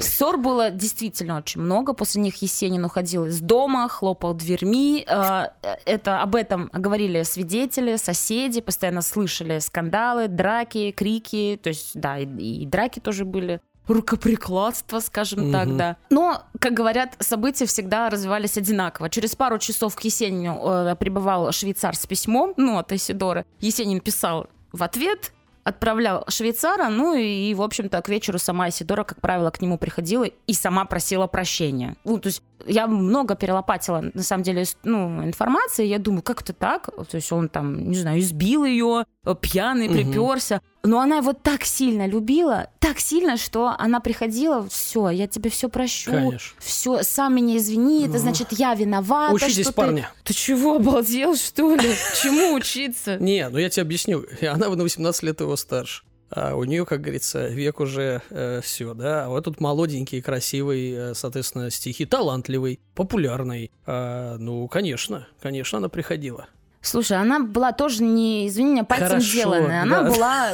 Ссор 0.00 0.36
было 0.36 0.70
действительно 0.70 1.38
очень 1.38 1.60
много. 1.60 1.92
После 1.94 2.20
них 2.20 2.42
Есенин 2.42 2.84
уходил 2.84 3.26
из 3.26 3.40
дома, 3.40 3.88
хлопал 3.88 4.34
дверьми. 4.34 5.04
Э, 5.08 5.46
Это, 5.86 6.20
об 6.22 6.34
этом 6.34 6.68
говорили 6.72 7.22
свидетели, 7.22 7.96
соседи, 7.96 8.60
постоянно 8.60 9.02
слышали 9.02 9.58
скандалы, 9.58 10.28
драки, 10.28 10.90
крики. 10.90 11.58
То 11.62 11.70
есть, 11.70 11.92
да, 11.98 12.18
и, 12.18 12.24
и 12.26 12.66
драки 12.66 13.00
тоже 13.00 13.24
были. 13.24 13.60
рукоприкладства, 13.88 15.00
скажем 15.00 15.50
так, 15.50 15.66
Мгм. 15.66 15.76
да. 15.76 15.96
Но, 16.10 16.42
как 16.60 16.74
говорят, 16.74 17.16
события 17.18 17.66
всегда 17.66 18.08
развивались 18.10 18.56
одинаково. 18.56 19.08
Через 19.10 19.34
пару 19.34 19.58
часов 19.58 19.96
к 19.96 20.00
Есенину 20.02 20.60
э, 20.64 20.94
прибывал 20.96 21.50
швейцар 21.52 21.96
с 21.96 22.06
письмом, 22.06 22.54
ну, 22.56 22.78
от 22.78 22.92
Исидоры. 22.92 23.44
Есенин 23.60 24.00
писал 24.00 24.46
в 24.72 24.82
ответ, 24.84 25.32
отправлял 25.64 26.24
швейцара, 26.28 26.88
ну 26.88 27.14
и, 27.14 27.54
в 27.54 27.62
общем-то, 27.62 28.00
к 28.02 28.08
вечеру 28.08 28.38
сама 28.38 28.68
Исидора, 28.68 29.04
как 29.04 29.20
правило, 29.20 29.50
к 29.50 29.60
нему 29.60 29.78
приходила 29.78 30.24
и 30.24 30.52
сама 30.52 30.84
просила 30.84 31.26
прощения. 31.26 31.96
Ну, 32.04 32.18
то 32.18 32.28
есть 32.28 32.42
я 32.66 32.86
много 32.86 33.34
перелопатила, 33.34 34.10
на 34.14 34.22
самом 34.22 34.42
деле, 34.42 34.64
ну, 34.84 35.24
информации, 35.24 35.86
я 35.86 35.98
думаю, 35.98 36.22
как 36.22 36.42
это 36.42 36.52
так? 36.52 36.86
То 36.86 37.16
есть 37.16 37.30
он 37.32 37.48
там, 37.48 37.90
не 37.90 37.96
знаю, 37.96 38.20
избил 38.20 38.64
ее, 38.64 39.04
э, 39.24 39.34
пьяный, 39.40 39.88
приперся. 39.88 40.60
Но 40.82 41.00
она 41.00 41.18
его 41.18 41.34
так 41.34 41.64
сильно 41.64 42.06
любила, 42.06 42.68
так 42.78 43.00
сильно, 43.00 43.36
что 43.36 43.74
она 43.78 44.00
приходила, 44.00 44.66
все, 44.68 45.10
я 45.10 45.26
тебе 45.26 45.50
все 45.50 45.68
прощу, 45.68 46.10
Конечно. 46.10 46.56
все, 46.58 47.02
сам 47.02 47.34
меня 47.36 47.58
извини, 47.58 48.04
это 48.04 48.14
Ну. 48.14 48.18
значит, 48.18 48.48
я 48.52 48.74
виновата. 48.74 49.34
Учитесь, 49.34 49.60
что 49.64 49.72
ты- 49.72 49.76
парни. 49.76 50.06
Ты 50.24 50.32
чего, 50.32 50.76
обалдел, 50.76 51.36
что 51.36 51.74
ли? 51.76 51.90
Чему 52.22 52.54
учиться? 52.54 53.18
Не, 53.18 53.48
ну 53.50 53.58
я 53.58 53.68
тебе 53.68 53.82
объясню. 53.82 54.24
Она 54.40 54.68
на 54.70 54.82
18 54.82 55.22
лет 55.22 55.40
его 55.40 55.54
старше. 55.56 56.02
А 56.32 56.54
у 56.54 56.62
нее, 56.64 56.86
как 56.86 57.00
говорится, 57.00 57.48
век 57.48 57.80
уже 57.80 58.22
все, 58.62 58.94
да. 58.94 59.26
А 59.26 59.28
вот 59.28 59.44
тут 59.44 59.60
молоденький, 59.60 60.22
красивый, 60.22 60.92
э, 60.92 61.14
соответственно, 61.14 61.70
стихи, 61.70 62.06
талантливый, 62.06 62.78
популярный. 62.94 63.72
А, 63.84 64.36
ну, 64.38 64.68
конечно, 64.68 65.26
конечно, 65.42 65.78
она 65.78 65.88
приходила. 65.88 66.46
Слушай, 66.82 67.18
она 67.18 67.40
была 67.40 67.72
тоже 67.72 68.02
не, 68.02 68.48
извини 68.48 68.72
меня, 68.72 68.84
пальцем 68.84 69.08
Хорошо, 69.08 69.26
сделанная. 69.26 69.82
Она 69.82 70.02
да. 70.02 70.10
была... 70.10 70.48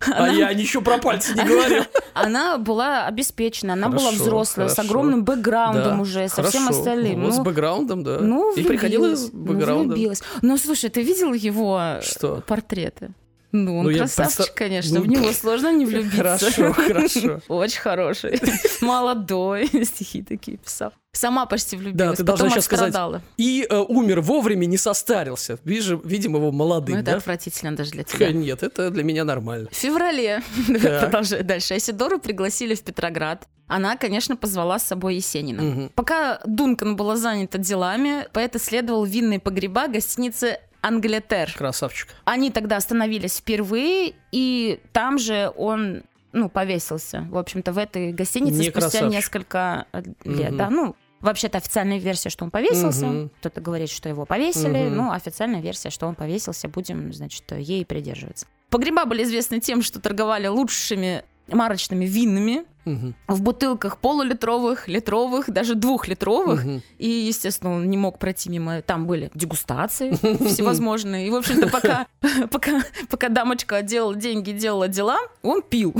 А 0.12 0.28
я 0.28 0.52
ничего 0.52 0.82
про 0.82 0.98
пальцы 0.98 1.34
не 1.34 1.44
говорил. 1.44 1.84
Она 2.14 2.58
была 2.58 3.06
обеспечена, 3.06 3.74
она 3.74 3.88
была 3.88 4.10
взрослая, 4.10 4.68
с 4.68 4.78
огромным 4.78 5.24
бэкграундом 5.24 6.00
уже, 6.00 6.28
со 6.28 6.42
всем 6.42 6.68
остальным. 6.68 7.30
С 7.30 7.36
Ну, 7.36 7.44
бэкграундом, 7.44 8.02
да. 8.02 8.18
ну, 8.20 8.52
И 8.54 8.64
приходила 8.64 9.14
с 9.14 9.30
ну, 9.32 9.38
бэкграундом. 9.38 9.98
Ну, 10.42 10.58
слушай, 10.58 10.90
ты 10.90 11.02
видел 11.02 11.32
его 11.32 12.00
портреты? 12.46 13.12
Ну, 13.52 13.78
он 13.78 13.86
Ну, 13.86 13.96
красавчик, 13.96 14.36
представ- 14.36 14.54
конечно, 14.54 14.98
ну, 14.98 15.04
в 15.04 15.08
него 15.08 15.32
сложно 15.32 15.72
не 15.72 15.86
влюбиться. 15.86 16.16
Хорошо, 16.18 16.72
хорошо. 16.72 17.40
Очень 17.48 17.80
хороший, 17.80 18.40
молодой, 18.82 19.66
стихи 19.84 20.22
такие 20.22 20.58
писал. 20.58 20.92
Сама 21.12 21.46
почти 21.46 21.76
влюбилась, 21.76 22.18
ты 22.18 22.22
должна 22.22 22.44
потом 22.44 22.50
сейчас 22.60 22.64
сказать. 22.66 22.94
И 23.38 23.66
э, 23.68 23.76
умер 23.78 24.20
вовремя, 24.20 24.66
не 24.66 24.76
состарился. 24.76 25.58
Вижу, 25.64 26.00
видим 26.04 26.36
его 26.36 26.52
Ну, 26.52 26.58
молодым, 26.58 26.96
это 26.96 27.12
да? 27.12 27.16
отвратительно 27.16 27.74
даже 27.74 27.92
для 27.92 28.04
тебя. 28.04 28.30
Нет, 28.30 28.62
это 28.62 28.90
для 28.90 29.02
меня 29.02 29.24
нормально. 29.24 29.68
В 29.72 29.74
феврале, 29.74 30.42
Так. 30.80 31.00
продолжай 31.00 31.42
дальше, 31.42 31.74
Айсидору 31.74 32.18
пригласили 32.20 32.74
в 32.74 32.82
Петроград. 32.82 33.48
Она, 33.66 33.96
конечно, 33.96 34.36
позвала 34.36 34.78
с 34.78 34.84
собой 34.86 35.16
Есенина. 35.16 35.62
Мгм. 35.62 35.92
Пока 35.94 36.40
Дункан 36.46 36.96
была 36.96 37.16
занята 37.16 37.58
делами, 37.58 38.26
поэт 38.32 38.56
исследовал 38.56 39.04
винные 39.04 39.40
погреба 39.40 39.88
гостиницы 39.88 40.58
«Англетер». 40.80 41.52
Красавчик. 41.56 42.08
Они 42.24 42.50
тогда 42.50 42.76
остановились 42.76 43.38
впервые, 43.38 44.14
и 44.32 44.80
там 44.92 45.18
же 45.18 45.52
он 45.56 46.02
ну, 46.32 46.48
повесился. 46.48 47.26
В 47.30 47.38
общем-то, 47.38 47.72
в 47.72 47.78
этой 47.78 48.12
гостинице 48.12 48.58
Не 48.58 48.70
спустя 48.70 48.80
красавчик. 48.80 49.10
несколько 49.10 49.86
лет. 50.24 50.50
Мгм. 50.50 50.56
Да, 50.56 50.70
ну, 50.70 50.96
вообще-то 51.20 51.58
официальная 51.58 51.98
версия, 51.98 52.28
что 52.30 52.44
он 52.44 52.50
повесился. 52.50 53.06
Мгм. 53.06 53.30
Кто-то 53.40 53.60
говорит, 53.60 53.90
что 53.90 54.08
его 54.08 54.26
повесили. 54.26 54.86
Мгм. 54.86 54.96
Ну, 54.96 55.12
официальная 55.12 55.60
версия, 55.60 55.90
что 55.90 56.06
он 56.06 56.14
повесился. 56.14 56.68
Будем, 56.68 57.12
значит, 57.12 57.44
ей 57.52 57.84
придерживаться. 57.84 58.46
Погреба 58.70 59.04
были 59.06 59.22
известны 59.22 59.60
тем, 59.60 59.82
что 59.82 60.00
торговали 60.00 60.46
лучшими 60.46 61.24
марочными 61.48 62.04
винами 62.04 62.64
Мгм. 62.88 63.14
в 63.28 63.42
бутылках 63.42 63.98
полулитровых, 63.98 64.88
литровых, 64.88 65.50
даже 65.50 65.74
двухлитровых. 65.74 66.64
Мгм. 66.64 66.82
И, 66.98 67.08
естественно, 67.08 67.72
он 67.74 67.88
не 67.90 67.96
мог 67.96 68.18
пройти 68.18 68.50
мимо. 68.50 68.82
Там 68.82 69.06
были 69.06 69.30
дегустации 69.34 70.12
всевозможные. 70.46 71.26
И, 71.26 71.30
в 71.30 71.34
общем-то, 71.36 71.68
пока, 71.72 72.06
пока, 72.50 72.82
пока 73.10 73.28
дамочка 73.28 73.82
делала 73.82 74.14
деньги, 74.16 74.52
делала 74.52 74.88
дела, 74.88 75.18
он 75.42 75.62
пил. 75.62 75.94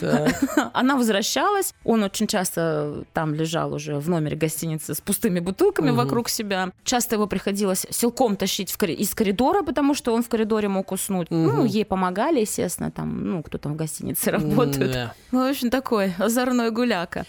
Она 0.72 0.96
возвращалась. 0.96 1.74
Он 1.84 2.02
очень 2.02 2.26
часто 2.26 3.04
там 3.12 3.34
лежал 3.34 3.72
уже 3.74 3.96
в 3.98 4.08
номере 4.08 4.36
гостиницы 4.36 4.94
с 4.94 5.00
пустыми 5.00 5.40
бутылками 5.40 5.88
Мгм. 5.90 5.96
вокруг 5.98 6.28
себя. 6.28 6.70
Часто 6.84 7.16
его 7.16 7.26
приходилось 7.26 7.86
силком 7.90 8.36
тащить 8.36 8.70
в 8.70 8.78
кори- 8.78 8.94
из 8.94 9.14
коридора, 9.14 9.62
потому 9.62 9.94
что 9.94 10.12
он 10.14 10.22
в 10.22 10.28
коридоре 10.28 10.68
мог 10.68 10.92
уснуть. 10.92 11.28
Ну, 11.30 11.52
Мгм. 11.52 11.64
ей 11.66 11.84
помогали, 11.84 12.40
естественно, 12.40 12.90
там, 12.90 13.24
ну, 13.30 13.42
кто 13.42 13.58
там 13.58 13.74
в 13.74 13.76
гостинице 13.76 14.30
работает. 14.30 14.92
Да. 14.92 15.14
Ну, 15.30 15.46
в 15.46 15.50
общем, 15.50 15.70
такой 15.70 16.14
озорной 16.24 16.70
гуляка. 16.70 17.26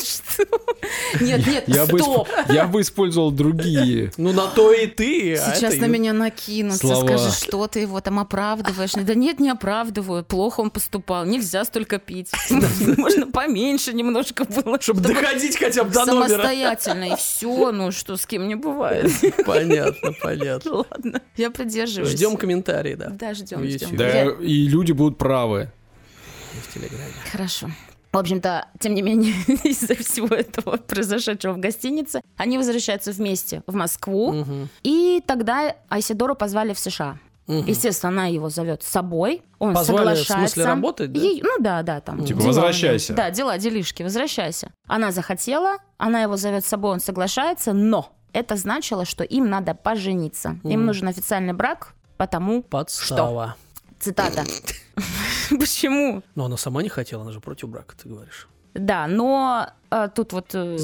Что? 0.00 0.44
Нет, 1.20 1.46
нет, 1.46 1.64
Я 1.66 1.84
бы, 1.86 1.98
стоп! 1.98 2.28
исп- 2.28 2.54
я 2.54 2.66
бы 2.66 2.80
использовал 2.82 3.30
другие. 3.32 4.12
Ну, 4.16 4.32
на 4.32 4.46
то 4.46 4.72
и 4.72 4.86
ты. 4.86 5.34
а 5.34 5.54
Сейчас 5.54 5.74
на 5.76 5.86
и- 5.86 5.88
меня 5.88 6.12
накинутся, 6.12 6.86
Слова. 6.86 7.04
скажешь, 7.06 7.34
что 7.42 7.66
ты 7.66 7.80
его 7.80 8.00
там 8.00 8.18
оправдываешь. 8.20 8.92
Да 8.92 9.14
нет, 9.14 9.40
не 9.40 9.50
оправдываю, 9.50 10.24
плохо 10.24 10.60
он 10.60 10.70
поступал, 10.70 11.24
нельзя 11.24 11.64
столько 11.64 11.98
пить. 11.98 12.30
Можно 12.96 13.26
поменьше 13.26 13.92
немножко 13.92 14.44
было. 14.44 14.80
Чтобы 14.80 15.00
доходить 15.00 15.58
хотя 15.58 15.82
бы 15.84 15.90
до 15.90 16.04
номера. 16.06 16.28
Самостоятельно, 16.28 17.04
и 17.12 17.16
все, 17.16 17.72
ну 17.72 17.90
что, 17.90 18.16
с 18.16 18.24
кем 18.26 18.46
не 18.46 18.54
бывает. 18.54 19.10
Понятно, 19.44 20.12
понятно. 20.22 20.84
Ладно, 20.90 21.20
я 21.36 21.50
придерживаюсь. 21.50 22.12
Ждем 22.12 22.36
комментарии, 22.36 22.94
да. 22.94 23.08
Да, 23.10 23.34
ждем, 23.34 23.64
ждем. 23.68 23.96
Да, 23.96 24.24
и 24.40 24.68
люди 24.68 24.92
будут 24.92 25.18
правы. 25.18 25.72
В 26.60 26.72
Телеграме. 26.74 27.12
Хорошо. 27.30 27.70
В 28.12 28.16
общем-то, 28.16 28.66
тем 28.80 28.94
не 28.94 29.02
менее, 29.02 29.34
из-за 29.64 29.94
всего 29.94 30.34
этого 30.34 30.78
произошедшего 30.78 31.52
в 31.52 31.58
гостинице, 31.58 32.20
они 32.36 32.56
возвращаются 32.56 33.12
вместе 33.12 33.62
в 33.66 33.74
Москву, 33.74 34.32
Мгм. 34.32 34.68
и 34.82 35.22
тогда 35.26 35.76
Айсидору 35.90 36.34
позвали 36.34 36.72
в 36.72 36.78
США. 36.78 37.18
Мгм. 37.46 37.66
Естественно, 37.66 38.10
она 38.12 38.26
его 38.26 38.48
зовет 38.50 38.82
с 38.82 38.88
собой. 38.88 39.42
Он 39.58 39.74
Позвали, 39.74 39.98
в 39.98 40.00
соглашается. 40.18 40.54
смысле, 40.54 40.64
работать, 40.64 41.12
да? 41.12 41.20
Ей- 41.20 41.40
ну 41.42 41.56
да, 41.60 41.82
да, 41.82 42.00
там. 42.00 42.24
Типа, 42.24 42.40
дела 42.40 42.48
возвращайся. 42.48 43.14
Да, 43.14 43.30
дела, 43.30 43.56
делишки, 43.58 44.02
возвращайся. 44.02 44.70
Она 44.86 45.12
захотела, 45.12 45.76
она 45.96 46.22
его 46.22 46.36
зовет 46.36 46.64
с 46.64 46.68
собой, 46.68 46.92
он 46.92 47.00
соглашается, 47.00 47.72
но 47.72 48.12
это 48.34 48.56
значило, 48.56 49.04
что 49.06 49.24
им 49.24 49.48
надо 49.48 49.74
пожениться. 49.74 50.58
Им 50.64 50.80
Мгм. 50.80 50.86
нужен 50.86 51.08
официальный 51.08 51.54
брак, 51.54 51.94
потому, 52.18 52.62
Подстава. 52.62 53.56
Цитата, 54.00 54.44
почему? 55.50 56.22
Но 56.34 56.44
она 56.46 56.56
сама 56.56 56.82
не 56.82 56.88
хотела, 56.88 57.22
она 57.22 57.32
же 57.32 57.40
против 57.40 57.68
брака, 57.68 57.96
ты 57.96 58.08
говоришь. 58.08 58.48
Да, 58.74 59.06
но 59.08 59.70
э, 59.90 60.08
тут 60.14 60.32
вот 60.32 60.54
э, 60.54 60.76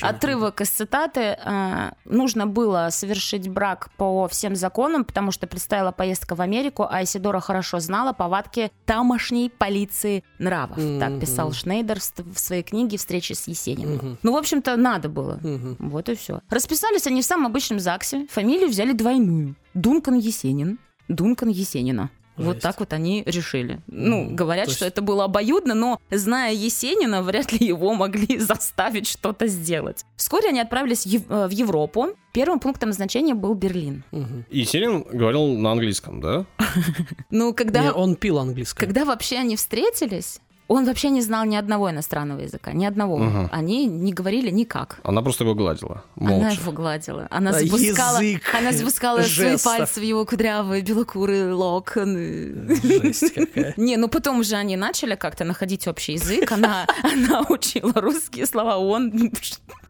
отрывок 0.00 0.60
из 0.62 0.70
цитаты. 0.70 1.20
э, 1.20 1.90
нужно 2.06 2.46
было 2.46 2.88
совершить 2.90 3.48
брак 3.48 3.90
по 3.98 4.28
всем 4.28 4.54
законам, 4.56 5.04
потому 5.04 5.30
что 5.30 5.46
предстояла 5.46 5.90
поездка 5.92 6.36
в 6.36 6.40
Америку, 6.40 6.86
а 6.88 7.02
Исидора 7.02 7.40
хорошо 7.40 7.80
знала 7.80 8.12
повадки 8.12 8.70
тамошней 8.86 9.50
полиции 9.50 10.24
нравов. 10.38 10.76
Так 11.00 11.10
Мгм. 11.10 11.20
писал 11.20 11.52
Шнейдер 11.52 11.98
в 12.00 12.38
своей 12.38 12.62
книге 12.62 12.96
«Встречи 12.96 13.34
с 13.34 13.46
Есениным». 13.46 13.96
Мгм. 13.96 14.18
Ну, 14.22 14.32
в 14.32 14.36
общем-то, 14.36 14.76
надо 14.76 15.08
было. 15.10 15.38
Мгм. 15.42 15.76
Вот 15.80 16.08
и 16.08 16.14
все. 16.14 16.40
Расписались 16.48 17.06
они 17.06 17.20
в 17.20 17.26
самом 17.26 17.46
обычном 17.46 17.78
ЗАГСе. 17.80 18.26
Фамилию 18.30 18.68
взяли 18.70 18.92
двойную. 18.92 19.54
Дункан 19.74 20.14
Есенин. 20.14 20.78
Дункан 21.08 21.48
Есенина. 21.50 22.10
Вот 22.36 22.54
Жесть. 22.54 22.62
так 22.62 22.80
вот 22.80 22.92
они 22.92 23.22
решили. 23.26 23.80
Ну, 23.86 24.24
Мгм. 24.24 24.36
говорят, 24.36 24.66
То 24.66 24.72
что 24.72 24.84
есть- 24.86 24.92
это 24.94 25.02
было 25.02 25.24
обоюдно, 25.24 25.74
но, 25.74 26.00
зная 26.10 26.52
Есенина, 26.52 27.22
вряд 27.22 27.52
ли 27.52 27.66
его 27.66 27.94
могли 27.94 28.38
заставить 28.38 29.06
что-то 29.06 29.46
сделать. 29.46 30.04
Вскоре 30.16 30.48
они 30.48 30.60
отправились 30.60 31.06
ев- 31.06 31.28
э, 31.28 31.46
в 31.46 31.50
Европу. 31.50 32.08
Первым 32.32 32.58
пунктом 32.58 32.88
назначения 32.88 33.34
был 33.34 33.54
Берлин. 33.54 34.02
Мгм. 34.10 34.44
И 34.50 34.64
Селин 34.64 35.02
говорил 35.04 35.46
на 35.58 35.70
английском, 35.72 36.20
да? 36.20 36.44
Ну, 37.30 37.54
когда, 37.54 37.92
он 37.92 38.16
пил 38.16 38.38
английское. 38.38 38.84
когда 38.84 39.04
вообще 39.04 39.36
они 39.38 39.54
встретились, 39.56 40.40
он 40.66 40.86
вообще 40.86 41.10
не 41.10 41.20
знал 41.20 41.44
ни 41.44 41.56
одного 41.56 41.90
иностранного 41.90 42.40
языка, 42.40 42.72
ни 42.72 42.84
одного. 42.86 43.18
Мгм. 43.18 43.48
Они 43.52 43.86
не 43.86 44.12
говорили 44.12 44.50
никак. 44.50 44.98
Она 45.04 45.20
просто 45.22 45.44
его 45.44 45.54
гладила. 45.54 46.04
Она 46.18 46.30
Молча. 46.30 46.60
его 46.60 46.72
гладила. 46.72 47.26
Она 47.30 47.50
А 47.50 47.52
запускала, 47.52 48.20
язык 48.20 48.42
она 48.54 48.72
запускала 48.72 49.22
свои 49.22 49.56
пальцы 49.58 50.00
в 50.00 50.02
его 50.02 50.24
кудрявые 50.24 50.82
белокурые 50.82 51.52
локоны. 51.52 52.76
Жесть 52.82 53.34
какая. 53.34 53.74
Не, 53.76 53.96
ну 53.96 54.08
потом 54.08 54.40
уже 54.40 54.56
они 54.56 54.76
начали 54.76 55.14
как-то 55.16 55.44
находить 55.44 55.86
общий 55.86 56.12
язык. 56.14 56.50
Она, 56.50 56.86
она 57.02 57.42
учила 57.48 57.92
русские 57.94 58.46
слова. 58.46 58.78
Он, 58.78 59.30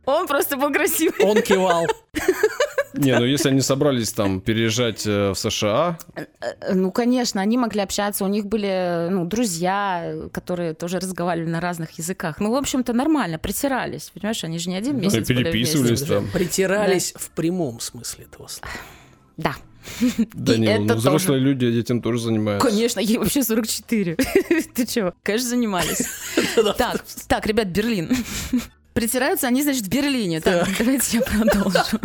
он 0.06 0.26
просто 0.26 0.56
был 0.56 0.72
красивый. 0.72 1.24
Он 1.24 1.42
кивал. 1.42 1.86
Не, 2.94 3.18
ну 3.18 3.24
если 3.24 3.48
они 3.48 3.60
собрались 3.60 4.12
там 4.12 4.40
переезжать 4.40 5.04
э, 5.06 5.30
в 5.30 5.34
США, 5.34 5.98
Э, 6.14 6.74
Ну, 6.74 6.92
конечно, 6.92 7.40
они 7.40 7.58
могли 7.58 7.80
общаться. 7.80 8.24
У 8.24 8.28
них 8.28 8.46
были 8.46 9.08
ну, 9.10 9.24
друзья, 9.24 10.14
которые 10.32 10.74
тоже 10.74 11.00
разговаривали 11.00 11.50
на 11.50 11.60
разных 11.60 11.98
языках. 11.98 12.40
Ну, 12.40 12.52
в 12.52 12.54
общем-то, 12.54 12.92
нормально, 12.92 13.38
притирались. 13.38 14.10
Понимаешь, 14.14 14.44
они 14.44 14.58
же 14.58 14.70
не 14.70 14.76
один 14.76 14.94
ну, 14.94 15.02
месяц 15.02 15.26
были 15.26 15.42
переписывались 15.44 16.02
там. 16.02 16.28
Притирались 16.32 17.12
в 17.16 17.30
прямом 17.30 17.80
смысле 17.80 18.24
этого 18.24 18.46
слова. 18.46 18.72
Да. 19.36 19.54
Да 20.32 20.54
И 20.54 20.58
не, 20.58 20.78
ну, 20.78 20.94
взрослые 20.94 21.40
люди 21.40 21.66
этим 21.66 22.00
тоже 22.00 22.20
занимаются. 22.20 22.68
Конечно, 22.68 23.00
ей 23.00 23.18
вообще 23.18 23.42
44. 23.42 24.16
Ты 24.74 24.86
чего? 24.86 25.12
Конечно, 25.22 25.48
занимались. 25.48 26.06
Так, 26.78 27.04
так, 27.28 27.46
ребят, 27.46 27.68
Берлин. 27.68 28.10
Притираются 28.94 29.48
они, 29.48 29.62
значит, 29.62 29.82
в 29.82 29.88
Берлине. 29.88 30.40
Так, 30.40 30.68
давайте 30.78 31.18
я 31.18 31.22
продолжу. 31.24 31.98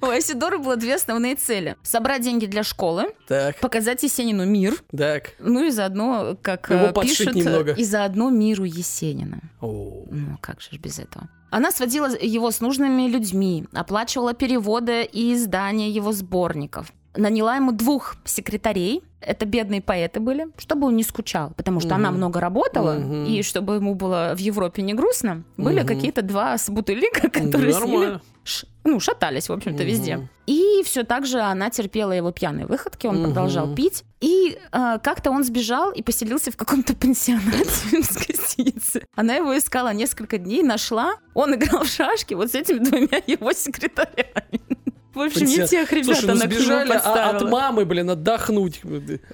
У 0.02 0.06
Айсидора 0.06 0.58
было 0.58 0.76
две 0.76 0.94
основные 0.96 1.34
цели. 1.36 1.76
Собрать 1.82 2.22
деньги 2.22 2.44
для 2.44 2.62
школы, 2.62 3.06
Так, 3.26 3.58
показать 3.60 4.02
Есенину 4.02 4.44
мир, 4.44 4.74
так. 4.96 5.32
ну 5.38 5.64
и 5.64 5.70
заодно, 5.70 6.36
как 6.42 6.68
Его 6.70 6.86
э, 6.86 6.92
пишут, 7.02 7.34
немного. 7.34 7.72
и 7.72 7.82
заодно 7.82 8.28
миру 8.28 8.64
Есенина. 8.64 9.40
О, 9.60 10.04
Ну, 10.10 10.36
как 10.40 10.60
же 10.60 10.68
ж 10.70 10.78
без 10.78 10.98
этого. 10.98 11.28
Она 11.50 11.70
сводила 11.70 12.08
его 12.20 12.50
с 12.50 12.60
нужными 12.60 13.08
людьми, 13.08 13.64
оплачивала 13.72 14.34
переводы 14.34 15.04
и 15.04 15.32
издания 15.32 15.90
его 15.90 16.12
сборников. 16.12 16.92
Наняла 17.16 17.56
ему 17.56 17.72
двух 17.72 18.16
секретарей, 18.24 19.02
это 19.20 19.46
бедные 19.46 19.80
поэты 19.80 20.20
были, 20.20 20.46
чтобы 20.58 20.86
он 20.86 20.96
не 20.96 21.02
скучал, 21.02 21.52
потому 21.56 21.80
что 21.80 21.94
она 21.96 22.10
Мгм. 22.10 22.18
много 22.18 22.38
работала, 22.40 22.94
Мгм. 22.94 23.24
и 23.24 23.42
чтобы 23.42 23.74
ему 23.76 23.94
было 23.94 24.34
в 24.36 24.38
Европе 24.38 24.82
не 24.82 24.94
грустно, 24.94 25.42
были 25.56 25.80
Мгм. 25.80 25.88
какие-то 25.88 26.22
два 26.22 26.56
собутыльника, 26.58 27.22
которые 27.30 27.72
нормально. 27.74 28.20
ш- 28.44 28.66
ну, 28.84 29.00
шатались, 29.00 29.48
в 29.48 29.52
общем-то, 29.52 29.82
везде. 29.82 30.18
Мгм. 30.18 30.28
И 30.46 30.82
все 30.84 31.02
так 31.02 31.26
же 31.26 31.40
она 31.40 31.68
терпела 31.70 32.12
его 32.12 32.30
пьяные 32.30 32.66
выходки, 32.66 33.06
он 33.08 33.16
Мгм. 33.16 33.24
продолжал 33.24 33.74
пить. 33.74 34.04
И 34.20 34.56
э, 34.72 34.98
как-то 35.02 35.30
он 35.30 35.44
сбежал 35.44 35.90
и 35.90 36.02
поселился 36.02 36.50
в 36.52 36.56
каком-то 36.56 36.94
пансионате 37.00 38.02
с 38.02 38.16
гостиницы. 38.26 39.02
Она 39.16 39.34
его 39.34 39.56
искала 39.58 39.92
несколько 39.92 40.38
дней, 40.38 40.62
нашла. 40.62 41.14
Он 41.34 41.54
играл 41.54 41.82
в 41.84 41.88
шашки 41.88 42.34
вот 42.34 42.50
с 42.52 42.54
этими 42.54 42.78
двумя 42.78 43.20
его 43.26 43.52
секретарями. 43.52 44.60
В 45.14 45.20
общем, 45.20 45.46
не 45.46 45.66
тех 45.66 45.90
ребят 45.90 46.18
Слушай, 46.18 46.26
ну 46.26 46.32
она 46.32 46.44
нему 46.44 46.54
сбежали 46.54 46.92
а- 46.92 47.30
от 47.30 47.42
мамы, 47.42 47.84
блин, 47.84 48.10
отдохнуть. 48.10 48.80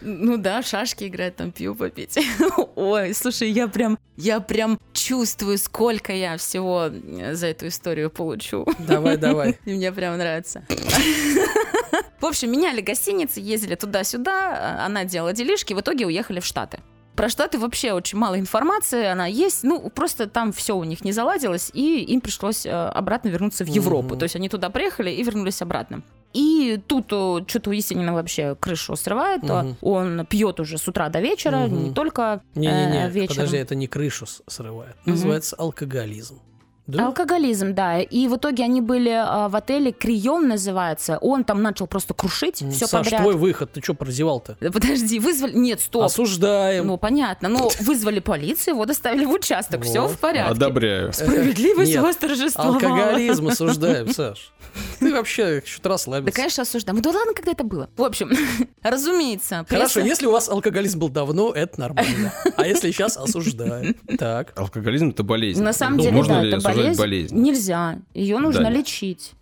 Ну 0.01 0.37
да, 0.37 0.63
шашки 0.63 1.05
играть, 1.05 1.37
там 1.37 1.51
пиво 1.53 1.75
попить. 1.75 2.19
Ой, 2.77 3.13
слушай, 3.15 3.51
я 3.51 3.67
прям, 3.67 3.99
я 4.17 4.41
прям 4.41 4.79
чувствую, 4.93 5.59
сколько 5.59 6.13
я 6.13 6.37
всего 6.37 6.91
э, 6.91 7.35
за 7.35 7.49
эту 7.49 7.69
историю 7.69 8.11
получу. 8.11 8.67
Давай, 8.79 9.17
давай. 9.17 9.59
И 9.65 9.75
мне 9.75 9.93
прям 9.93 10.17
нравится. 10.17 10.65
В 12.21 12.27
общем, 12.27 12.51
меняли 12.53 12.81
гостиницы, 12.81 13.41
ездили 13.41 13.75
туда-сюда, 13.75 14.79
а, 14.81 14.87
она 14.87 15.05
делала 15.05 15.33
делишки, 15.33 15.75
в 15.75 15.81
итоге 15.81 16.07
уехали 16.07 16.41
в 16.41 16.47
Штаты. 16.47 16.79
Про 17.17 17.29
Штаты 17.29 17.59
вообще 17.59 17.93
очень 17.93 18.19
мало 18.19 18.39
информации, 18.39 19.05
она 19.07 19.27
есть, 19.27 19.63
ну, 19.63 19.89
просто 19.91 20.27
там 20.29 20.53
все 20.53 20.77
у 20.77 20.83
них 20.85 21.05
не 21.05 21.13
заладилось, 21.13 21.71
и 21.73 22.01
им 22.03 22.21
пришлось 22.21 22.67
э, 22.67 22.71
обратно 22.71 23.29
вернуться 23.29 23.65
в 23.65 23.69
Европу. 23.69 24.09
Мгм. 24.11 24.19
То 24.19 24.25
есть 24.25 24.35
они 24.37 24.49
туда 24.49 24.69
приехали 24.71 25.11
и 25.11 25.23
вернулись 25.23 25.63
обратно. 25.63 26.03
И 26.33 26.81
тут 26.89 27.07
что-то 27.07 27.71
у 27.71 27.73
Есенина 27.73 28.13
вообще 28.13 28.57
крышу 28.59 28.97
срывает, 28.97 29.45
Мгм. 29.45 29.77
он 29.81 30.27
пьет 30.27 30.59
уже 30.59 30.79
с 30.79 30.89
утра 30.89 31.09
до 31.09 31.21
вечера, 31.21 31.59
Мгм. 31.69 31.85
не 31.85 31.95
только 31.95 32.43
э, 32.57 32.59
Не-не-не, 32.59 33.09
вечером. 33.11 33.37
подожди, 33.37 33.57
это 33.59 33.77
не 33.77 33.87
крышу 33.87 34.27
срывает. 34.49 34.97
Мгм. 35.05 35.13
Называется 35.15 35.55
алкоголизм. 35.57 36.41
Да? 36.87 37.07
Алкоголизм, 37.07 37.75
да. 37.75 38.01
И 38.01 38.29
в 38.29 38.37
итоге 38.37 38.65
они 38.65 38.81
были 38.83 39.11
а, 39.11 39.49
в 39.49 39.57
отеле 39.57 39.91
Крион 39.93 40.49
называется. 40.49 41.17
Он 41.19 41.43
там 41.45 41.63
начал 41.63 41.87
просто 41.87 42.13
крушить 42.13 42.61
М, 42.61 42.71
все 42.73 42.87
Саш, 42.87 43.05
подряд. 43.05 43.23
твой 43.23 43.35
выход, 43.37 43.73
ты 43.73 43.81
что 43.83 43.95
прозевал-то? 43.95 44.57
Да 44.61 44.71
Подожди, 44.71 45.19
вызвали. 45.19 45.55
Нет, 45.55 45.81
стоп. 45.81 46.03
Осуждаем. 46.05 46.87
Ну, 46.87 46.99
понятно. 46.99 47.49
Но 47.49 47.71
вызвали 47.81 48.19
полицию, 48.21 48.75
его 48.75 48.85
доставили 48.85 49.25
в 49.25 49.31
участок. 49.31 49.83
Все 49.85 50.03
Вот. 50.03 50.11
в 50.13 50.19
порядке. 50.19 50.53
Одобряю. 50.53 51.13
Справедливость 51.13 51.93
Нет, 51.93 52.03
вас 52.03 52.17
торжествовала. 52.17 52.75
Алкоголизм 52.75 53.49
осуждаем, 53.49 54.09
Саш. 54.13 54.53
Ты 54.99 55.13
вообще 55.13 55.63
что-то 55.65 55.85
Да, 55.85 55.91
расслабился. 55.91 56.37
конечно, 56.37 56.63
осуждаем. 56.65 57.01
Да 57.01 57.11
ладно, 57.11 57.33
когда 57.35 57.53
это 57.53 57.65
было. 57.65 57.89
В 57.97 58.03
общем, 58.03 58.31
разумеется. 58.83 59.65
Хорошо, 59.69 60.01
если 60.01 60.27
у 60.27 60.33
вас 60.33 60.49
алкоголизм 60.49 60.99
был 60.99 61.09
давно, 61.09 61.53
это 61.53 61.81
нормально. 61.81 62.33
А 62.57 62.67
если 62.67 62.91
сейчас 62.91 63.17
осуждаем. 63.17 63.95
Так. 64.19 64.53
Алкоголизм 64.57 65.11
это 65.11 65.23
болезнь. 65.23 65.63
На 65.63 65.73
самом 65.73 65.97
Ну, 65.97 66.03
деле, 66.03 66.23
да, 66.23 66.43
это 66.45 66.57
осуждать 66.57 66.74
болезнь. 66.83 66.99
болезнь? 66.99 67.37
Нельзя. 67.39 67.99
Ее 68.15 68.39
нужно 68.39 68.63
Да. 68.65 68.71
лечить. 68.71 69.33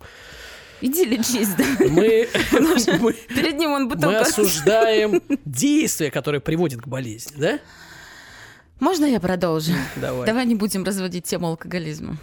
Иди 0.81 1.05
лечись, 1.05 1.49
да. 1.57 1.63
Мы, 1.79 2.27
мы, 2.99 3.13
Перед 3.13 3.57
ним 3.57 3.71
он 3.71 3.83
мы 3.83 3.89
бутылка. 3.95 4.19
осуждаем 4.21 5.21
действия, 5.45 6.11
которые 6.11 6.41
приводят 6.41 6.81
к 6.81 6.87
болезни, 6.87 7.35
да? 7.39 7.59
Можно 8.79 9.05
я 9.05 9.19
продолжу? 9.19 9.71
Давай. 9.95 10.25
Давай 10.25 10.45
не 10.45 10.55
будем 10.55 10.83
разводить 10.83 11.25
тему 11.25 11.47
алкоголизма. 11.47 12.17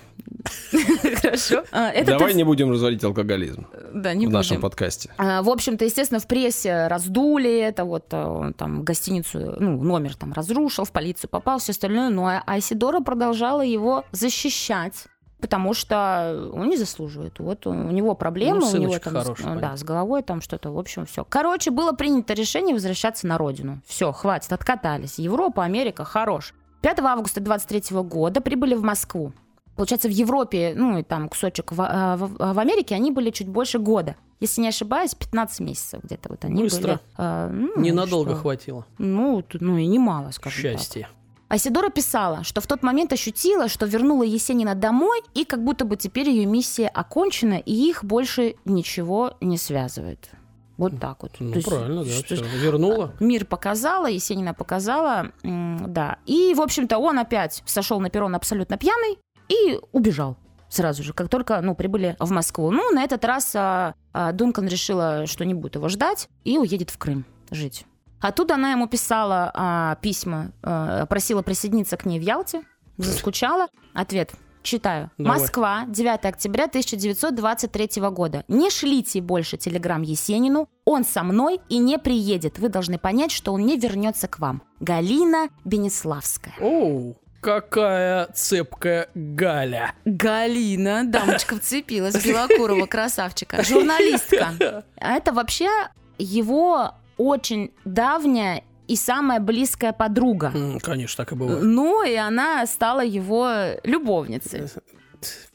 Хорошо. 1.23 1.65
А, 1.71 1.93
Давай 2.05 2.35
не 2.35 2.45
будем 2.45 2.71
разводить 2.71 3.05
алкоголизм 3.05 3.67
Да, 3.93 4.15
не 4.15 4.27
в 4.27 4.31
нашем 4.31 4.61
подкасте. 4.61 5.11
А, 5.19 5.43
В 5.43 5.51
общем-то, 5.51 5.85
естественно, 5.85 6.19
в 6.21 6.27
прессе 6.27 6.87
раздули 6.89 7.59
это, 7.59 7.85
вот 7.85 8.07
э, 8.13 8.23
он 8.25 8.55
там 8.55 8.83
гостиницу, 8.83 9.57
ну, 9.59 9.83
номер 9.83 10.15
там 10.17 10.33
разрушил, 10.33 10.85
в 10.85 10.93
полицию 10.93 11.29
попал, 11.31 11.59
все 11.59 11.73
остальное, 11.73 12.09
но 12.09 12.27
А- 12.27 12.43
Айсидора 12.47 13.01
продолжала 13.01 13.63
его 13.63 14.05
защищать. 14.13 14.95
Потому 15.41 15.73
что 15.75 16.51
он 16.53 16.69
не 16.69 16.77
заслуживает. 16.77 17.39
Вот 17.39 17.67
у 17.67 17.73
него 17.73 18.15
проблемы, 18.15 18.61
Ну, 18.61 18.71
у 18.71 18.77
него 18.77 18.99
там 18.99 19.15
хороший, 19.15 19.47
э, 19.57 19.59
да, 19.61 19.77
с 19.77 19.83
головой 19.83 20.23
там 20.23 20.41
что-то, 20.41 20.71
в 20.71 20.79
общем, 20.79 21.07
все. 21.07 21.25
Короче, 21.29 21.71
было 21.71 21.93
принято 21.93 22.35
решение 22.35 22.75
возвращаться 22.75 23.27
на 23.27 23.39
родину. 23.39 23.81
Все, 23.87 24.13
хватит, 24.13 24.53
откатались. 24.53 25.19
Европа, 25.19 25.65
Америка, 25.65 26.05
хорош. 26.05 26.55
5 26.83 27.01
августа 27.01 27.41
23 27.41 28.03
года 28.03 28.41
прибыли 28.41 28.75
в 28.75 28.83
Москву. 28.83 29.33
Получается, 29.77 30.09
в 30.09 30.13
Европе, 30.13 30.75
ну 30.77 30.99
и 30.99 31.03
там 31.03 31.29
кусочек 31.29 31.73
в, 31.73 31.81
а, 31.81 32.17
в- 32.17 32.37
в 32.55 32.59
Америке, 32.59 32.95
они 32.95 33.11
были 33.11 33.31
чуть 33.31 33.49
больше 33.49 33.79
года. 33.79 34.17
Если 34.41 34.61
не 34.63 34.69
ошибаюсь, 34.69 35.15
15 35.15 35.61
месяцев 35.61 36.03
где-то 36.03 36.29
вот 36.31 36.45
они 36.45 36.63
Быстро. 36.63 36.83
были. 36.83 36.99
А, 37.17 37.49
ну, 37.51 37.81
Ненадолго 37.81 38.33
что? 38.33 38.41
хватило. 38.41 38.87
Ну, 38.99 39.43
ну 39.55 39.77
и 39.79 39.87
немало, 39.87 40.31
скажем 40.33 40.63
так. 40.73 41.09
Асидора 41.51 41.91
писала, 41.91 42.45
что 42.45 42.61
в 42.61 42.69
тот 42.69 42.85
момент 42.85 43.13
ощутила, 43.13 43.69
что 43.69 43.85
вернула 43.85 44.23
Есенина 44.23 44.77
домой, 44.77 45.21
и 45.35 45.45
как 45.45 45.65
будто 45.65 45.85
бы 45.85 45.97
теперь 45.97 46.31
ее 46.31 46.47
миссия 46.47 46.87
окончена, 46.87 47.55
и 47.55 47.73
их 47.73 48.05
больше 48.05 48.55
ничего 48.65 49.37
не 49.41 49.59
связывает. 49.59 50.31
Вот 50.77 51.01
так 51.01 51.25
вот. 51.25 51.33
Ну, 51.41 51.51
То 51.51 51.57
есть, 51.57 51.69
правильно, 51.69 52.05
да, 52.05 52.11
что- 52.11 52.37
все. 52.37 52.45
Вернула. 52.57 53.15
Мир 53.19 53.45
показала, 53.47 54.07
Есенина 54.07 54.55
показала, 54.55 55.33
да. 55.43 56.19
И, 56.25 56.55
в 56.55 56.61
общем-то, 56.61 56.99
он 56.99 57.19
опять 57.19 57.65
сошел 57.67 57.99
на 57.99 58.11
перрон 58.11 58.37
абсолютно 58.37 58.79
пьяный 58.79 59.19
и 59.49 59.79
убежал 59.91 60.37
сразу 60.69 61.03
же, 61.03 61.13
как 61.13 61.29
только, 61.29 61.61
ну, 61.63 61.75
прибыли 61.75 62.15
в 62.21 62.31
Москву. 62.31 62.71
Ну, 62.71 62.93
на 62.93 63.03
этот 63.03 63.25
раз 63.25 63.53
а, 63.57 63.95
а, 64.13 64.31
Дункан 64.31 64.69
решила, 64.69 65.27
что 65.27 65.45
не 65.45 65.55
будет 65.55 65.75
его 65.75 65.89
ждать 65.89 66.29
и 66.45 66.59
уедет 66.59 66.91
в 66.91 66.97
Крым 66.99 67.25
жить. 67.51 67.87
Оттуда 68.21 68.55
она 68.55 68.73
ему 68.73 68.87
писала 68.87 69.51
а, 69.55 69.97
письма, 69.97 70.53
а, 70.63 71.07
просила 71.07 71.43
присоединиться 71.43 71.97
к 71.97 72.05
ней 72.05 72.19
в 72.19 72.23
Ялте, 72.23 72.63
заскучала. 72.97 73.69
Ответ. 73.95 74.33
Читаю. 74.63 75.11
Давай. 75.17 75.39
Москва, 75.39 75.85
9 75.89 76.25
октября 76.27 76.65
1923 76.65 78.03
года. 78.11 78.45
Не 78.47 78.71
шлите 78.71 79.23
больше 79.23 79.57
телеграмм 79.57 80.03
Есенину. 80.03 80.69
Он 80.85 81.05
со 81.05 81.23
мной 81.23 81.61
и 81.71 81.79
не 81.79 81.99
приедет. 81.99 82.59
Вы 82.59 82.69
должны 82.69 82.99
понять, 82.99 83.33
что 83.33 83.53
он 83.55 83.65
не 83.65 83.79
вернется 83.79 84.29
к 84.29 84.39
вам. 84.39 84.63
Галина 84.81 85.49
Бенеславская. 85.65 86.53
Оу, 86.61 87.17
какая 87.41 88.27
цепкая 88.35 89.09
Галя. 89.15 89.95
Галина, 90.05 91.05
дамочка 91.07 91.57
вцепилась, 91.57 92.23
Белокурова, 92.23 92.85
красавчика. 92.87 93.63
Журналистка. 93.65 94.53
А 95.01 95.15
это 95.15 95.33
вообще 95.33 95.71
его 96.19 96.93
очень 97.29 97.71
давняя 97.85 98.63
и 98.89 98.97
самая 98.97 99.41
близкая 99.41 99.93
подруга. 99.93 100.53
Конечно, 100.83 101.25
так 101.25 101.33
и 101.33 101.37
бывает. 101.37 101.63
Ну, 101.63 102.03
и 102.05 102.15
она 102.15 102.67
стала 102.67 103.05
его 103.05 103.49
любовницей. 103.85 104.63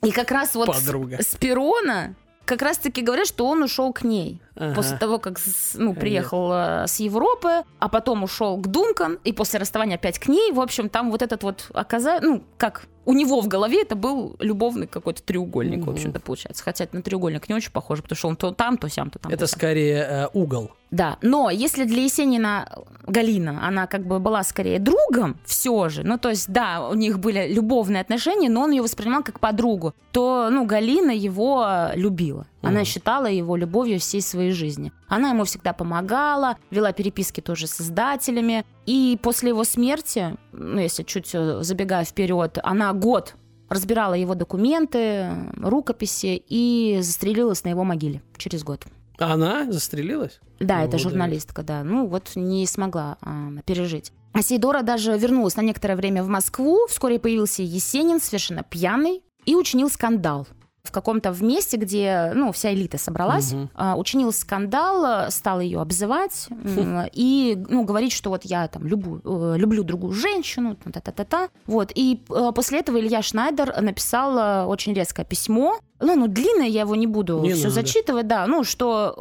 И 0.03 0.11
как 0.11 0.31
раз 0.31 0.55
вот 0.55 0.69
с- 0.75 0.81
Подруга. 0.85 1.17
с 1.21 1.35
Перона 1.35 2.15
как 2.45 2.61
раз-таки 2.61 3.01
говорят, 3.01 3.25
что 3.25 3.47
он 3.47 3.63
ушел 3.63 3.91
к 3.91 4.03
ней. 4.03 4.39
Ага. 4.55 4.75
После 4.75 4.97
того, 4.97 5.17
как 5.17 5.39
с- 5.39 5.73
ну, 5.73 5.95
приехал 5.95 6.51
э, 6.53 6.85
с 6.87 6.99
Европы, 6.99 7.63
а 7.79 7.89
потом 7.89 8.21
ушел 8.23 8.57
к 8.57 8.67
Дункан, 8.67 9.17
и 9.23 9.33
после 9.33 9.59
расставания 9.59 9.95
опять 9.95 10.19
к 10.19 10.27
ней. 10.27 10.51
В 10.51 10.59
общем, 10.61 10.87
там 10.89 11.09
вот 11.09 11.23
этот 11.23 11.41
вот 11.41 11.69
оказа... 11.73 12.19
ну, 12.21 12.43
как 12.57 12.83
у 13.05 13.13
него 13.13 13.41
в 13.41 13.47
голове 13.47 13.81
это 13.81 13.95
был 13.95 14.35
любовный 14.39 14.85
какой-то 14.87 15.21
треугольник, 15.23 15.79
в 15.79 15.81
Мгм. 15.87 15.89
общем-то, 15.93 16.19
получается. 16.19 16.63
Хотя 16.63 16.83
это 16.83 16.95
на 16.95 17.01
треугольник 17.01 17.49
не 17.49 17.55
очень 17.55 17.71
похоже, 17.71 18.03
потому 18.03 18.17
что 18.17 18.27
он 18.27 18.35
то 18.35 18.51
там, 18.51 18.77
то 18.77 18.87
сям, 18.89 19.09
то 19.09 19.17
там. 19.19 19.31
то 19.31 19.35
Это 19.35 19.47
сям. 19.47 19.57
скорее 19.59 19.97
э, 20.07 20.27
угол. 20.33 20.71
Да, 20.95 21.17
но 21.21 21.49
если 21.49 21.83
для 21.83 22.03
Есенина 22.03 22.69
Галина, 23.05 23.67
она 23.67 23.85
как 23.85 24.07
бы 24.07 24.19
была 24.19 24.43
скорее 24.43 24.79
другом 24.79 25.37
все 25.43 25.89
же, 25.89 26.03
ну 26.03 26.17
то 26.17 26.29
есть 26.29 26.47
да, 26.47 26.87
у 26.87 26.93
них 26.93 27.19
были 27.19 27.53
любовные 27.53 27.99
отношения, 27.99 28.49
но 28.49 28.61
он 28.61 28.71
ее 28.71 28.81
воспринимал 28.81 29.21
как 29.21 29.41
подругу, 29.41 29.93
то, 30.13 30.47
ну, 30.49 30.65
Галина 30.65 31.11
его 31.11 31.65
э, 31.67 31.97
любила. 31.97 32.47
Она 32.61 32.79
Мгм. 32.79 32.85
считала 32.85 33.25
его 33.25 33.57
любовью 33.57 33.99
всей 33.99 34.21
своей 34.21 34.51
жизни. 34.51 34.93
Она 35.09 35.31
ему 35.31 35.43
всегда 35.43 35.73
помогала, 35.73 36.55
вела 36.71 36.93
переписки 36.93 37.41
тоже 37.41 37.67
с 37.67 37.81
издателями. 37.81 38.63
И 38.85 39.19
после 39.21 39.49
его 39.49 39.65
смерти, 39.65 40.37
ну, 40.53 40.79
если 40.79 41.03
чуть 41.03 41.31
э, 41.33 41.61
забегая 41.61 42.05
вперед, 42.05 42.57
она 42.63 42.93
год 42.93 43.35
разбирала 43.67 44.13
его 44.13 44.33
документы, 44.35 45.29
рукописи 45.57 46.41
и 46.47 46.99
застрелилась 47.01 47.65
на 47.65 47.69
его 47.69 47.83
могиле 47.83 48.21
через 48.37 48.63
год. 48.63 48.85
Она 49.17 49.71
застрелилась? 49.71 50.39
Да, 50.59 50.83
это 50.83 50.93
Вот 50.93 51.01
журналистка, 51.01 51.63
да. 51.63 51.83
Ну 51.83 52.07
вот 52.07 52.31
не 52.35 52.65
смогла 52.65 53.17
а, 53.21 53.49
пережить. 53.65 54.11
А 54.33 54.41
Сейдора 54.41 54.81
даже 54.81 55.17
вернулась 55.17 55.55
на 55.55 55.61
некоторое 55.61 55.95
время 55.95 56.23
в 56.23 56.27
Москву. 56.27 56.87
Вскоре 56.89 57.19
появился 57.19 57.61
Есенин, 57.61 58.19
совершенно 58.19 58.63
пьяный, 58.63 59.23
и 59.45 59.55
учинил 59.55 59.89
скандал. 59.89 60.47
В 60.85 60.91
каком-то 60.91 61.31
в 61.31 61.43
месте, 61.43 61.77
где 61.77 62.31
ну, 62.33 62.51
вся 62.51 62.73
элита 62.73 62.97
собралась, 62.97 63.51
Мгм. 63.53 63.69
а, 63.75 63.95
учинил 63.97 64.31
скандал, 64.31 65.25
э, 65.27 65.31
стал 65.31 65.59
ее 65.59 65.81
обзывать 65.81 66.47
м, 66.49 67.09
и 67.11 67.57
ну, 67.69 67.83
говорить, 67.83 68.13
что 68.13 68.29
вот 68.29 68.45
я 68.45 68.67
там 68.67 68.85
люблю, 68.87 69.19
э, 69.25 69.57
люблю 69.57 69.83
другую 69.83 70.13
женщину, 70.13 70.75
та-та-та-та. 70.75 71.49
Вот. 71.65 71.91
И 71.95 72.21
э, 72.29 72.51
после 72.55 72.79
этого 72.79 72.99
Илья 72.99 73.21
Шнайдер 73.21 73.81
написал 73.81 74.69
очень 74.69 74.93
резкое 74.93 75.25
письмо. 75.25 75.79
Ну, 75.99 76.15
ну, 76.15 76.27
длинное, 76.27 76.67
я 76.67 76.81
его 76.81 76.95
не 76.95 77.07
буду 77.07 77.39
Не 77.41 77.53
все 77.53 77.63
надо. 77.69 77.75
зачитывать, 77.75 78.27
да. 78.27 78.45
Ну, 78.47 78.63
что, 78.63 79.13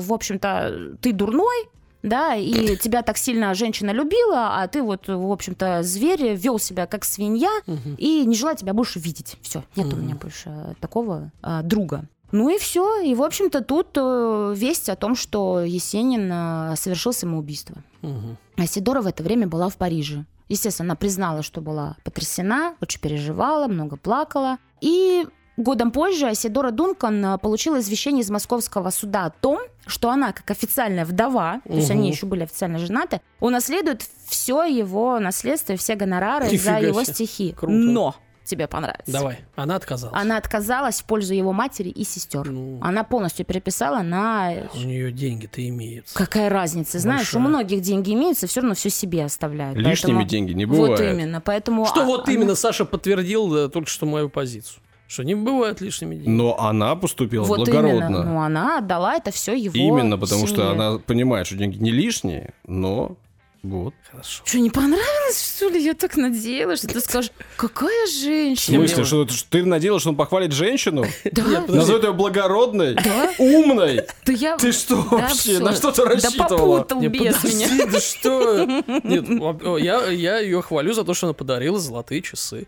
э, 0.00 0.04
в 0.04 0.12
общем-то, 0.12 0.96
ты 1.00 1.12
дурной, 1.12 1.68
да, 2.08 2.34
и 2.34 2.76
тебя 2.76 3.02
так 3.02 3.16
сильно 3.18 3.54
женщина 3.54 3.90
любила, 3.90 4.60
а 4.62 4.66
ты 4.68 4.82
вот, 4.82 5.08
в 5.08 5.30
общем-то, 5.32 5.82
зверь, 5.82 6.34
вел 6.34 6.58
себя 6.58 6.86
как 6.86 7.04
свинья, 7.04 7.50
Мгм. 7.66 7.94
и 7.98 8.24
не 8.24 8.34
желаю 8.34 8.56
тебя 8.56 8.72
больше 8.74 8.98
видеть. 8.98 9.36
Все, 9.42 9.64
нет 9.76 9.86
у 9.92 9.96
Мгм. 9.96 10.04
меня 10.04 10.14
больше 10.16 10.48
э, 10.50 10.74
такого 10.80 11.30
э, 11.42 11.60
друга. 11.62 12.04
Ну 12.30 12.50
и 12.50 12.58
все. 12.58 13.00
И, 13.00 13.14
в 13.14 13.22
общем-то, 13.22 13.62
тут 13.62 13.88
э, 13.96 14.54
весть 14.56 14.88
о 14.90 14.96
том, 14.96 15.16
что 15.16 15.60
Есенин 15.62 16.76
совершил 16.76 17.12
самоубийство. 17.12 17.76
Мгм. 18.02 18.36
А 18.56 18.66
Сидора 18.66 19.00
в 19.00 19.06
это 19.06 19.22
время 19.22 19.46
была 19.46 19.68
в 19.70 19.76
Париже. 19.76 20.24
Естественно, 20.48 20.88
она 20.88 20.94
признала, 20.96 21.42
что 21.42 21.60
была 21.60 21.96
потрясена, 22.04 22.74
очень 22.80 23.00
переживала, 23.00 23.66
много 23.66 23.96
плакала. 23.96 24.58
И 24.80 25.26
годом 25.62 25.90
позже 25.90 26.26
Асидора 26.26 26.70
Дункан 26.70 27.24
э, 27.24 27.38
получила 27.38 27.80
извещение 27.80 28.22
из 28.22 28.30
московского 28.30 28.90
суда 28.90 29.26
о 29.26 29.30
том, 29.30 29.58
что 29.86 30.10
она, 30.10 30.32
как 30.32 30.50
официальная 30.50 31.04
вдова, 31.04 31.60
то 31.66 31.72
есть 31.74 31.90
они 31.90 32.08
еще 32.10 32.26
были 32.26 32.42
официально 32.44 32.78
женаты, 32.78 33.20
унаследует 33.40 34.02
все 34.26 34.64
его 34.64 35.18
наследство 35.18 35.72
и 35.72 35.76
все 35.76 35.94
гонорары 35.94 36.46
Нифига 36.46 36.80
за 36.80 36.86
его 36.86 37.02
себе. 37.04 37.14
стихи. 37.14 37.52
Круто. 37.52 37.72
Но 37.74 38.14
тебе 38.44 38.66
понравится. 38.66 39.12
Давай. 39.12 39.40
Она 39.56 39.76
отказалась. 39.76 40.18
Она 40.18 40.38
отказалась 40.38 41.00
в 41.00 41.04
пользу 41.04 41.34
его 41.34 41.52
матери 41.52 41.90
и 41.90 42.02
сестер. 42.04 42.48
Ну, 42.50 42.78
Она 42.80 43.04
полностью 43.04 43.44
переписала 43.44 44.00
на... 44.00 44.52
у 44.74 44.78
нее 44.78 45.12
деньги-то 45.12 45.66
имеются. 45.68 46.14
Какая 46.14 46.48
разница? 46.48 46.98
Знаешь, 46.98 47.34
у 47.34 47.40
многих 47.40 47.82
деньги 47.82 48.14
имеются, 48.14 48.46
все 48.46 48.60
равно 48.60 48.74
все 48.74 48.88
себе 48.88 49.24
оставляют. 49.24 49.76
Лишними 49.76 50.14
Поэтому- 50.16 50.24
деньги 50.28 50.52
не 50.52 50.64
Вот 50.64 50.76
бывает. 50.92 51.14
именно, 51.14 51.42
поэтому... 51.42 51.84
Что 51.84 52.02
а- 52.02 52.04
вот 52.06 52.24
она- 52.26 52.32
именно 52.34 52.54
Саша 52.54 52.86
подтвердил 52.86 53.54
э, 53.54 53.68
только 53.68 53.90
что 53.90 54.06
мою 54.06 54.30
позицию. 54.30 54.80
Что 55.08 55.22
не 55.24 55.34
бывает 55.34 55.80
лишними 55.80 56.16
деньгами. 56.16 56.34
Но 56.36 56.60
она 56.60 56.94
поступила 56.94 57.42
Вот 57.44 57.56
благородно. 57.60 57.96
именно. 58.04 58.22
Ну, 58.24 58.40
она 58.40 58.78
отдала 58.78 59.16
это 59.16 59.30
все 59.30 59.54
его 59.54 59.74
Именно 59.74 60.18
потому, 60.18 60.46
что 60.46 60.56
семье. 60.56 60.70
она 60.72 60.98
понимает, 60.98 61.46
что 61.46 61.56
деньги 61.56 61.78
не 61.78 61.90
лишние, 61.90 62.52
но 62.66 63.16
вот. 63.62 63.92
Хорошо. 64.10 64.42
Что, 64.44 64.58
не 64.60 64.70
понравилось, 64.70 65.54
что 65.56 65.68
ли? 65.68 65.82
Я 65.82 65.94
так 65.94 66.16
надеялась, 66.16 66.78
что 66.78 66.88
ты 66.88 67.00
скажешь, 67.00 67.32
какая 67.56 68.06
В 68.06 68.10
женщина? 68.12 68.78
смысле, 68.86 69.04
что, 69.04 69.26
что 69.28 69.50
ты 69.50 69.64
надеялась, 69.64 70.02
что 70.02 70.10
он 70.10 70.16
похвалит 70.16 70.52
женщину? 70.52 71.04
Да. 71.32 71.64
Назовет 71.66 72.04
ее 72.04 72.12
благородной? 72.12 72.94
да, 72.94 73.30
Умной? 73.38 74.02
да 74.26 74.32
я... 74.32 74.56
Ты 74.58 74.72
что 74.72 74.96
Да 74.96 75.16
вообще? 75.16 75.58
На 75.58 75.72
что 75.74 75.90
ты 75.90 76.04
Да 76.04 76.10
рассчитывала? 76.10 76.76
попутал 76.82 77.00
Не, 77.00 77.08
без 77.08 77.42
меня. 77.44 77.86
да 77.90 77.98
что? 78.00 78.64
Нет, 79.04 80.20
я 80.20 80.38
ее 80.38 80.62
хвалю 80.62 80.92
за 80.92 81.02
то, 81.04 81.14
что 81.14 81.26
она 81.26 81.34
подарила 81.34 81.78
золотые 81.80 82.22
часы. 82.22 82.66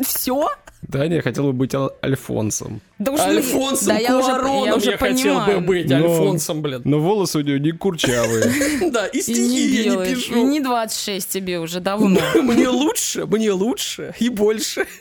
Все? 0.00 0.48
Даня, 0.82 1.16
я 1.16 1.22
хотел 1.22 1.44
бы 1.44 1.52
быть 1.52 1.74
Ал- 1.74 1.92
Альфонсом. 2.04 2.80
Да 2.98 3.12
уж 3.12 3.20
Альфонсом 3.20 3.88
да, 3.88 3.98
я 3.98 4.18
уже, 4.18 4.30
я 4.66 4.74
уже 4.76 4.90
я 4.90 4.98
хотел 4.98 5.40
бы 5.44 5.60
быть. 5.60 5.88
Но- 5.88 5.96
Альфонсом, 5.96 6.60
блин. 6.60 6.82
Но 6.84 6.98
волосы 6.98 7.38
у 7.38 7.42
нее 7.42 7.60
не 7.60 7.70
курчавые. 7.72 8.90
Да, 8.90 9.06
и 9.06 9.20
стихи 9.22 9.40
не 9.40 9.58
я 9.84 9.94
не 9.94 10.14
пишу. 10.14 10.34
не 10.44 10.60
26 10.60 11.28
тебе 11.28 11.60
уже 11.60 11.80
давно. 11.80 12.20
Мне 12.42 12.68
лучше, 12.68 13.26
мне 13.26 13.52
лучше 13.52 14.14
и 14.18 14.28
больше. 14.28 14.86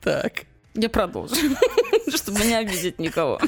Так. 0.00 0.44
Я 0.74 0.88
продолжу, 0.88 1.34
чтобы 2.14 2.44
не 2.44 2.54
обидеть 2.54 3.00
никого. 3.00 3.40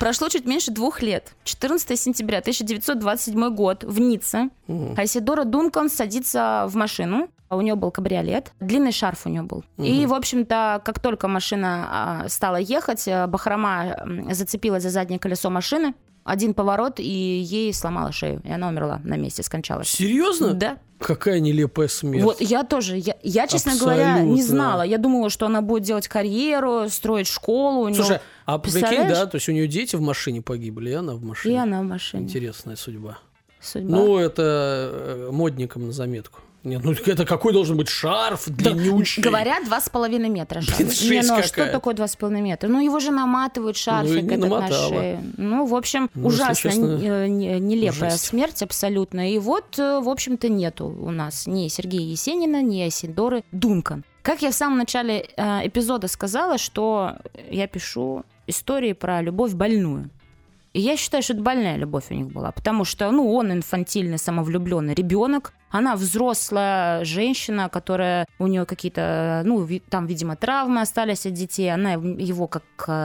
Прошло 0.00 0.28
чуть 0.28 0.44
меньше 0.44 0.72
двух 0.72 1.00
лет. 1.00 1.34
14 1.44 1.98
сентября 2.00 2.38
1927 2.38 3.54
год 3.54 3.84
в 3.84 4.00
Ницце. 4.00 4.48
Мгм. 4.66 4.94
Айсидора 4.98 5.44
Дункан 5.44 5.88
садится 5.88 6.64
в 6.68 6.74
машину. 6.74 7.28
А 7.52 7.56
У 7.56 7.60
нее 7.60 7.74
был 7.74 7.90
кабриолет, 7.90 8.52
длинный 8.60 8.92
шарф 8.92 9.26
у 9.26 9.28
нее 9.28 9.42
был. 9.42 9.62
И, 9.76 10.06
в 10.06 10.14
общем-то, 10.14 10.80
как 10.84 10.98
только 11.00 11.28
машина 11.28 11.86
а, 11.90 12.28
стала 12.28 12.56
ехать, 12.56 13.06
а, 13.06 13.26
Бахрома 13.26 14.06
зацепилась 14.30 14.82
за 14.84 14.88
заднее 14.88 15.18
колесо 15.18 15.50
машины. 15.50 15.92
Один 16.24 16.54
поворот, 16.54 16.98
и 16.98 17.02
ей 17.04 17.74
сломала 17.74 18.10
шею. 18.10 18.40
И 18.44 18.50
она 18.50 18.68
умерла 18.68 19.00
на 19.04 19.16
месте, 19.18 19.42
скончалась. 19.42 19.88
Серьезно? 19.88 20.54
Да. 20.54 20.78
Какая 20.98 21.40
нелепая 21.40 21.88
смерть. 21.88 22.22
Вот 22.22 22.40
я 22.40 22.62
тоже, 22.62 22.96
я, 22.96 23.16
я, 23.22 23.46
честно 23.48 23.72
говоря, 23.78 24.20
не 24.20 24.30
Абсолютно. 24.30 24.42
знала. 24.44 24.82
Я 24.82 24.96
думала, 24.98 25.28
что 25.28 25.44
она 25.46 25.60
будет 25.60 25.82
делать 25.82 26.08
карьеру, 26.08 26.88
строить 26.88 27.26
школу. 27.26 27.84
у 27.84 27.88
неё- 27.88 27.96
Слушай, 27.96 28.20
а 28.46 28.58
прикинь, 28.58 29.08
да, 29.08 29.26
то 29.26 29.34
есть 29.34 29.48
у 29.48 29.52
нее 29.52 29.66
дети 29.66 29.96
в 29.96 30.00
машине 30.00 30.40
погибли, 30.40 30.90
и 30.90 30.94
она 30.94 31.14
в 31.14 31.22
машине. 31.22 31.54
и 31.54 31.58
она 31.58 31.80
в 31.82 31.84
машине. 31.84 32.22
Интересная 32.22 32.76
судьба. 32.76 33.18
Судьба. 33.60 33.90
Ну, 33.96 34.16
это 34.16 34.42
э, 34.92 35.28
модникам 35.30 35.86
на 35.88 35.92
заметку. 35.92 36.40
Нет, 36.64 36.84
ну 36.84 36.92
это 36.92 37.24
какой 37.26 37.52
должен 37.52 37.76
быть 37.76 37.88
шарф 37.88 38.48
длиннючий? 38.48 39.22
Говорят, 39.22 39.64
два 39.64 39.80
с 39.80 39.88
половиной 39.88 40.28
метра 40.28 40.60
шарф. 40.60 40.78
Блин, 40.78 41.22
Не, 41.22 41.26
ну 41.26 41.32
а 41.34 41.36
какая. 41.42 41.42
что 41.48 41.66
такое 41.72 41.94
два 41.94 42.06
с 42.06 42.14
половиной 42.14 42.42
метра? 42.42 42.68
Ну, 42.68 42.80
его 42.80 43.00
же 43.00 43.10
наматывают 43.10 43.76
шарфик 43.76 44.22
Ну, 44.24 44.32
этот 44.34 44.48
на 44.50 44.68
шею. 44.70 45.18
Ну, 45.38 45.66
в 45.66 45.74
общем, 45.74 46.08
Ну, 46.14 46.28
ужасно 46.28 46.54
честно, 46.70 47.00
э, 47.02 47.26
не- 47.26 47.58
нелепая 47.58 48.10
жесть. 48.10 48.26
смерть 48.26 48.62
абсолютно. 48.62 49.32
И 49.32 49.38
вот, 49.38 49.78
э, 49.78 50.00
в 50.00 50.08
общем-то, 50.08 50.48
нету 50.48 50.86
у 50.86 51.10
нас 51.10 51.46
ни 51.48 51.66
Сергея 51.68 52.02
Есенина, 52.02 52.62
ни 52.62 52.80
Асидоры 52.82 53.42
Дункан. 53.50 54.04
Как 54.22 54.40
я 54.42 54.52
в 54.52 54.54
самом 54.54 54.78
начале 54.78 55.26
э, 55.36 55.66
эпизода 55.66 56.06
сказала, 56.06 56.58
что 56.58 57.16
я 57.50 57.66
пишу 57.66 58.24
истории 58.46 58.92
про 58.92 59.20
любовь 59.20 59.52
больную. 59.54 60.10
И 60.72 60.80
я 60.80 60.96
считаю, 60.96 61.22
что 61.22 61.34
это 61.34 61.42
больная 61.42 61.76
любовь 61.76 62.06
у 62.10 62.14
них 62.14 62.28
была, 62.28 62.50
потому 62.50 62.84
что, 62.84 63.10
ну, 63.10 63.32
он 63.34 63.52
инфантильный, 63.52 64.18
самовлюбленный 64.18 64.94
ребенок, 64.94 65.52
она 65.70 65.96
взрослая 65.96 67.04
женщина, 67.04 67.68
которая 67.68 68.26
у 68.38 68.46
нее 68.46 68.64
какие-то, 68.64 69.42
ну, 69.44 69.68
там, 69.90 70.06
видимо, 70.06 70.36
травмы 70.36 70.80
остались 70.80 71.26
от 71.26 71.34
детей, 71.34 71.72
она 71.72 71.92
его 71.92 72.46
как 72.46 72.64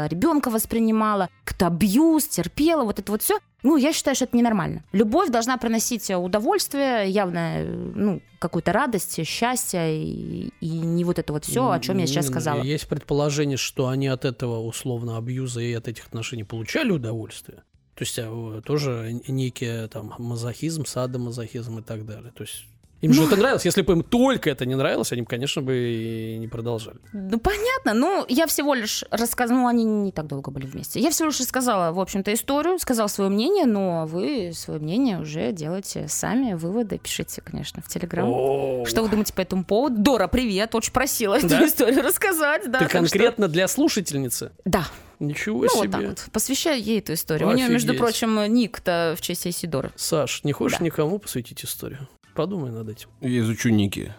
ребенка 0.10 0.50
воспринимала, 0.50 1.30
как-то 1.44 1.68
абьюз, 1.68 2.28
терпела, 2.28 2.84
вот 2.84 3.00
это 3.00 3.12
вот 3.12 3.22
все. 3.22 3.40
Ну, 3.68 3.76
я 3.76 3.92
считаю, 3.92 4.16
что 4.16 4.24
это 4.24 4.38
ненормально. 4.38 4.82
Любовь 4.94 5.30
должна 5.30 5.58
приносить 5.58 6.10
удовольствие, 6.10 7.10
явно, 7.10 7.58
э, 7.58 7.92
ну, 7.96 8.22
какую-то 8.40 8.72
радость, 8.72 9.26
счастье, 9.28 10.02
и, 10.02 10.54
и 10.62 10.70
не 10.70 11.04
вот 11.04 11.20
это 11.20 11.34
вот 11.34 11.44
все, 11.44 11.70
о 11.70 11.80
чем 11.82 11.98
я 11.98 12.08
сейчас 12.08 12.28
сказала. 12.28 12.64
Есть 12.64 12.88
предположение, 12.88 13.58
что 13.58 13.90
они 13.90 14.08
от 14.08 14.24
этого 14.24 14.66
условно 14.66 15.18
абьюза 15.18 15.60
и 15.60 15.74
от 15.74 15.90
этих 15.90 16.08
отношений 16.08 16.46
получали 16.46 16.92
удовольствие. 16.92 17.64
То 17.96 18.04
есть 18.04 18.18
а, 18.20 18.62
тоже 18.62 19.20
некий 19.28 19.90
там 19.90 20.14
мазохизм, 20.18 20.86
садомазохизм 20.86 21.80
и 21.80 21.82
так 21.82 22.06
далее. 22.06 22.32
То 22.32 22.44
есть 22.44 22.68
им 23.02 23.14
же 23.14 23.24
это 23.24 23.36
нравилось. 23.36 23.66
Если 23.66 23.82
бы 23.82 23.94
им 23.94 24.04
только 24.04 24.50
это 24.50 24.66
не 24.66 24.76
нравилось, 24.76 25.12
они 25.12 25.22
бы, 25.22 25.28
конечно, 25.28 25.62
бы 25.62 25.76
и 25.76 26.38
не 26.40 26.48
продолжали. 26.48 26.98
Ну, 27.14 27.40
понятно. 27.40 27.94
Ну, 27.94 28.26
я 28.28 28.48
всего 28.48 28.74
лишь 28.74 29.04
рассказала... 29.12 29.58
Ну, 29.58 29.68
они 29.68 29.84
не 29.86 30.12
так 30.12 30.28
долго 30.28 30.52
были 30.52 30.66
вместе. 30.66 31.00
Я 31.00 31.10
всего 31.12 31.28
лишь 31.28 31.40
рассказала, 31.40 31.92
в 31.92 32.00
общем-то, 32.00 32.34
историю, 32.34 32.80
сказала 32.80 33.08
свое 33.08 33.30
мнение, 33.30 33.66
но 33.66 34.06
вы 34.06 34.52
свое 34.54 34.80
мнение 34.80 35.20
уже 35.20 35.52
делаете 35.52 36.08
сами, 36.08 36.54
выводы 36.54 36.98
пишите, 36.98 37.42
конечно, 37.42 37.82
в 37.82 37.88
Телеграм. 37.88 38.86
Что 38.86 39.04
вы 39.04 39.10
думаете 39.10 39.34
по 39.34 39.42
этому 39.42 39.64
поводу? 39.64 40.02
Дора, 40.02 40.28
привет, 40.28 40.76
очень 40.76 40.92
просила 40.92 41.36
эту 41.36 41.48
историю 41.66 42.04
рассказать. 42.04 42.70
Да, 42.70 42.80
Ты 42.80 42.86
конкретно 42.88 43.48
для 43.48 43.68
слушательницы? 43.68 44.52
Да, 44.66 44.86
Ничего 45.20 45.64
ну 45.64 45.70
себе. 45.70 45.80
вот 45.82 45.92
так 45.92 46.02
вот. 46.10 46.26
Посвящаю 46.32 46.82
ей 46.82 47.00
эту 47.00 47.14
историю. 47.14 47.50
У 47.50 47.54
нее, 47.54 47.68
между 47.70 47.94
Офигеть. 47.94 48.00
прочим, 48.00 48.54
ник-то 48.54 49.16
в 49.18 49.22
честь 49.22 49.48
Исидора. 49.48 49.92
Саш, 49.96 50.44
не 50.44 50.52
хочешь 50.52 50.78
Да. 50.78 50.86
никому 50.86 51.18
посвятить 51.18 51.64
историю? 51.66 52.08
Подумай 52.38 52.70
над 52.70 52.88
этим. 52.88 53.10
Я 53.20 53.40
изучу 53.40 53.70
ники. 53.70 54.14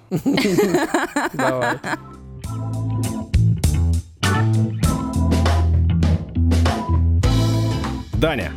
Давай. 1.35 1.79
Даня, 8.15 8.53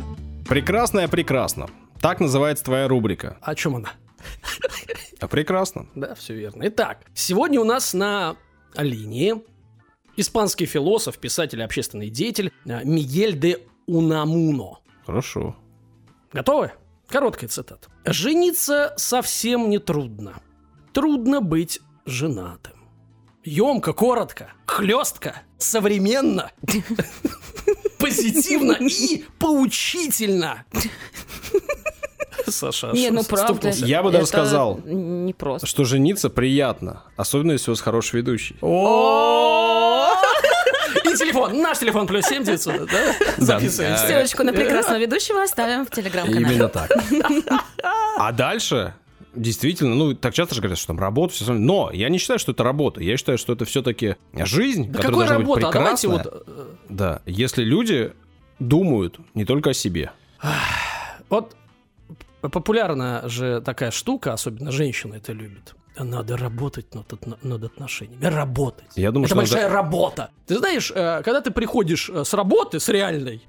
прекрасная 0.48 1.06
прекрасно. 1.06 1.70
Так 2.00 2.18
называется 2.18 2.64
твоя 2.64 2.88
рубрика. 2.88 3.38
О 3.40 3.54
чем 3.54 3.76
она? 3.76 3.92
А 5.20 5.28
прекрасно. 5.28 5.86
Да, 5.94 6.16
все 6.16 6.34
верно. 6.34 6.64
Итак, 6.66 7.06
сегодня 7.14 7.60
у 7.60 7.64
нас 7.64 7.94
на 7.94 8.34
линии 8.76 9.36
испанский 10.16 10.66
философ, 10.66 11.18
писатель 11.18 11.60
и 11.60 11.62
общественный 11.62 12.10
деятель 12.10 12.50
а, 12.66 12.82
Мигель 12.82 13.38
де 13.38 13.60
Унамуно. 13.86 14.80
Хорошо. 15.06 15.54
Готовы? 16.32 16.72
Короткая 17.12 17.50
цитата. 17.50 17.88
«Жениться 18.06 18.94
совсем 18.96 19.68
не 19.68 19.78
трудно. 19.78 20.40
Трудно 20.94 21.42
быть 21.42 21.80
женатым. 22.06 22.72
Емко, 23.44 23.92
коротко, 23.92 24.52
хлестко, 24.64 25.42
современно. 25.58 26.50
По 27.98 28.06
позитивно 28.06 28.78
и 28.80 29.24
поучительно. 29.38 30.64
Саша, 32.46 32.92
Не, 32.92 33.08
аж 33.08 33.12
ну 33.14 33.24
правда. 33.24 33.68
Я 33.68 34.02
бы 34.02 34.10
даже 34.10 34.26
сказал, 34.26 34.80
Не 34.84 35.34
просто. 35.34 35.66
Что 35.66 35.84
жениться 35.84 36.30
приятно, 36.30 37.02
особенно 37.16 37.52
если 37.52 37.70
у 37.70 37.74
вас 37.74 37.82
хороший 37.82 38.16
ведущий. 38.16 38.56
О! 38.62 39.71
Телефон, 41.48 41.62
наш 41.62 41.78
телефон 41.78 42.06
плюс 42.06 42.24
7 42.26 42.44
900, 42.44 42.90
да? 42.90 43.14
Записываемся. 43.38 44.06
Ссылочку 44.06 44.42
на 44.44 44.52
прекрасного 44.52 44.98
ведущего 44.98 45.42
оставим 45.42 45.84
в 45.86 45.90
телеграм-канале. 45.90 46.54
Именно 46.54 46.68
так. 46.68 46.90
А 48.18 48.30
дальше, 48.32 48.94
действительно, 49.34 49.94
ну, 49.94 50.14
так 50.14 50.34
часто 50.34 50.54
же 50.54 50.60
говорят, 50.60 50.78
что 50.78 50.88
там 50.88 50.98
работа, 51.00 51.32
все 51.34 51.44
остальное. 51.44 51.64
Но 51.66 51.90
я 51.92 52.08
не 52.08 52.18
считаю, 52.18 52.38
что 52.38 52.52
это 52.52 52.62
работа. 52.62 53.02
Я 53.02 53.16
считаю, 53.16 53.38
что 53.38 53.52
это 53.54 53.64
все-таки 53.64 54.16
жизнь, 54.34 54.90
Да 54.92 55.00
которая 55.00 55.10
какой 55.12 55.26
должна 55.26 55.38
работа? 55.38 55.60
быть 55.60 55.68
А 55.68 55.72
давайте 55.72 56.08
прекрасная. 56.08 56.32
вот... 56.32 56.44
э, 56.46 56.66
Да, 56.90 57.22
если 57.26 57.64
люди 57.64 58.12
думают 58.58 59.18
не 59.34 59.44
только 59.44 59.70
о 59.70 59.74
себе. 59.74 60.12
Вот 61.30 61.56
популярна 62.40 63.22
же 63.28 63.60
такая 63.64 63.90
штука, 63.90 64.32
особенно 64.34 64.70
женщины 64.72 65.14
это 65.16 65.32
любят. 65.32 65.74
Надо 65.98 66.36
работать 66.36 66.94
над, 66.94 67.44
над 67.44 67.64
отношениями. 67.64 68.24
Работать. 68.24 68.86
Я 68.96 69.10
думаю, 69.10 69.26
это 69.26 69.34
что 69.34 69.36
большая 69.36 69.62
надо- 69.64 69.74
работа. 69.74 70.30
Ты 70.46 70.58
знаешь, 70.58 70.90
э, 70.94 71.22
когда 71.22 71.40
ты 71.42 71.50
приходишь 71.50 72.08
э, 72.08 72.24
с 72.24 72.32
работы, 72.32 72.80
с 72.80 72.88
реальной, 72.88 73.42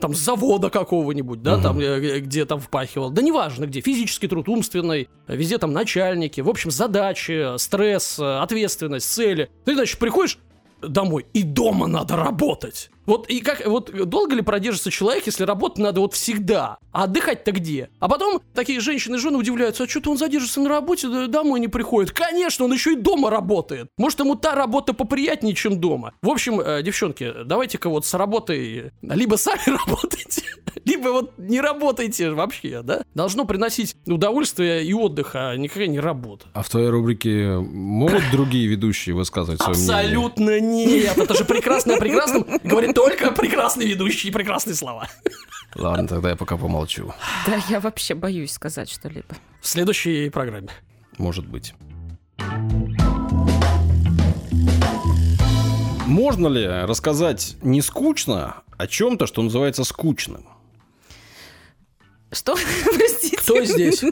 там 0.00 0.14
с 0.14 0.18
завода 0.18 0.68
какого-нибудь, 0.70 1.42
да, 1.42 1.60
там 1.60 1.78
э, 1.78 2.20
где 2.20 2.44
там 2.44 2.60
впахивал, 2.60 3.10
да 3.10 3.22
неважно 3.22 3.64
где, 3.66 3.80
физический 3.80 4.28
труд, 4.28 4.48
умственный, 4.48 5.08
везде 5.26 5.56
там 5.58 5.72
начальники, 5.72 6.40
в 6.42 6.48
общем 6.50 6.70
задачи, 6.70 7.56
стресс, 7.58 8.18
ответственность, 8.18 9.10
цели. 9.10 9.50
Ты 9.64 9.74
значит 9.74 9.98
приходишь 9.98 10.38
домой 10.82 11.26
и 11.32 11.42
дома 11.42 11.86
надо 11.86 12.16
работать. 12.16 12.90
Вот 13.06 13.28
и 13.28 13.40
как 13.40 13.64
вот 13.66 13.90
долго 14.08 14.34
ли 14.34 14.42
продержится 14.42 14.90
человек, 14.90 15.26
если 15.26 15.44
работать 15.44 15.78
надо 15.78 16.00
вот 16.00 16.14
всегда, 16.14 16.78
а 16.92 17.04
отдыхать-то 17.04 17.52
где? 17.52 17.88
А 18.00 18.08
потом 18.08 18.42
такие 18.54 18.80
женщины 18.80 19.16
и 19.16 19.18
жены 19.18 19.38
удивляются, 19.38 19.84
а 19.84 19.88
что-то 19.88 20.10
он 20.10 20.18
задержится 20.18 20.60
на 20.60 20.68
работе, 20.68 21.08
да 21.08 21.26
домой 21.28 21.60
не 21.60 21.68
приходит. 21.68 22.12
Конечно, 22.12 22.64
он 22.64 22.72
еще 22.72 22.94
и 22.94 22.96
дома 22.96 23.30
работает. 23.30 23.88
Может, 23.96 24.20
ему 24.20 24.34
та 24.34 24.54
работа 24.54 24.92
поприятнее, 24.92 25.54
чем 25.54 25.80
дома. 25.80 26.12
В 26.22 26.28
общем, 26.28 26.60
э, 26.60 26.82
девчонки, 26.82 27.32
давайте-ка 27.44 27.88
вот 27.88 28.04
с 28.06 28.14
работой 28.14 28.92
либо 29.02 29.36
сами 29.36 29.76
работайте, 29.86 30.42
либо 30.84 31.08
вот 31.08 31.34
не 31.38 31.60
работайте 31.60 32.30
вообще, 32.30 32.82
да? 32.82 33.02
Должно 33.14 33.44
приносить 33.44 33.96
удовольствие 34.06 34.84
и 34.84 34.92
отдых, 34.92 35.30
а 35.34 35.54
никакая 35.56 35.86
не 35.86 36.00
работа. 36.00 36.46
А 36.54 36.62
в 36.62 36.68
твоей 36.68 36.88
рубрике 36.88 37.58
могут 37.58 38.22
другие 38.32 38.66
ведущие 38.66 39.14
высказывать 39.14 39.60
свое 39.60 39.76
мнение? 39.76 39.94
Абсолютно 39.94 40.60
нет. 40.60 41.18
Это 41.18 41.34
же 41.34 41.44
прекрасно 41.44 41.94
о 41.94 41.98
прекрасном 41.98 42.46
говорит 42.64 42.95
только 42.96 43.30
прекрасный 43.30 43.86
ведущий 43.86 44.28
и 44.28 44.30
прекрасные 44.30 44.74
слова. 44.74 45.06
Ладно, 45.74 46.08
тогда 46.08 46.30
я 46.30 46.36
пока 46.36 46.56
помолчу. 46.56 47.12
Да, 47.46 47.60
я 47.68 47.78
вообще 47.78 48.14
боюсь 48.14 48.52
сказать 48.52 48.88
что-либо. 48.88 49.36
В 49.60 49.66
следующей 49.66 50.30
программе. 50.30 50.70
Может 51.18 51.46
быть. 51.46 51.74
Можно 56.06 56.48
ли 56.48 56.66
рассказать 56.66 57.56
не 57.60 57.82
скучно 57.82 58.62
о 58.78 58.86
чем-то, 58.86 59.26
что 59.26 59.42
называется 59.42 59.84
скучным? 59.84 60.46
Что? 62.32 62.56
Простите. 62.96 63.36
Кто 63.36 63.62
здесь? 63.62 64.02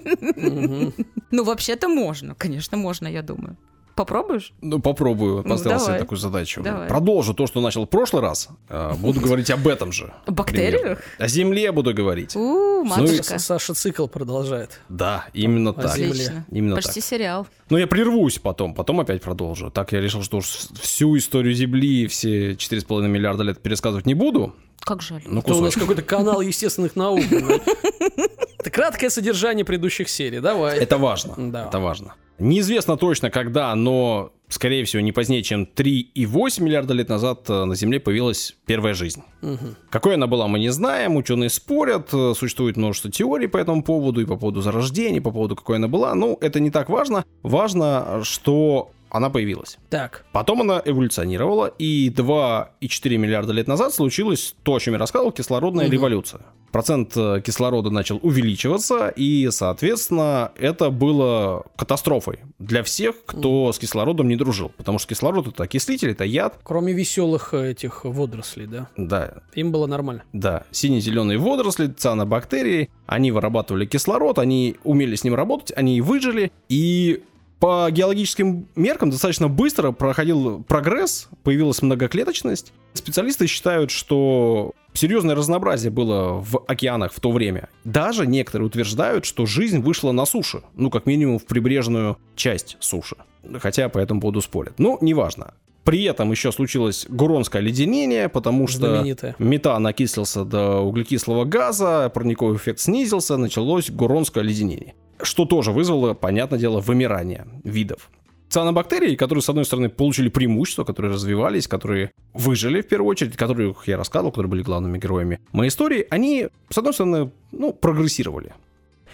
Ну, 1.31 1.43
вообще-то 1.43 1.89
можно. 1.89 2.35
Конечно, 2.35 2.77
можно, 2.77 3.09
я 3.09 3.23
думаю. 3.23 3.57
Попробуешь? 3.95 4.53
Ну, 4.61 4.81
попробую, 4.81 5.45
поставил 5.45 5.79
себе 5.79 5.99
такую 5.99 6.19
задачу. 6.19 6.63
Давай. 6.63 6.89
Продолжу 6.89 7.33
то, 7.33 7.47
что 7.47 7.61
начал 7.61 7.87
в 7.87 7.89
прошлый 7.89 8.23
раз. 8.23 8.49
А, 8.69 8.95
Буду 8.95 9.21
говорить 9.21 9.51
об 9.51 9.69
этом 9.69 9.93
же. 9.93 10.13
О 10.27 10.33
бактериях? 10.33 11.01
О 11.19 11.29
Земле 11.29 11.71
буду 11.71 11.95
говорить. 11.95 12.35
У, 12.35 12.39
Ну 12.41 12.85
матушка. 12.85 13.39
Саша 13.39 13.75
цикл 13.75 14.07
продолжает. 14.07 14.81
Да, 14.89 15.27
именно 15.33 15.73
так. 15.73 15.97
Именно 15.97 16.75
Почти 16.75 17.01
сериал. 17.01 17.47
Но 17.71 17.79
я 17.79 17.87
прервусь 17.87 18.39
потом, 18.39 18.75
потом 18.75 19.01
опять 19.01 19.23
продолжу. 19.23 19.71
Так 19.71 19.93
я 19.93 20.01
решил, 20.01 20.23
что 20.23 20.39
уж 20.39 20.47
всю 20.81 21.17
историю 21.17 21.55
Земли, 21.55 22.07
все 22.09 22.53
4,5 22.53 23.07
миллиарда 23.07 23.45
лет 23.45 23.63
пересказывать 23.63 24.07
не 24.07 24.15
буду. 24.15 24.55
Как 24.81 25.01
жаль. 25.01 25.23
Ну, 25.25 25.43
у 25.47 25.61
нас 25.61 25.75
какой-то 25.75 26.03
канал 26.03 26.41
естественных 26.41 26.95
наук. 26.97 27.23
Это 28.65 28.71
краткое 28.71 29.11
содержание 29.11 29.63
предыдущих 29.63 30.09
серий. 30.09 30.41
Давай. 30.41 30.79
Это 30.79 30.97
важно. 30.97 31.35
Да. 31.37 31.67
Это 31.67 31.81
важно. 31.81 32.15
Неизвестно 32.39 32.97
точно 32.97 33.31
когда, 33.31 33.75
но, 33.75 34.33
скорее 34.49 34.87
всего, 34.87 35.03
не 35.03 35.13
позднее, 35.13 35.43
чем 35.43 35.65
3,8 35.65 36.63
миллиарда 36.63 36.95
лет 36.95 37.11
назад 37.11 37.41
э, 37.51 37.65
на 37.65 37.75
Земле 37.75 38.01
появилась 38.01 38.57
первая 38.65 38.95
жизнь. 38.95 39.23
Мгм. 39.43 39.77
Какой 39.91 40.15
она 40.15 40.27
была, 40.27 40.49
мы 40.49 40.59
не 40.61 40.71
знаем, 40.71 41.17
ученые 41.17 41.51
спорят, 41.51 42.09
э, 42.15 42.33
существует 42.35 42.79
множество 42.79 43.11
теорий 43.11 43.49
по 43.49 43.59
этому 43.59 43.83
поводу, 43.83 44.23
и 44.23 44.25
по 44.25 44.37
поводу 44.37 44.63
зарождения, 44.63 45.19
и 45.19 45.21
по 45.21 45.31
поводу 45.31 45.57
какой 45.57 45.77
она 45.77 45.87
была. 45.87 46.15
Ну, 46.15 46.39
это 46.41 46.59
не 46.59 46.71
так 46.71 46.89
важно. 46.89 47.27
Важно, 47.43 48.23
что 48.23 48.93
она 49.15 49.31
появилась. 49.31 49.79
Так. 49.91 50.25
Потом 50.33 50.63
она 50.63 50.83
эволюционировала, 50.85 51.67
и 51.79 52.11
2,4 52.11 53.17
миллиарда 53.17 53.53
лет 53.53 53.69
назад 53.69 53.95
случилось 53.95 54.57
то, 54.65 54.75
о 54.75 54.81
чем 54.81 54.95
я 54.95 54.99
рассказывал, 54.99 55.31
кислородная 55.33 55.85
Мгм. 55.87 55.93
революция. 55.93 56.41
Процент 56.73 57.17
э, 57.17 57.41
кислорода 57.47 57.91
начал 57.91 58.19
увеличиваться, 58.23 59.07
и, 59.09 59.49
соответственно, 59.53 60.51
это 60.59 60.91
было 60.91 61.65
катастрофой 61.77 62.41
для 62.59 62.83
всех, 62.83 63.15
кто 63.25 63.73
с 63.73 63.79
кислородом 63.79 64.27
не 64.27 64.35
дружил. 64.35 64.73
Потому 64.77 64.99
что 64.99 65.09
кислород— 65.09 65.47
это 65.49 65.63
окислитель, 65.63 66.11
это 66.11 66.25
яд. 66.25 66.59
Кроме 66.65 66.93
веселых 66.93 67.55
э, 67.55 67.71
этих 67.71 68.05
водорослей, 68.05 68.67
да? 68.67 68.89
Да, 68.97 69.35
Им 69.55 69.71
было 69.71 69.87
нормально. 69.87 70.25
да, 70.33 70.65
сине-зеленые 70.73 71.39
водоросли, 71.39 71.87
цианобактерии, 71.87 72.91
они 73.07 73.31
вырабатывали 73.31 73.87
кислород, 73.87 74.41
они 74.41 74.75
умели 74.83 75.15
с 75.15 75.23
ним 75.23 75.37
работать, 75.37 75.73
они 75.77 76.01
выжили, 76.01 76.51
и 76.69 77.23
по 77.65 77.91
геологическим 77.91 78.69
меркам 78.77 79.09
достаточно 79.09 79.49
быстро 79.49 79.91
проходил 79.91 80.63
прогресс, 80.65 81.29
появилась 81.45 81.81
многоклеточность. 81.81 82.75
Специалисты 82.93 83.47
считают, 83.47 83.91
что 83.91 84.73
серьезное 84.93 85.35
разнообразие 85.35 85.91
было 85.91 86.43
в 86.43 86.63
океанах 86.67 87.15
в 87.15 87.21
то 87.21 87.33
время. 87.33 87.71
Даже 87.85 88.27
некоторые 88.27 88.67
утверждают, 88.67 89.25
что 89.25 89.47
жизнь 89.47 89.79
вышла 89.79 90.13
на 90.13 90.27
суше, 90.27 90.61
ну, 90.75 90.91
как 90.91 91.07
минимум, 91.07 91.39
в 91.39 91.47
прибрежную 91.47 92.19
часть 92.37 92.77
суши. 92.81 93.17
Хотя 93.61 93.89
по 93.89 93.97
этому 93.97 94.21
поводу 94.21 94.43
спорят. 94.43 94.75
Ну, 94.77 94.99
неважно. 95.01 95.55
При 95.85 96.05
этом 96.05 96.31
еще 96.33 96.53
случилось 96.53 97.07
гуронское 97.09 97.63
леденение, 97.63 98.29
потому 98.29 98.67
что 98.67 98.97
Знаменитое. 98.97 99.37
метан 99.39 99.87
окислился 99.87 100.45
до 100.45 100.81
углекислого 100.81 101.47
газа, 101.47 102.11
парниковый 102.15 102.59
эффект 102.59 102.81
снизился, 102.81 103.39
началось 103.39 103.89
гуронское 103.89 104.45
леденение. 104.45 104.95
Что 105.23 105.45
тоже 105.45 105.73
вызвало, 105.73 106.15
понятное 106.15 106.59
дело, 106.59 106.81
вымирание 106.81 107.47
видов. 107.63 108.11
Цианобактерии, 108.49 109.17
которые, 109.17 109.43
с 109.43 109.49
одной 109.49 109.65
стороны, 109.65 109.89
получили 109.89 110.29
преимущество, 110.29 110.85
которые 110.85 111.13
развивались, 111.13 111.67
которые 111.67 112.13
выжили 112.35 112.83
в 112.83 112.89
первую 112.89 113.11
очередь, 113.11 113.37
которых 113.37 113.89
я 113.89 113.97
рассказывал, 113.97 114.31
которые 114.31 114.51
были 114.51 114.63
главными 114.63 114.99
героями 114.99 115.41
моей 115.53 115.71
истории, 115.71 116.07
они, 116.11 116.49
с 116.71 116.79
одной 116.79 116.95
стороны, 116.95 117.33
ну, 117.51 117.73
прогрессировали. 117.73 118.55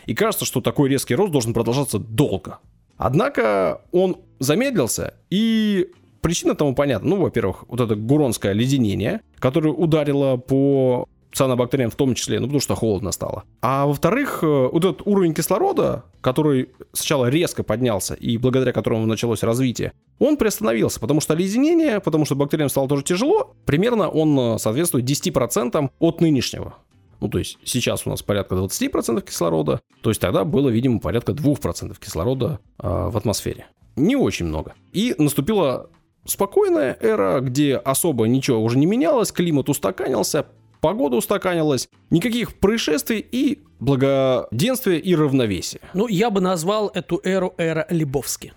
И 0.07 0.14
кажется, 0.14 0.44
что 0.44 0.61
такой 0.61 0.88
резкий 0.90 1.14
рост 1.14 1.32
должен 1.32 1.55
продолжаться 1.55 1.98
долго. 1.98 2.59
Однако 2.96 3.80
он 3.92 4.18
замедлился, 4.40 5.14
и 5.30 5.88
причина 6.20 6.55
тому 6.55 6.74
понятна. 6.74 7.09
Ну, 7.09 7.16
во-первых, 7.16 7.64
вот 7.68 7.80
это 7.80 7.94
гуронское 7.94 8.53
леденение, 8.53 9.22
которое 9.38 9.72
ударило 9.72 10.36
по 10.36 11.09
цианобактериям 11.32 11.90
в 11.90 11.94
том 11.94 12.14
числе, 12.14 12.40
ну, 12.40 12.46
потому 12.46 12.60
что 12.60 12.74
холодно 12.74 13.12
стало. 13.12 13.44
А 13.62 13.86
во-вторых, 13.86 14.40
э, 14.42 14.46
вот 14.46 14.84
этот 14.84 15.06
уровень 15.06 15.34
кислорода, 15.34 16.04
который 16.20 16.70
сначала 16.92 17.26
резко 17.28 17.62
поднялся, 17.62 18.14
и 18.14 18.36
благодаря 18.36 18.72
которому 18.72 19.06
началось 19.06 19.42
развитие, 19.42 19.92
он 20.18 20.36
приостановился, 20.36 21.00
потому 21.00 21.20
что 21.20 21.34
леденение, 21.34 22.00
потому 22.00 22.24
что 22.24 22.34
бактериям 22.34 22.68
стало 22.68 22.88
тоже 22.88 23.04
тяжело, 23.04 23.54
примерно 23.64 24.08
он 24.08 24.38
э, 24.38 24.58
соответствует 24.58 25.04
10% 25.04 25.90
от 25.98 26.20
нынешнего. 26.20 26.74
Ну, 27.20 27.28
то 27.28 27.38
есть 27.38 27.58
сейчас 27.64 28.06
у 28.06 28.10
нас 28.10 28.22
порядка 28.22 28.54
20% 28.54 29.24
кислорода, 29.24 29.80
то 30.02 30.10
есть 30.10 30.20
тогда 30.20 30.44
было, 30.44 30.68
видимо, 30.68 31.00
порядка 31.00 31.32
2% 31.32 31.96
кислорода 32.00 32.60
э, 32.78 33.08
в 33.10 33.16
атмосфере. 33.16 33.66
Не 33.96 34.16
очень 34.16 34.46
много. 34.46 34.74
И 34.92 35.14
наступила 35.18 35.90
спокойная 36.24 36.96
эра, 37.00 37.40
где 37.40 37.76
особо 37.76 38.26
ничего 38.26 38.62
уже 38.62 38.78
не 38.78 38.86
менялось, 38.86 39.32
климат 39.32 39.68
устаканился, 39.68 40.46
погода 40.80 41.16
устаканилась, 41.16 41.88
никаких 42.10 42.54
происшествий 42.58 43.18
и 43.32 43.60
благоденствия 43.80 44.98
и 44.98 45.14
равновесия. 45.14 45.80
Ну, 45.94 46.06
я 46.08 46.30
бы 46.30 46.40
назвал 46.40 46.90
эту 46.94 47.20
эру 47.24 47.54
эра 47.58 47.86
Лебовски. 47.90 48.52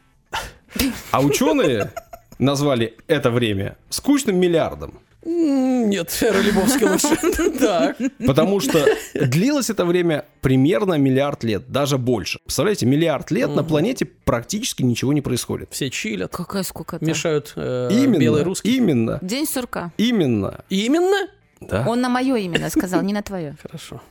А 1.12 1.22
ученые 1.22 1.92
назвали 2.40 2.96
это 3.08 3.30
время 3.32 3.78
скучным 3.90 4.38
миллиардом. 4.38 5.00
Нет, 5.26 6.18
эра 6.22 6.40
Лебовски 6.42 6.84
лучше. 6.84 7.50
Так. 7.60 7.98
Потому 8.26 8.60
что 8.60 8.86
длилось 9.14 9.70
это 9.70 9.86
время 9.86 10.26
примерно 10.42 10.96
миллиард 10.96 11.44
лет, 11.46 11.70
даже 11.72 11.98
больше. 11.98 12.40
Представляете, 12.44 12.86
миллиард 12.86 13.32
лет 13.32 13.56
на 13.56 13.64
планете 13.64 14.06
практически 14.06 14.84
ничего 14.84 15.14
не 15.14 15.22
происходит. 15.22 15.70
Все 15.72 15.90
чилят, 15.90 16.36
Какая 16.36 16.64
скукота. 16.64 17.06
мешают 17.06 17.54
э, 17.56 17.90
Именно, 17.94 18.20
белый 18.20 18.44
русский. 18.44 18.76
именно, 18.76 19.20
День 19.22 19.46
сурка. 19.46 19.94
именно. 19.98 20.66
Именно? 20.70 21.28
Да? 21.70 21.86
Он 21.88 22.02
на 22.02 22.10
мое 22.10 22.36
именно 22.38 22.70
сказал, 22.70 23.02
не 23.02 23.14
на 23.14 23.22
твое. 23.22 23.56
Хорошо. 23.62 24.02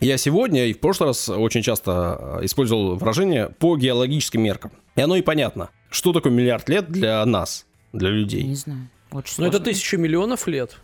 Я 0.00 0.16
сегодня 0.16 0.66
и 0.66 0.72
в 0.72 0.80
прошлый 0.80 1.08
раз 1.08 1.28
очень 1.28 1.62
часто 1.62 2.38
э, 2.40 2.44
использовал 2.46 2.96
выражение 2.96 3.48
по 3.48 3.76
геологическим 3.76 4.42
меркам. 4.42 4.72
И 4.96 5.00
оно 5.00 5.16
и 5.16 5.22
понятно. 5.22 5.70
Что 5.90 6.12
такое 6.12 6.32
миллиард 6.32 6.68
лет 6.68 6.90
для 6.90 7.24
нас, 7.26 7.66
для 7.92 8.10
людей? 8.10 8.42
Не 8.44 8.54
знаю. 8.54 8.88
Очень 9.12 9.34
Ну, 9.38 9.46
это 9.46 9.56
сложно. 9.56 9.64
тысяча 9.64 9.96
миллионов 9.96 10.46
лет. 10.46 10.78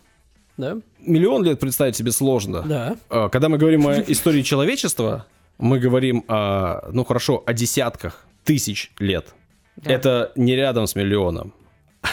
Да? 0.57 0.77
Миллион 0.99 1.43
лет 1.43 1.59
представить 1.59 1.95
себе 1.95 2.11
сложно. 2.11 2.61
Да. 2.63 2.95
Э, 3.09 3.29
Когда 3.31 3.47
мы 3.49 3.57
говорим 3.57 3.87
о 3.87 3.99
истории 4.01 4.41
человечества, 4.41 5.25
мы 5.59 5.79
говорим 5.79 6.23
о, 6.27 6.89
ну 6.91 7.03
хорошо, 7.05 7.43
о 7.45 7.53
десятках 7.53 8.25
тысяч 8.43 8.91
лет. 8.99 9.27
Да. 9.77 9.91
Это 9.91 10.31
не 10.35 10.55
рядом 10.55 10.87
с 10.87 10.95
миллионом. 10.95 11.53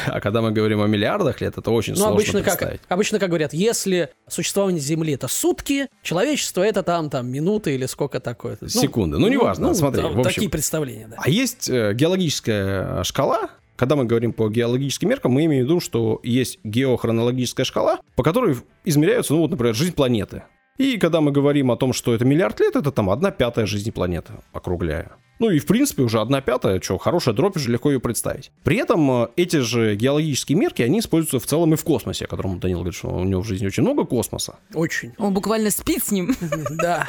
А 0.07 0.20
когда 0.20 0.42
мы 0.42 0.51
говорим 0.53 0.80
о 0.82 0.86
миллиардах 0.86 1.40
лет, 1.40 1.57
это 1.59 1.70
очень 1.70 1.92
Ну, 1.95 1.99
сложно 1.99 2.14
обычно 2.16 2.42
представить. 2.42 2.80
как, 2.82 2.92
обычно 2.92 3.18
как 3.18 3.28
говорят, 3.28 3.53
если 3.53 4.11
существование 4.28 4.80
Земли 4.80 5.14
это 5.14 5.28
сутки, 5.28 5.88
человечество 6.03 6.62
это 6.62 6.82
там, 6.82 7.11
там, 7.11 7.26
минуты 7.28 7.74
или 7.74 7.86
сколько 7.86 8.20
такое. 8.20 8.59
Ну, 8.61 8.68
Секунды. 8.68 9.18
Ну, 9.18 9.28
неважно, 9.28 9.74
смотри, 9.74 10.03
там 10.03 10.14
в 10.14 10.18
общем. 10.20 10.32
Такие 10.34 10.51
представления, 10.51 11.09
да. 11.09 11.16
А 11.18 11.28
есть 11.28 11.68
э, 11.68 11.92
геологическая 11.95 13.03
шкала. 13.05 13.51
Когда 13.76 13.97
мы 13.97 14.05
говорим 14.05 14.32
по 14.32 14.49
геологическим 14.49 15.09
меркам, 15.09 15.32
мы 15.32 15.47
имеем 15.47 15.64
в 15.64 15.68
виду, 15.68 15.80
что 15.80 16.20
есть 16.22 16.61
геохронологическая 16.62 17.64
шкала, 17.64 17.99
по 18.14 18.22
которой 18.22 18.57
измеряются, 18.84 19.32
ну 19.32 19.40
вот, 19.40 19.51
например, 19.51 19.74
жизнь 19.74 19.92
планеты. 19.95 20.45
И 20.78 20.97
когда 20.99 21.20
мы 21.20 21.30
говорим 21.32 21.70
о 21.70 21.76
том, 21.76 21.92
что 21.92 22.14
это 22.14 22.24
миллиард 22.24 22.61
лет, 22.61 22.76
это 22.76 22.90
там 22.92 23.11
одна 23.11 23.30
пятая 23.30 23.66
жизни 23.66 23.90
планеты, 23.90 24.32
округляя. 24.53 25.12
Ну 25.39 25.51
и 25.51 25.59
в 25.59 25.66
принципе 25.66 26.03
уже 26.03 26.20
одна 26.20 26.41
пятая, 26.41 26.80
что, 26.80 26.99
хорошая 26.99 27.35
дробь, 27.35 27.59
же 27.59 27.70
легко 27.70 27.91
ее 27.91 28.01
представить. 28.01 28.53
При 28.62 28.76
этом 28.76 29.24
э, 29.24 29.28
эти 29.37 29.57
же 29.57 29.97
геологические 29.97 30.57
мерки, 30.57 30.82
они 30.82 31.01
используются 31.01 31.41
в 31.41 31.47
целом 31.47 31.74
и 31.74 31.76
в 31.76 31.85
космосе, 31.85 32.26
о 32.26 32.28
котором 32.28 32.61
Данил 32.61 32.78
говорит, 32.78 32.95
что 32.95 33.09
у 33.09 33.24
него 33.24 33.43
в 33.43 33.47
жизни 33.47 33.66
очень 33.66 33.82
много 33.82 34.05
космоса. 34.05 34.57
Очень. 34.74 35.12
Он 35.18 35.35
буквально 35.35 35.70
спит 35.70 36.05
с 36.05 36.11
ним. 36.11 36.35
Да. 36.70 37.07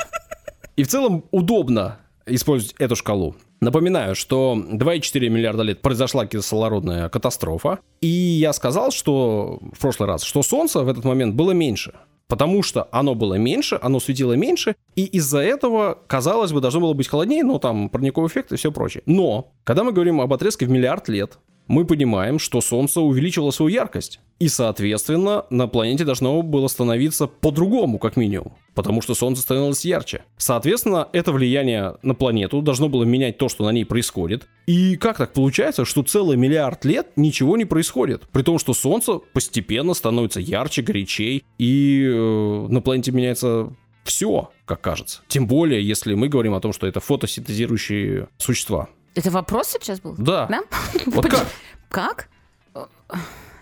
И 0.76 0.84
в 0.84 0.88
целом 0.88 1.26
удобно 1.32 2.00
использовать 2.26 2.76
эту 2.80 2.96
шкалу. 2.96 3.36
Напоминаю, 3.62 4.16
что 4.16 4.56
2,4 4.56 5.30
миллиарда 5.30 5.64
лет 5.64 5.82
произошла 5.82 6.26
кислородная 6.26 7.10
катастрофа. 7.10 7.80
И 8.02 8.08
я 8.08 8.54
сказал, 8.54 8.92
что 8.92 9.60
в 9.74 9.80
прошлый 9.80 10.08
раз, 10.08 10.24
что 10.24 10.44
Солнце 10.44 10.82
в 10.82 10.90
этот 10.90 11.04
момент 11.06 11.36
было 11.36 11.52
меньше. 11.52 11.94
Потому 12.28 12.64
что 12.64 12.88
оно 12.92 13.14
было 13.14 13.36
меньше, 13.36 13.78
оно 13.82 14.00
светило 14.00 14.34
меньше, 14.34 14.76
и 14.96 15.06
из-за 15.06 15.40
этого, 15.40 16.00
казалось 16.08 16.52
бы, 16.52 16.62
должно 16.62 16.82
было 16.82 16.94
быть 16.94 17.08
холоднее, 17.08 17.44
но 17.44 17.60
там 17.60 17.90
парниковый 17.90 18.30
эффект 18.30 18.52
и 18.52 18.56
все 18.56 18.72
прочее. 18.72 19.04
Но, 19.06 19.52
когда 19.64 19.84
мы 19.84 19.92
говорим 19.92 20.20
об 20.22 20.34
отрезке 20.34 20.66
в 20.66 20.70
миллиард 20.70 21.08
лет, 21.08 21.38
мы 21.68 21.86
понимаем, 21.86 22.40
что 22.40 22.62
Солнце 22.62 23.02
увеличило 23.02 23.52
свою 23.52 23.74
яркость. 23.74 24.20
И, 24.38 24.50
соответственно, 24.50 25.46
на 25.50 25.68
планете 25.68 26.04
должно 26.04 26.42
было 26.42 26.68
становиться 26.68 27.28
по-другому, 27.28 28.00
как 28.00 28.18
минимум. 28.18 28.54
Потому 28.74 29.02
что 29.02 29.16
Солнце 29.16 29.42
становилось 29.42 29.86
ярче. 29.86 30.24
Соответственно, 30.38 31.08
это 31.14 31.32
влияние 31.32 31.96
на 32.02 32.16
планету 32.16 32.62
должно 32.62 32.90
было 32.90 33.06
менять 33.06 33.38
то, 33.38 33.48
что 33.48 33.64
на 33.64 33.70
ней 33.70 33.86
происходит. 33.86 34.48
И 34.68 34.98
как 34.98 35.18
так 35.18 35.32
получается, 35.32 35.86
что 35.86 36.04
целый 36.04 36.36
миллиард 36.36 36.84
лет 36.84 37.08
ничего 37.16 37.56
не 37.56 37.64
происходит? 37.64 38.24
При 38.34 38.44
том, 38.44 38.60
что 38.60 38.74
Солнце 38.74 39.20
постепенно 39.32 39.94
становится 39.94 40.42
ярче, 40.42 40.82
горячей, 40.82 41.46
и 41.58 42.04
э, 42.06 42.68
на 42.70 42.82
планете 42.82 43.12
меняется 43.14 43.74
все, 44.04 44.52
как 44.66 44.82
кажется. 44.82 45.22
Тем 45.28 45.48
более, 45.48 45.86
если 45.86 46.14
мы 46.14 46.28
говорим 46.28 46.54
о 46.54 46.62
том, 46.62 46.74
что 46.74 46.88
это 46.88 47.00
фотосинтезирующие 47.00 48.28
существа. 48.38 48.90
Это 49.16 49.32
вопрос 49.32 49.70
сейчас 49.70 50.00
был? 50.00 50.16
Да. 50.18 50.48
Да? 50.48 50.62
Вот 51.06 51.26
как? 51.30 51.48
Как? 51.90 52.30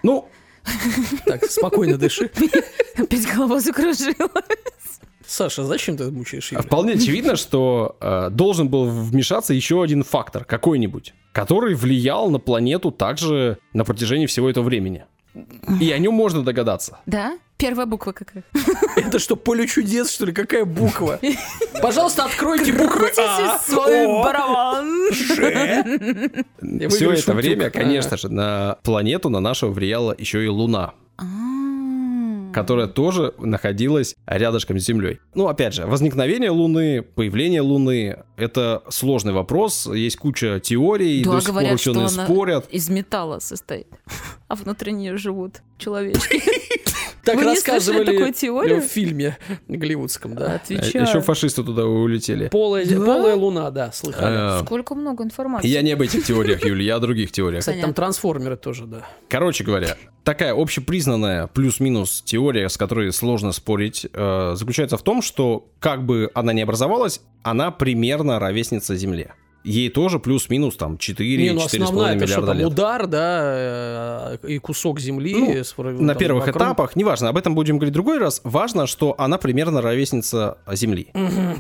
Ну, 0.01 0.27
Так, 1.25 1.45
спокойно 1.45 1.97
дыши. 1.97 2.31
Опять 2.97 3.27
голова 3.33 3.59
закружилась. 3.59 4.15
Саша, 5.25 5.63
зачем 5.63 5.97
ты 5.97 6.11
мучаешь 6.11 6.51
Юлю? 6.51 6.63
Вполне 6.63 6.93
очевидно, 6.93 7.35
что 7.35 7.95
э, 8.01 8.29
должен 8.29 8.67
был 8.69 8.89
вмешаться 8.89 9.53
еще 9.53 9.81
один 9.81 10.03
фактор, 10.03 10.43
какой-нибудь, 10.43 11.13
который 11.31 11.75
влиял 11.75 12.29
на 12.29 12.39
планету 12.39 12.91
также 12.91 13.57
на 13.73 13.85
протяжении 13.85 14.25
всего 14.25 14.49
этого 14.49 14.65
времени. 14.65 15.05
И 15.79 15.91
о 15.91 15.97
нем 15.97 16.13
можно 16.13 16.43
догадаться. 16.43 16.99
Да? 17.05 17.37
Первая 17.57 17.85
буква 17.85 18.11
какая? 18.11 18.43
Это 18.97 19.19
что, 19.19 19.35
поле 19.35 19.67
чудес, 19.67 20.11
что 20.11 20.25
ли? 20.25 20.33
Какая 20.33 20.65
буква? 20.65 21.19
Пожалуйста, 21.81 22.25
откройте 22.25 22.73
буквы 22.73 23.11
А, 23.17 23.57
свой 23.59 24.05
барабан. 24.07 25.11
Все 26.89 27.11
это 27.11 27.33
время, 27.33 27.69
конечно 27.69 28.17
же, 28.17 28.29
на 28.29 28.77
планету, 28.83 29.29
на 29.29 29.39
нашу 29.39 29.71
влияла 29.71 30.13
еще 30.17 30.43
и 30.43 30.47
Луна, 30.47 30.93
А. 31.17 31.23
которая 32.53 32.87
тоже 32.87 33.33
находилась 33.37 34.15
рядышком 34.25 34.79
с 34.79 34.83
Землей. 34.85 35.19
Ну, 35.35 35.47
опять 35.47 35.73
же, 35.73 35.85
возникновение 35.85 36.49
Луны, 36.49 37.01
появление 37.01 37.61
Луны— 37.61 38.17
это 38.37 38.83
сложный 38.89 39.31
вопрос, 39.33 39.87
есть 39.93 40.17
куча 40.17 40.59
теорий, 40.59 41.23
Да, 41.23 41.31
до 41.33 41.39
сих 41.39 41.45
пор 41.49 41.53
говорят, 41.61 41.79
что 41.79 41.91
ученые 41.91 42.07
она 42.07 42.25
спорят. 42.25 42.67
из 42.69 42.89
металла 42.89 43.39
состоит, 43.39 43.87
а 44.47 44.55
внутри 44.55 44.91
нее 44.91 45.17
живут 45.17 45.61
человечки. 45.77 46.41
Так 47.23 47.35
Вы 47.37 47.43
рассказывали 47.45 48.05
такую 48.05 48.33
теорию? 48.33 48.81
в 48.81 48.85
фильме 48.85 49.37
голливудском, 49.67 50.35
да. 50.35 50.55
Отвечаю. 50.55 51.05
Еще 51.07 51.21
фашисты 51.21 51.63
туда 51.63 51.85
улетели. 51.85 52.49
Полая, 52.49 52.85
Да? 52.85 53.05
полая 53.05 53.35
луна, 53.35 53.71
да, 53.71 53.91
слыхали. 53.93 54.59
Э, 54.59 54.65
Сколько 54.65 54.93
много 54.95 55.23
информации. 55.23 55.67
Я 55.67 55.81
не 55.81 55.91
об 55.93 56.01
этих 56.01 56.25
теориях, 56.25 56.65
Юля, 56.65 56.83
я 56.83 56.95
о 56.95 56.99
других 56.99 57.31
теориях. 57.31 57.61
Кстати, 57.61 57.79
там 57.79 57.93
трансформеры 57.93 58.57
тоже, 58.57 58.85
да. 58.85 59.07
Короче 59.29 59.63
говоря, 59.63 59.95
такая 60.25 60.53
общепризнанная 60.53 61.47
плюс-минус 61.47 62.21
теория, 62.25 62.67
с 62.67 62.77
которой 62.77 63.11
сложно 63.13 63.51
спорить, 63.53 64.05
э, 64.13 64.53
заключается 64.55 64.97
в 64.97 65.03
том, 65.03 65.21
что 65.21 65.69
как 65.79 66.05
бы 66.05 66.29
она 66.33 66.51
ни 66.51 66.61
образовалась, 66.61 67.21
она 67.43 67.71
примерно 67.71 68.37
ровесница 68.39 68.95
Земле. 68.95 69.33
Ей 69.63 69.89
тоже 69.89 70.19
плюс-минус 70.19 70.75
там 70.75 70.97
4 70.97 71.43
Не, 71.43 71.51
ну 71.51 71.61
4,5 71.61 71.65
основная 71.83 72.15
это 72.15 72.27
что 72.27 72.41
миллиарда 72.41 72.47
там, 72.47 72.57
лет. 72.57 72.67
удар, 72.67 73.07
да, 73.07 74.37
э, 74.43 74.47
и 74.47 74.57
кусок 74.59 74.99
земли. 74.99 75.35
Ну, 75.35 75.93
На 76.01 76.13
там 76.13 76.17
первых 76.19 76.45
вокруг. 76.47 76.61
этапах, 76.61 76.95
неважно, 76.95 77.29
об 77.29 77.37
этом 77.37 77.55
будем 77.55 77.77
говорить 77.77 77.91
в 77.91 77.93
другой 77.93 78.17
раз, 78.17 78.41
важно, 78.43 78.87
что 78.87 79.15
она 79.17 79.37
примерно 79.37 79.81
ровесница 79.81 80.57
Земли. 80.71 81.07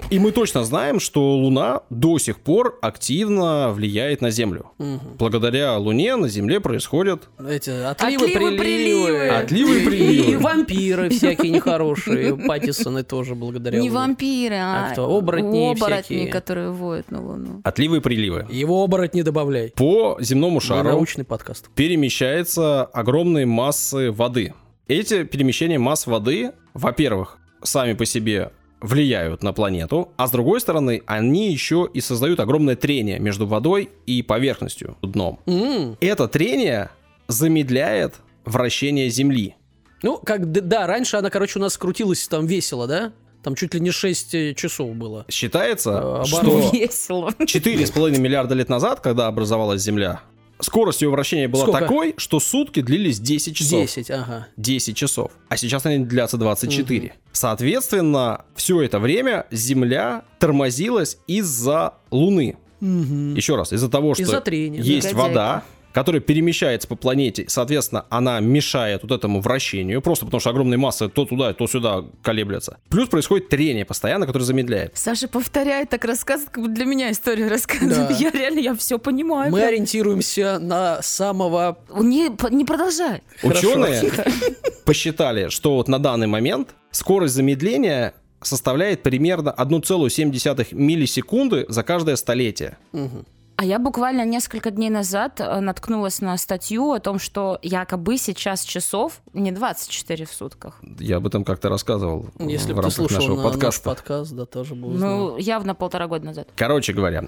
И 0.09 0.19
мы 0.19 0.31
точно 0.31 0.63
знаем, 0.63 0.99
что 0.99 1.35
Луна 1.37 1.81
до 1.89 2.17
сих 2.19 2.39
пор 2.39 2.77
активно 2.81 3.71
влияет 3.71 4.21
на 4.21 4.31
Землю. 4.31 4.71
Благодаря 5.17 5.77
Луне 5.77 6.15
на 6.15 6.27
Земле 6.27 6.59
происходят 6.59 7.29
Эти 7.39 7.69
отливы, 7.69 8.25
Отливы, 8.25 8.27
приливы. 8.57 8.57
приливы. 8.59 9.29
отливы 9.29 9.75
и 9.75 9.81
И 9.81 9.85
приливы. 9.85 10.37
вампиры 10.39 11.09
всякие 11.09 11.51
нехорошие. 11.51 12.35
Паттисоны 12.35 13.03
тоже 13.03 13.35
благодаря 13.35 13.77
Не 13.79 13.89
Луне. 13.89 13.99
вампиры, 13.99 14.55
а, 14.55 14.87
А 14.87 14.91
кто? 14.91 15.05
Оборотни 15.17 15.71
оборотни, 15.71 16.01
всякие. 16.15 16.27
которые 16.27 16.71
воют 16.71 17.11
на 17.11 17.21
Луну. 17.21 17.61
Отливы 17.63 17.92
и 17.95 17.99
приливы. 17.99 18.45
Его 18.49 18.83
оборот 18.83 19.13
не 19.13 19.23
добавляй. 19.23 19.71
По 19.75 20.17
земному 20.19 20.59
шару 20.59 20.89
научный 20.89 21.23
подкаст. 21.25 21.69
перемещаются 21.75 22.83
огромные 22.83 23.45
массы 23.45 24.11
воды. 24.11 24.53
Эти 24.87 25.23
перемещения 25.23 25.79
масс 25.79 26.07
воды, 26.07 26.51
во-первых, 26.73 27.37
сами 27.63 27.93
по 27.93 28.05
себе 28.05 28.51
влияют 28.81 29.43
на 29.43 29.53
планету, 29.53 30.11
а 30.17 30.27
с 30.27 30.31
другой 30.31 30.59
стороны, 30.59 31.03
они 31.05 31.51
еще 31.51 31.89
и 31.93 32.01
создают 32.01 32.41
огромное 32.41 32.75
трение 32.75 33.17
между 33.17 33.47
водой 33.47 33.89
и 34.05 34.21
поверхностью, 34.21 34.97
дном. 35.01 35.39
М. 35.45 35.95
Это 36.01 36.27
трение 36.27 36.89
замедляет 37.29 38.15
вращение 38.43 39.09
Земли. 39.09 39.55
Ну, 40.01 40.17
как, 40.17 40.51
да, 40.51 40.85
раньше 40.85 41.15
она, 41.15 41.29
короче, 41.29 41.59
у 41.59 41.61
нас 41.61 41.77
крутилась 41.77 42.27
там 42.27 42.45
весело, 42.45 42.87
да? 42.87 43.13
Там 43.43 43.55
чуть 43.55 43.73
ли 43.73 43.79
не 43.79 43.91
6 43.91 44.55
часов 44.55 44.95
было. 44.95 45.25
Считается, 45.29 46.21
Э, 46.23 46.25
что. 46.25 46.69
Весело. 46.73 47.29
4,5 47.39 48.17
миллиарда 48.17 48.55
лет 48.55 48.69
назад, 48.69 48.99
когда 49.01 49.27
образовалась 49.27 49.81
Земля, 49.81 50.21
скорость 50.61 51.01
ее 51.01 51.09
вращения 51.09 51.47
была 51.49 51.63
Сколько? 51.63 51.79
такой, 51.81 52.13
что 52.17 52.39
сутки 52.39 52.81
длились 52.81 53.19
10 53.19 53.55
часов. 53.55 53.81
10, 53.81 54.11
ага. 54.11 54.47
10 54.57 54.95
часов. 54.95 55.31
А 55.49 55.57
сейчас 55.57 55.85
они 55.85 56.05
длятся 56.05 56.37
24. 56.37 57.13
Соответственно, 57.33 58.45
все 58.55 58.81
это 58.81 58.99
время 58.99 59.45
Земля 59.51 60.23
тормозилась 60.39 61.17
из-за 61.27 61.95
Луны. 62.11 62.57
Еще 62.81 63.55
раз, 63.55 63.71
из-за 63.71 63.89
того, 63.89 64.13
что 64.13 64.23
Из-за 64.23 64.41
трения, 64.41 64.81
есть 64.81 65.07
Негодяйка. 65.07 65.17
вода, 65.17 65.63
которая 65.93 66.21
перемещается 66.21 66.87
по 66.87 66.95
планете, 66.95 67.45
соответственно, 67.47 68.05
она 68.09 68.39
мешает 68.39 69.03
вот 69.03 69.11
этому 69.11 69.39
вращению, 69.39 70.01
просто 70.01 70.25
потому 70.25 70.41
что 70.41 70.49
огромные 70.49 70.77
массы 70.77 71.07
то 71.07 71.25
туда, 71.25 71.53
то 71.53 71.67
сюда 71.67 72.03
колеблятся. 72.21 72.79
Плюс 72.89 73.07
происходит 73.07 73.49
трение 73.49 73.85
постоянно, 73.85 74.25
которое 74.25 74.45
замедляет. 74.45 74.91
Саша 74.95 75.27
повторяет, 75.27 75.89
так 75.89 76.03
рассказывает, 76.05 76.49
как 76.49 76.63
будто 76.63 76.75
для 76.75 76.85
меня 76.85 77.11
историю 77.11 77.49
рассказывает. 77.49 78.09
Да. 78.09 78.15
Я 78.23 78.31
реально, 78.31 78.59
я 78.59 78.75
все 78.75 78.97
понимаю. 78.97 79.51
Мы 79.51 79.59
прям. 79.59 79.69
ориентируемся 79.69 80.57
на 80.59 81.01
самого... 81.01 81.77
Не, 81.93 82.29
не 82.51 82.65
продолжай. 82.65 83.21
Хорошо. 83.41 83.69
Ученые 83.69 84.11
посчитали, 84.85 85.49
что 85.49 85.75
вот 85.75 85.87
на 85.87 85.99
данный 85.99 86.27
момент 86.27 86.69
скорость 86.91 87.33
замедления 87.33 88.13
составляет 88.41 89.03
примерно 89.03 89.53
1,7 89.57 90.73
миллисекунды 90.73 91.65
за 91.67 91.83
каждое 91.83 92.15
столетие. 92.15 92.77
Мгм. 92.91 93.25
А 93.55 93.65
я 93.65 93.77
буквально 93.79 94.25
несколько 94.25 94.71
дней 94.71 94.89
назад 94.89 95.39
э, 95.39 95.59
наткнулась 95.59 96.21
на 96.21 96.35
статью 96.37 96.91
о 96.91 96.99
том, 96.99 97.19
что 97.19 97.59
якобы 97.61 98.17
сейчас 98.17 98.63
часов 98.63 99.21
не 99.33 99.51
24 99.51 100.25
в 100.25 100.33
сутках. 100.33 100.81
Я 100.99 101.17
об 101.17 101.27
этом 101.27 101.43
как-то 101.43 101.69
рассказывал 101.69 102.27
Если 102.39 102.73
в 102.73 102.77
рамках 102.77 102.93
слушал 102.93 103.17
нашего 103.19 103.35
на 103.37 103.43
наш 103.43 103.51
подкаста. 103.53 103.89
подкаст, 103.89 104.31
да, 104.33 104.45
тоже 104.45 104.75
бы 104.75 104.87
узнал. 104.87 105.17
Ну, 105.17 105.37
явно 105.37 105.75
полтора 105.75 106.07
года 106.07 106.25
назад. 106.25 106.49
Короче 106.55 106.93
говоря, 106.93 107.25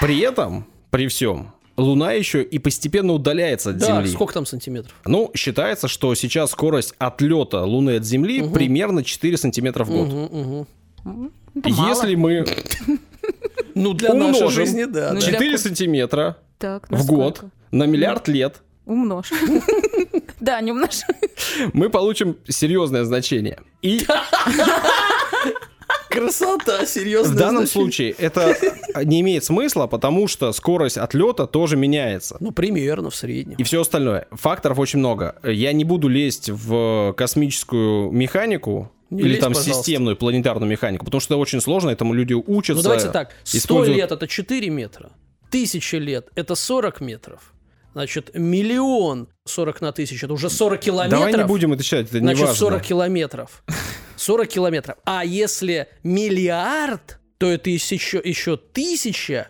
при 0.00 0.18
этом, 0.20 0.66
при 0.90 1.06
всем, 1.06 1.52
Луна 1.76 2.12
еще 2.12 2.42
и 2.42 2.58
постепенно 2.58 3.12
удаляется 3.12 3.70
от 3.70 3.78
да, 3.78 3.86
Земли. 3.86 4.08
сколько 4.10 4.34
там 4.34 4.46
сантиметров? 4.46 4.94
Ну, 5.06 5.30
считается, 5.34 5.86
что 5.88 6.14
сейчас 6.16 6.50
скорость 6.50 6.94
отлета 6.98 7.62
Луны 7.64 7.96
от 7.96 8.04
Земли 8.04 8.42
Мгм. 8.42 8.52
примерно 8.52 9.04
4 9.04 9.36
сантиметра 9.36 9.84
в 9.84 9.90
год. 9.90 10.08
Мгм, 10.08 10.66
мгм. 11.04 11.32
Это 11.54 11.70
мало. 11.70 11.88
Если 11.88 12.14
мы 12.16 12.44
Ну, 13.74 13.92
для 13.94 14.14
нашей 14.14 14.38
Умножим. 14.38 14.50
жизни, 14.50 14.84
да. 14.84 15.12
Ну, 15.12 15.20
да. 15.20 15.26
для 15.26 15.32
4 15.32 15.52
ку- 15.52 15.58
сантиметра 15.58 16.36
Так, 16.58 16.86
в 16.90 17.06
год 17.06 17.42
на 17.70 17.84
миллиард 17.86 18.28
лет, 18.28 18.62
Умножь. 18.86 19.30
Да, 20.40 20.60
не 20.62 20.72
умножь. 20.72 21.02
мы 21.74 21.90
получим 21.90 22.36
серьезное 22.48 23.04
значение. 23.04 23.58
И 23.82 24.00
Красота, 26.08 26.86
серьезно. 26.86 27.34
в 27.34 27.36
данном 27.36 27.66
случае 27.68 28.10
это 28.18 28.56
не 29.04 29.20
имеет 29.20 29.44
смысла, 29.44 29.86
потому 29.86 30.26
что 30.26 30.50
скорость 30.52 30.98
отлета 30.98 31.46
тоже 31.46 31.76
меняется. 31.76 32.36
Ну, 32.40 32.50
примерно 32.50 33.10
в 33.10 33.14
среднем. 33.14 33.56
И 33.58 33.62
все 33.62 33.80
остальное. 33.82 34.26
Факторов 34.32 34.80
очень 34.80 34.98
много. 34.98 35.36
Я 35.44 35.72
не 35.72 35.84
буду 35.84 36.08
лезть 36.08 36.50
в 36.50 37.14
космическую 37.16 38.10
механику 38.10 38.90
Не 39.10 39.22
или 39.22 39.28
лезь, 39.30 39.40
там 39.40 39.52
пожалуйста. 39.52 39.74
системную 39.82 40.16
планетарную 40.16 40.70
механику, 40.70 41.04
потому 41.04 41.20
что 41.20 41.34
это 41.34 41.40
очень 41.40 41.60
сложно, 41.60 41.90
этому 41.90 42.14
люди 42.14 42.32
учатся. 42.32 42.76
Ну, 42.76 42.82
давайте 42.82 43.08
так. 43.10 43.32
100 43.44 43.58
используют- 43.58 43.96
лет— 43.98 44.12
это 44.12 44.26
4 44.28 44.70
метра. 44.70 45.10
Тысяча 45.50 45.98
лет— 45.98 46.28
это 46.36 46.54
40 46.54 47.00
метров. 47.00 47.52
Значит, 47.92 48.30
миллион 48.34 49.28
40 49.46 49.80
на 49.80 49.90
тысячу— 49.92 50.26
это 50.26 50.32
уже 50.34 50.48
40 50.48 50.80
километров. 50.80 51.18
Давай 51.18 51.34
не 51.34 51.44
будем 51.44 51.72
это 51.72 51.82
считать, 51.82 52.06
это 52.06 52.20
не 52.20 52.26
Значит, 52.26 52.40
важно. 52.42 52.54
40 52.54 52.82
километров. 52.82 53.64
40 54.16 54.48
километров. 54.48 54.96
А 55.04 55.24
если 55.24 55.88
миллиард, 56.04 57.18
то 57.38 57.46
это 57.46 57.68
еще, 57.70 58.20
еще 58.22 58.56
тысяча. 58.56 59.48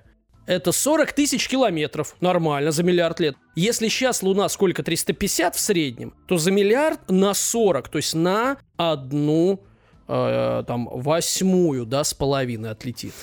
Это 0.51 0.73
40 0.73 1.13
тысяч 1.13 1.47
километров. 1.47 2.17
Нормально, 2.21 2.73
за 2.73 2.83
миллиард 2.83 3.21
лет. 3.21 3.37
Если 3.55 3.87
сейчас 3.87 4.21
Луна 4.21 4.49
сколько, 4.49 4.83
350 4.83 5.55
в 5.55 5.61
среднем, 5.61 6.13
то 6.27 6.39
за 6.39 6.51
миллиард 6.51 7.09
на 7.09 7.35
40, 7.35 7.89
то 7.89 7.99
есть 7.99 8.15
на 8.17 8.59
одну 8.77 9.63
э, 10.09 10.65
там 10.67 10.89
восьмую, 10.91 11.87
да, 11.87 12.03
с 12.03 12.15
половиной 12.15 12.73
отлетит. 12.73 13.15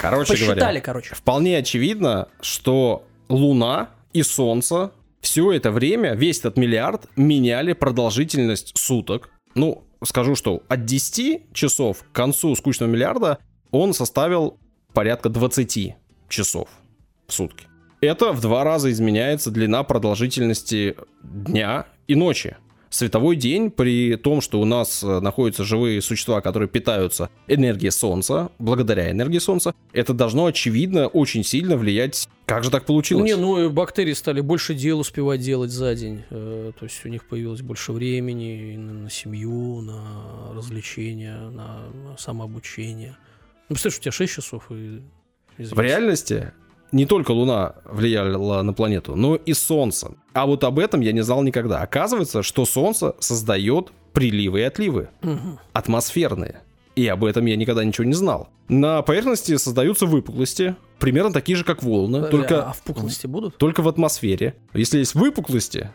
Короче 0.00 0.32
Посчитали, 0.32 0.58
говоря, 0.58 0.80
короче. 0.80 1.14
вполне 1.14 1.58
очевидно, 1.58 2.26
что 2.40 3.06
Луна 3.28 3.90
и 4.12 4.24
Солнце 4.24 4.90
все 5.20 5.52
это 5.52 5.70
время, 5.70 6.14
весь 6.16 6.40
этот 6.40 6.56
миллиард, 6.56 7.06
меняли 7.14 7.72
продолжительность 7.72 8.76
суток. 8.76 9.30
Ну, 9.54 9.84
скажу, 10.02 10.34
что 10.34 10.64
от 10.66 10.86
10 10.86 11.52
часов 11.52 12.02
к 12.02 12.10
концу 12.10 12.56
скучного 12.56 12.90
миллиарда 12.90 13.38
он 13.70 13.94
составил 13.94 14.58
порядка 14.92 15.28
20 15.28 15.94
часов 16.28 16.68
в 17.26 17.32
сутки. 17.32 17.66
Это 18.00 18.32
в 18.32 18.40
два 18.40 18.64
раза 18.64 18.90
изменяется 18.90 19.50
длина 19.50 19.82
продолжительности 19.82 20.96
дня 21.22 21.86
и 22.06 22.14
ночи. 22.14 22.56
Световой 22.88 23.36
день, 23.36 23.70
при 23.70 24.16
том, 24.16 24.40
что 24.40 24.60
у 24.60 24.64
нас 24.64 25.02
э, 25.02 25.20
находятся 25.20 25.64
живые 25.64 26.00
существа, 26.00 26.40
которые 26.40 26.68
питаются 26.68 27.30
энергией 27.48 27.90
Солнца, 27.90 28.50
благодаря 28.58 29.10
энергии 29.10 29.38
Солнца, 29.38 29.74
это 29.92 30.14
должно, 30.14 30.46
очевидно, 30.46 31.08
очень 31.08 31.42
сильно 31.42 31.76
влиять. 31.76 32.28
Как 32.46 32.62
же 32.62 32.70
так 32.70 32.86
получилось? 32.86 33.24
Не, 33.24 33.36
ну 33.36 33.64
и 33.66 33.68
бактерии 33.68 34.12
стали 34.12 34.40
больше 34.40 34.74
дел 34.74 35.00
успевать 35.00 35.40
делать 35.40 35.72
за 35.72 35.94
день. 35.94 36.22
Э, 36.30 36.72
то 36.78 36.84
есть 36.84 37.04
у 37.04 37.08
них 37.08 37.26
появилось 37.26 37.60
больше 37.60 37.92
времени 37.92 38.76
на, 38.76 39.10
семью, 39.10 39.80
на 39.80 40.54
развлечения, 40.54 41.36
на 41.50 42.16
самообучение. 42.16 43.16
Ну, 43.68 43.74
представляешь, 43.74 43.98
у 43.98 44.02
тебя 44.02 44.12
6 44.12 44.32
часов 44.32 44.70
и... 44.70 45.02
извините. 45.58 45.74
В 45.74 45.80
реальности 45.80 46.52
не 46.92 47.04
только 47.06 47.32
Луна 47.32 47.74
влияла 47.84 48.62
на 48.62 48.72
планету, 48.72 49.16
но 49.16 49.34
и 49.36 49.52
Солнце. 49.52 50.12
А 50.32 50.46
вот 50.46 50.62
об 50.64 50.78
этом 50.78 51.00
я 51.00 51.12
не 51.12 51.22
знал 51.22 51.42
никогда. 51.42 51.80
Оказывается, 51.80 52.42
что 52.42 52.64
Солнце 52.64 53.14
создает 53.18 53.90
приливы 54.12 54.60
и 54.60 54.62
отливы. 54.62 55.08
Мгм. 55.22 55.58
атмосферные. 55.72 56.62
И 56.94 57.06
об 57.08 57.24
этом 57.26 57.44
я 57.44 57.56
никогда 57.56 57.84
ничего 57.84 58.04
не 58.06 58.14
знал. 58.14 58.48
На 58.68 59.02
поверхности 59.02 59.54
создаются 59.58 60.06
выпуклости, 60.06 60.76
примерно 60.98 61.30
такие 61.30 61.54
же, 61.56 61.62
как 61.64 61.82
волны, 61.82 62.20
Бля, 62.20 62.28
только, 62.28 62.70
А 62.70 62.72
впуклости 62.72 63.26
будут? 63.26 63.58
только 63.58 63.82
в 63.82 63.88
атмосфере. 63.88 64.54
Если 64.72 64.98
есть 65.00 65.14
выпуклости, 65.14 65.90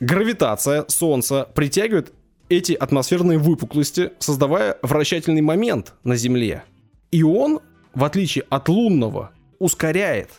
гравитация 0.00 0.84
Солнца 0.88 1.48
притягивает 1.54 2.12
эти 2.48 2.72
атмосферные 2.72 3.38
выпуклости, 3.38 4.10
создавая 4.18 4.76
вращательный 4.82 5.42
момент 5.42 5.94
на 6.04 6.16
Земле. 6.16 6.64
И 7.12 7.22
он, 7.22 7.60
в 7.94 8.04
отличие 8.04 8.44
от 8.50 8.68
лунного, 8.68 9.30
ускоряет 9.58 10.30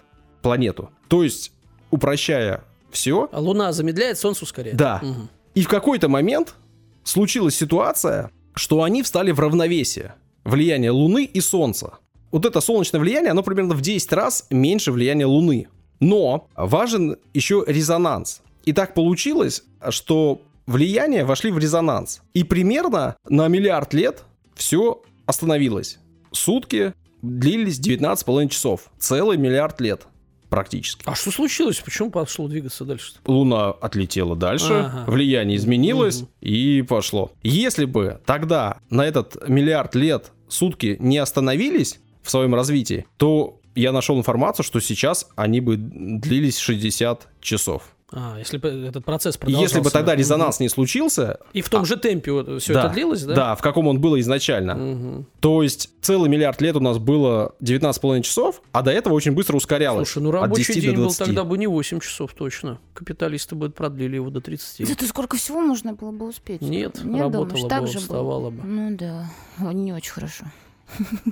планету. 0.41 0.89
То 1.08 1.24
есть, 1.24 1.52
упрощая 1.89 2.64
все, 2.91 3.30
А 3.32 3.39
Луна 3.39 3.72
замедляет, 3.72 4.18
Солнце 4.18 4.43
ускоряет? 4.43 4.76
Да. 4.78 4.99
Мгм. 5.04 5.30
и 5.56 5.62
в 5.64 5.68
какой-то 5.68 6.08
момент 6.10 6.56
случилась 7.04 7.56
ситуация, 7.56 8.32
что 8.56 8.84
они 8.84 9.04
встали 9.04 9.32
в 9.32 9.39
равновесие. 9.39 10.16
Влияние 10.43 10.91
Луны 10.91 11.24
и 11.26 11.39
Солнца. 11.41 11.99
Вот 12.32 12.45
это 12.45 12.62
солнечное 12.62 12.99
влияние, 13.02 13.32
оно 13.32 13.43
примерно 13.43 13.76
в 13.76 13.82
10 13.82 14.12
раз 14.14 14.47
меньше 14.49 14.91
влияния 14.91 15.26
Луны. 15.26 15.68
Но 15.99 16.47
важен 16.56 17.18
еще 17.34 17.64
резонанс. 17.68 18.41
И 18.66 18.74
так 18.74 18.93
получилось, 18.93 19.64
что 19.89 20.41
влияния 20.66 21.26
вошли 21.26 21.52
в 21.52 21.58
резонанс. 21.60 22.22
И 22.34 22.43
примерно 22.43 23.16
на 23.28 23.47
миллиард 23.47 23.93
лет 23.93 24.24
все 24.56 25.02
остановилось. 25.26 25.99
Сутки 26.32 26.93
длились 27.22 27.80
19,5 27.80 28.49
часов. 28.49 28.89
Целый 28.97 29.38
миллиард 29.38 29.80
лет 29.82 30.07
практически. 30.49 31.03
А 31.05 31.15
что 31.15 31.32
случилось? 31.32 31.80
Почему 31.80 32.11
пошло 32.11 32.47
двигаться 32.47 32.84
дальше? 32.84 33.13
Луна 33.26 33.69
отлетела 33.72 34.36
дальше, 34.36 34.74
Ага. 34.74 35.09
влияние 35.11 35.57
изменилось 35.57 36.22
Мгм. 36.22 36.30
и 36.41 36.82
пошло. 36.82 37.32
Если 37.43 37.86
бы 37.86 38.19
тогда 38.26 38.80
на 38.89 39.05
этот 39.05 39.47
миллиард 39.47 39.95
лет 39.95 40.32
сутки 40.49 40.97
не 40.99 41.17
остановились 41.19 41.99
в 42.22 42.30
своем 42.30 42.53
развитии, 42.53 43.05
то 43.17 43.59
я 43.76 43.93
нашел 43.93 44.17
информацию, 44.17 44.65
что 44.65 44.82
сейчас 44.82 45.30
они 45.38 45.61
бы 45.61 45.78
длились 45.78 46.57
60 46.57 47.28
часов. 47.39 47.84
А, 48.14 48.36
если 48.38 48.57
бы 48.57 48.68
этот 48.68 49.05
процесс 49.05 49.36
И 49.36 49.39
продолжался. 49.39 49.76
если 49.76 49.84
бы 49.86 49.89
тогда 49.89 50.16
резонанс 50.16 50.59
не 50.59 50.68
случился, 50.68 51.39
И 51.53 51.62
в 51.62 51.70
том 51.70 51.86
же 51.86 51.95
темпе 51.95 52.59
все 52.59 52.74
да, 52.74 52.86
это 52.86 52.93
длилось, 52.93 53.24
да? 53.24 53.36
Да, 53.36 53.55
в 53.55 53.62
каком 53.62 53.88
он 53.88 54.01
был 54.01 54.20
изначально. 54.20 54.76
Мгм. 54.76 55.26
То 55.39 55.64
есть 55.64 55.89
целый 56.01 56.30
миллиард 56.30 56.59
лет 56.62 56.76
у 56.76 56.82
нас 56.82 56.97
было 56.97 57.55
19,5 57.62 58.22
часов, 58.24 58.62
а 58.74 58.82
до 58.82 58.91
этого 58.91 59.14
очень 59.14 59.32
быстро 59.32 59.55
ускорялось. 59.55 60.09
Слушай, 60.09 60.24
ну 60.24 60.30
от 60.32 60.41
рабочий 60.41 60.74
10 60.74 60.82
день 60.82 60.91
до 60.91 60.97
был 60.97 61.03
20. 61.05 61.26
тогда 61.26 61.43
бы 61.45 61.57
не 61.57 61.68
8 61.68 61.99
часов 62.01 62.34
точно. 62.34 62.80
Капиталисты 62.93 63.55
бы 63.55 63.70
продлили 63.70 64.16
его 64.16 64.30
до 64.30 64.41
30. 64.41 64.86
Зато 64.88 65.05
сколько 65.05 65.38
всего 65.38 65.62
можно 65.62 65.93
было 65.93 66.12
бы 66.12 66.28
успеть? 66.28 66.62
Нет, 66.62 67.01
Не 67.05 67.22
работала 67.22 67.45
думаешь, 67.45 67.64
бы, 67.64 67.70
так 67.70 67.88
же 67.88 67.93
было? 67.93 68.01
уставала 68.01 68.49
бы. 68.49 68.62
Ну 68.68 68.97
да, 68.97 69.30
не 69.72 69.93
очень 69.93 70.12
хорошо. 70.12 70.45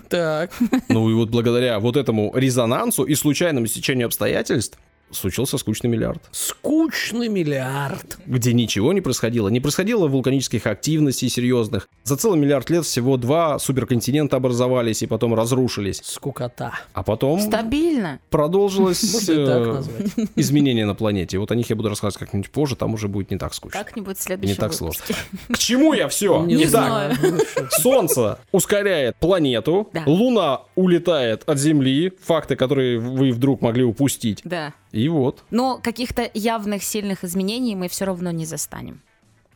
Так. 0.08 0.52
Ну 0.88 1.10
и 1.10 1.14
вот 1.14 1.30
благодаря 1.30 1.80
вот 1.80 1.98
этому 1.98 2.32
резонансу 2.34 3.04
и 3.04 3.16
случайному 3.16 3.68
стечению 3.68 4.08
обстоятельств 4.08 4.80
случился 5.12 5.58
скучный 5.58 5.90
миллиард. 5.90 6.22
Скучный 6.32 7.28
миллиард. 7.30 8.18
где 8.26 8.54
ничего 8.54 8.94
не 8.94 9.02
происходило. 9.02 9.50
Не 9.50 9.60
происходило 9.60 10.08
вулканических 10.08 10.66
активностей 10.68 11.30
серьезных. 11.30 11.88
За 12.04 12.16
целый 12.18 12.40
миллиард 12.40 12.70
лет 12.70 12.86
всего 12.86 13.18
два 13.18 13.60
суперконтинента 13.60 14.38
образовались 14.38 15.02
и 15.02 15.08
потом 15.08 15.34
разрушились. 15.34 16.02
Скукота. 16.04 16.74
А 16.94 17.04
потом 17.04 17.40
Стабильно. 17.40 18.20
продолжилось 18.30 19.00
так 19.26 19.36
э, 19.36 19.66
назвать. 19.74 20.08
изменения 20.36 20.86
на 20.86 20.96
планете. 20.96 21.38
Вот 21.40 21.52
о 21.52 21.56
них 21.56 21.70
я 21.70 21.76
буду 21.76 21.90
рассказывать 21.90 22.20
как-нибудь 22.20 22.52
позже, 22.52 22.76
там 22.76 22.94
уже 22.94 23.08
будет 23.08 23.32
не 23.32 23.38
так 23.38 23.54
скучно. 23.54 23.80
Как-нибудь 23.80 24.18
в 24.18 24.20
Не 24.20 24.24
следующем 24.24 24.56
так 24.58 24.72
выпуске. 24.80 25.14
сложно. 25.14 25.56
К 25.56 25.58
чему 25.58 25.94
я 25.94 26.08
все? 26.08 26.44
Не 26.46 26.66
что. 26.68 27.14
Солнце 27.82 28.40
ускоряет 28.52 29.16
планету. 29.18 29.90
Луна 30.06 30.62
улетает 30.76 31.44
от 31.48 31.58
Земли, 31.60 32.12
факты, 32.24 32.56
которые 32.56 33.00
вы 33.00 33.32
вдруг 33.32 33.62
могли 33.62 33.84
упустить. 33.84 34.42
Да. 34.44 34.74
И 35.00 35.08
вот. 35.10 35.44
Но 35.50 35.80
каких-то 35.82 36.30
явных 36.34 36.84
сильных 36.84 37.24
изменений 37.24 37.76
мы 37.76 37.88
все 37.88 38.06
равно 38.06 38.32
не 38.32 38.46
застанем. 38.46 39.02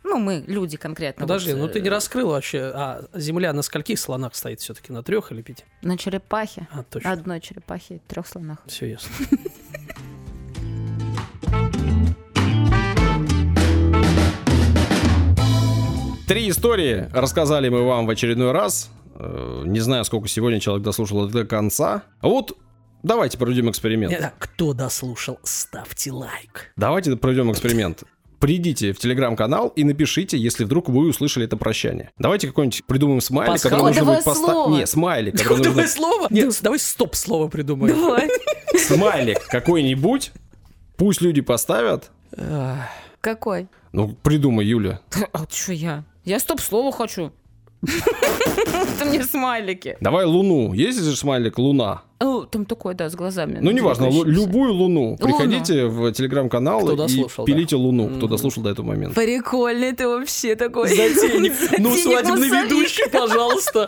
Ну, 0.03 0.17
мы, 0.17 0.43
люди 0.47 0.77
конкретно. 0.77 1.21
Подожди, 1.23 1.53
вот, 1.53 1.59
ну 1.59 1.67
ты 1.67 1.79
э, 1.79 1.81
не 1.81 1.89
раскрыл 1.89 2.29
вообще. 2.29 2.71
А 2.73 3.05
Земля 3.13 3.53
на 3.53 3.61
скольких 3.61 3.97
слонах 3.99 4.35
стоит 4.35 4.59
все-таки? 4.59 4.91
На 4.91 5.01
трех 5.03 5.31
или 5.31 5.41
пяти? 5.41 5.63
На 5.81 5.97
черепахе. 5.97 6.67
А, 6.71 6.83
точно. 6.83 7.11
Одной 7.11 7.39
черепахе, 7.41 8.01
трех 8.07 8.27
слонах. 8.27 8.59
Все 8.67 8.91
ясно. 8.91 9.09
Три 16.27 16.49
истории 16.49 17.09
рассказали 17.13 17.69
мы 17.69 17.85
вам 17.85 18.05
в 18.05 18.09
очередной 18.09 18.51
раз. 18.53 18.89
Э, 19.15 19.63
Не 19.65 19.79
знаю, 19.81 20.05
сколько 20.05 20.27
сегодня 20.27 20.59
человек 20.59 20.83
дослушал 20.83 21.27
до 21.27 21.45
конца. 21.45 22.03
А 22.21 22.27
вот 22.27 22.57
Давайте 23.03 23.37
проведем 23.37 23.69
эксперимент. 23.69 24.13
Э, 24.13 24.31
Кто 24.39 24.73
дослушал, 24.73 25.37
ставьте 25.43 26.11
лайк. 26.11 26.71
Давайте 26.77 27.15
проведем 27.17 27.51
эксперимент. 27.51 28.03
Придите 28.39 28.91
в 28.93 28.99
телеграм-канал 28.99 29.69
и 29.69 29.83
напишите, 29.83 30.37
если 30.37 30.63
вдруг 30.63 30.89
вы 30.89 31.07
услышали 31.09 31.45
это 31.45 31.55
прощание. 31.55 32.11
Давайте 32.17 32.47
какой-нибудь 32.47 32.83
придумаем 32.85 33.21
смайлик, 33.21 33.61
который 33.61 33.83
нужно 33.83 34.05
будет 34.05 34.23
поставить. 34.23 34.77
Не, 34.79 34.87
смайлик, 34.87 35.33
который 35.37 35.57
Кодовое 35.57 35.83
нужно... 35.83 35.87
слово? 35.95 36.27
Нет, 36.29 36.59
давай 36.61 36.79
стоп-слово 36.79 37.47
придумаем. 37.47 37.95
Давай. 37.95 38.29
Смайлик 38.77 39.45
какой-нибудь. 39.47 40.31
Пусть 40.97 41.21
люди 41.21 41.41
поставят. 41.41 42.11
Какой? 43.21 43.67
Ну, 43.93 44.09
придумай, 44.23 44.65
Юля. 44.65 44.99
А 45.31 45.45
что 45.49 45.71
я? 45.71 46.03
Я 46.25 46.39
стоп-слово 46.39 46.91
хочу. 46.91 47.31
Это 47.81 49.05
мне 49.05 49.23
смайлики. 49.23 49.97
Давай 50.01 50.25
Луну. 50.25 50.73
Есть 50.73 51.01
же 51.01 51.15
смайлик 51.15 51.57
Луна? 51.57 52.03
О, 52.23 52.45
Там 52.45 52.65
такой, 52.65 52.93
да, 52.95 53.09
с 53.09 53.15
глазами. 53.15 53.57
Ну, 53.61 53.71
неважно, 53.71 54.05
лу- 54.05 54.23
любую 54.25 54.73
Луну. 54.73 55.17
Приходите 55.17 55.85
в 55.87 56.11
телеграм-канал 56.13 56.81
Кто 56.81 56.93
и 56.93 56.97
дослушал, 56.97 57.45
да. 57.45 57.51
пилите 57.51 57.75
Луну, 57.75 58.07
кто 58.07 58.17
Мгм. 58.17 58.29
дослушал 58.29 58.63
до 58.63 58.69
этого 58.69 58.85
момента. 58.85 59.15
Прикольный 59.15 59.91
ты 59.91 60.07
вообще 60.07 60.55
такой. 60.55 60.87
Затейник. 60.89 61.53
Ну, 61.79 61.95
свадебный 61.95 62.47
ведущий, 62.49 63.09
пожалуйста. 63.09 63.85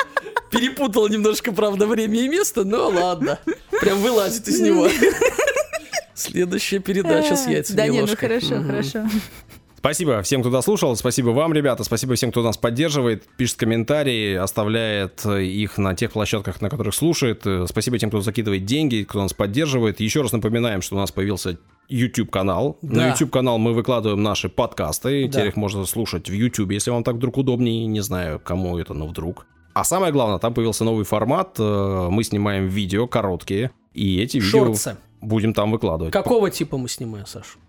Перепутал 0.52 1.08
немножко, 1.08 1.52
правда, 1.52 1.88
время 1.88 2.20
и 2.20 2.28
место, 2.28 2.64
но 2.66 2.90
ладно. 2.90 3.40
Прям 3.82 4.00
вылазит 4.00 4.48
из 4.48 4.60
него. 4.60 4.88
Следующая 6.14 6.80
передача 6.80 7.36
с 7.36 7.46
яйцами 7.48 7.76
Да 7.78 7.86
и 7.88 7.90
не, 7.90 8.02
ну 8.02 8.08
хорошо, 8.18 8.64
хорошо. 8.64 9.06
Спасибо 9.86 10.24
всем, 10.24 10.42
кто 10.42 10.50
дослушал. 10.50 10.96
Спасибо 10.96 11.30
вам, 11.30 11.54
ребята. 11.54 11.84
Спасибо 11.84 12.16
всем, 12.16 12.32
кто 12.32 12.42
нас 12.42 12.58
поддерживает, 12.58 13.24
пишет 13.38 13.58
комментарии, 13.60 14.34
оставляет 14.34 15.24
э, 15.28 15.44
их 15.44 15.78
на 15.78 15.94
тех 15.94 16.12
площадках, 16.12 16.60
на 16.60 16.72
которых 16.72 16.96
слушает. 16.96 17.46
Э, 17.46 17.68
Спасибо 17.70 18.00
тем, 18.00 18.10
кто 18.10 18.20
закидывает 18.22 18.66
деньги, 18.66 19.04
кто 19.08 19.22
нас 19.22 19.36
поддерживает. 19.36 20.00
Еще 20.00 20.24
раз 20.24 20.32
напоминаем, 20.32 20.82
что 20.82 20.96
у 20.96 20.98
нас 20.98 21.12
появился 21.12 21.60
YouTube-канал. 21.88 22.80
Да. 22.82 22.96
На 22.96 23.10
YouTube-канал 23.10 23.60
мы 23.60 23.74
выкладываем 23.74 24.24
наши 24.24 24.50
подкасты. 24.50 25.28
Да. 25.28 25.32
Теперь 25.32 25.48
их 25.50 25.56
можно 25.56 25.86
слушать 25.86 26.30
в 26.32 26.34
YouTube, 26.34 26.72
если 26.72 26.90
вам 26.90 27.04
так 27.04 27.18
вдруг 27.18 27.38
удобнее. 27.38 27.86
Не 27.86 28.00
знаю, 28.02 28.42
кому 28.44 28.80
это, 28.80 28.96
но 28.96 29.06
вдруг. 29.06 29.46
А 29.76 29.84
самое 29.84 30.12
главное, 30.12 30.40
там 30.40 30.56
появился 30.56 30.84
новый 30.84 31.06
формат. 31.06 31.58
Э, 31.60 32.08
Мы 32.10 32.24
снимаем 32.24 32.70
видео 32.70 33.06
короткие. 33.06 33.70
И 33.94 34.20
эти 34.20 34.38
видео 34.38 34.66
Шорцы. 34.66 34.98
будем 35.22 35.54
там 35.54 35.72
выкладывать. 35.72 36.12
Какого 36.12 36.50
типа 36.50 36.76
мы 36.76 36.90
снимаем, 36.90 37.28
Саш? 37.28 37.60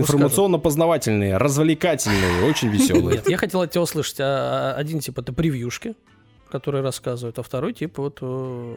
Информационно-познавательные, 0.00 1.36
развлекательные, 1.36 2.44
очень 2.48 2.68
веселые. 2.68 3.16
Нет, 3.16 3.28
я 3.28 3.36
хотел 3.36 3.60
от 3.62 3.70
тебя 3.70 3.82
услышать. 3.82 4.16
а, 4.20 4.74
Один 4.76 5.00
тип 5.00 5.18
это 5.18 5.32
превьюшки, 5.32 5.94
которые 6.50 6.82
рассказывают, 6.82 7.38
а 7.38 7.42
второй 7.42 7.72
тип 7.72 7.98
вот... 7.98 8.18
э, 8.20 8.76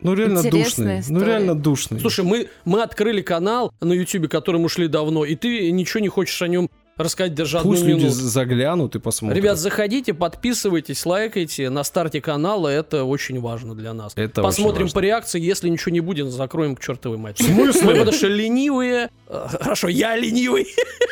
Ну 0.00 0.14
реально 0.14 0.38
Интересная 0.40 0.98
душный. 0.98 1.18
Ну 1.18 1.24
реально 1.24 1.54
душный. 1.54 2.00
Слушай, 2.00 2.24
мы, 2.24 2.48
мы 2.64 2.82
открыли 2.82 3.22
канал 3.22 3.72
на 3.80 3.92
Ютубе, 3.92 4.28
которым 4.28 4.64
ушли 4.64 4.88
давно, 4.88 5.24
и 5.24 5.34
ты 5.36 5.70
ничего 5.70 6.00
не 6.00 6.08
хочешь 6.08 6.40
о 6.42 6.48
нем 6.48 6.68
рассказать 6.96 7.34
даже 7.34 7.58
одну 7.58 7.72
пусть 7.72 7.82
люди 7.84 8.04
минуту. 8.04 8.20
заглянут 8.20 8.96
и 8.96 8.98
посмотрят. 8.98 9.36
Ребят, 9.36 9.58
заходите, 9.58 10.14
подписывайтесь, 10.14 11.04
лайкайте. 11.04 11.68
На 11.70 11.84
старте 11.84 12.20
канала 12.20 12.68
это 12.68 13.04
очень 13.04 13.40
важно 13.40 13.74
для 13.74 13.92
нас. 13.92 14.12
Это 14.16 14.42
Посмотрим 14.42 14.90
по 14.90 14.98
реакции. 15.00 15.40
Если 15.40 15.68
ничего 15.68 15.92
не 15.92 16.00
будет, 16.00 16.28
закроем 16.30 16.74
к 16.74 16.80
чертовой 16.80 17.18
матери. 17.18 17.46
В 17.46 17.50
смысле? 17.54 17.82
Мы 17.82 17.92
потому 17.94 18.12
что 18.12 18.28
ленивые. 18.28 19.10
Э, 19.28 19.46
Хорошо, 19.60 19.88
я 19.88 20.16
ленивый. 20.16 20.66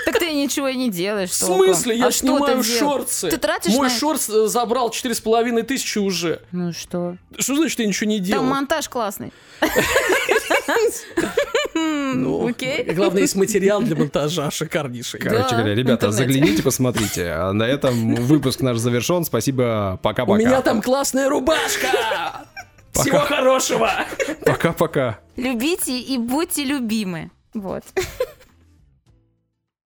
Так 0.06 0.18
ты 0.18 0.32
ничего 0.32 0.68
и 0.68 0.76
не 0.76 0.90
делаешь. 0.90 1.30
В 1.30 1.34
смысле? 1.34 1.96
Я 1.96 2.06
А 2.06 2.12
снимаю 2.12 2.62
ты 2.62 2.78
шорты. 2.78 3.30
Ты 3.30 3.36
тратишь 3.36 3.74
Мой 3.74 3.90
шорт 3.90 4.22
э, 4.28 4.46
забрал 4.46 4.90
четыре 4.90 5.14
с 5.14 5.20
половиной 5.20 5.62
тысячи 5.62 5.98
уже. 5.98 6.40
Ну 6.52 6.72
что? 6.72 7.16
Что 7.38 7.56
значит, 7.56 7.78
я 7.80 7.86
ничего 7.86 8.08
не 8.08 8.20
делал? 8.20 8.42
Там 8.42 8.50
монтаж 8.50 8.88
классный. 8.88 9.32
Ну, 11.74 12.48
Окей. 12.48 12.84
Главное, 12.92 13.22
есть 13.22 13.34
материал 13.34 13.82
для 13.82 13.96
монтажа 13.96 14.50
шикарнейший. 14.50 15.20
Короче 15.20 15.48
Да, 15.50 15.56
говоря, 15.56 15.74
ребята, 15.74 16.10
загляните, 16.12 16.62
посмотрите. 16.62 17.30
А 17.32 17.52
на 17.52 17.64
этом 17.64 18.14
выпуск 18.14 18.60
наш 18.60 18.78
завершен. 18.78 19.24
Спасибо. 19.24 19.94
У 19.94 20.02
Пока-пока. 20.02 20.38
меня 20.38 20.62
там 20.62 20.80
классная 20.80 21.28
рубашка! 21.28 21.88
Всего 22.92 23.18
хорошего! 23.18 23.90
Пока-пока. 24.44 25.18
Любите 25.36 25.98
и 25.98 26.16
будьте 26.16 26.64
любимы. 26.64 27.30
Вот. 27.54 27.82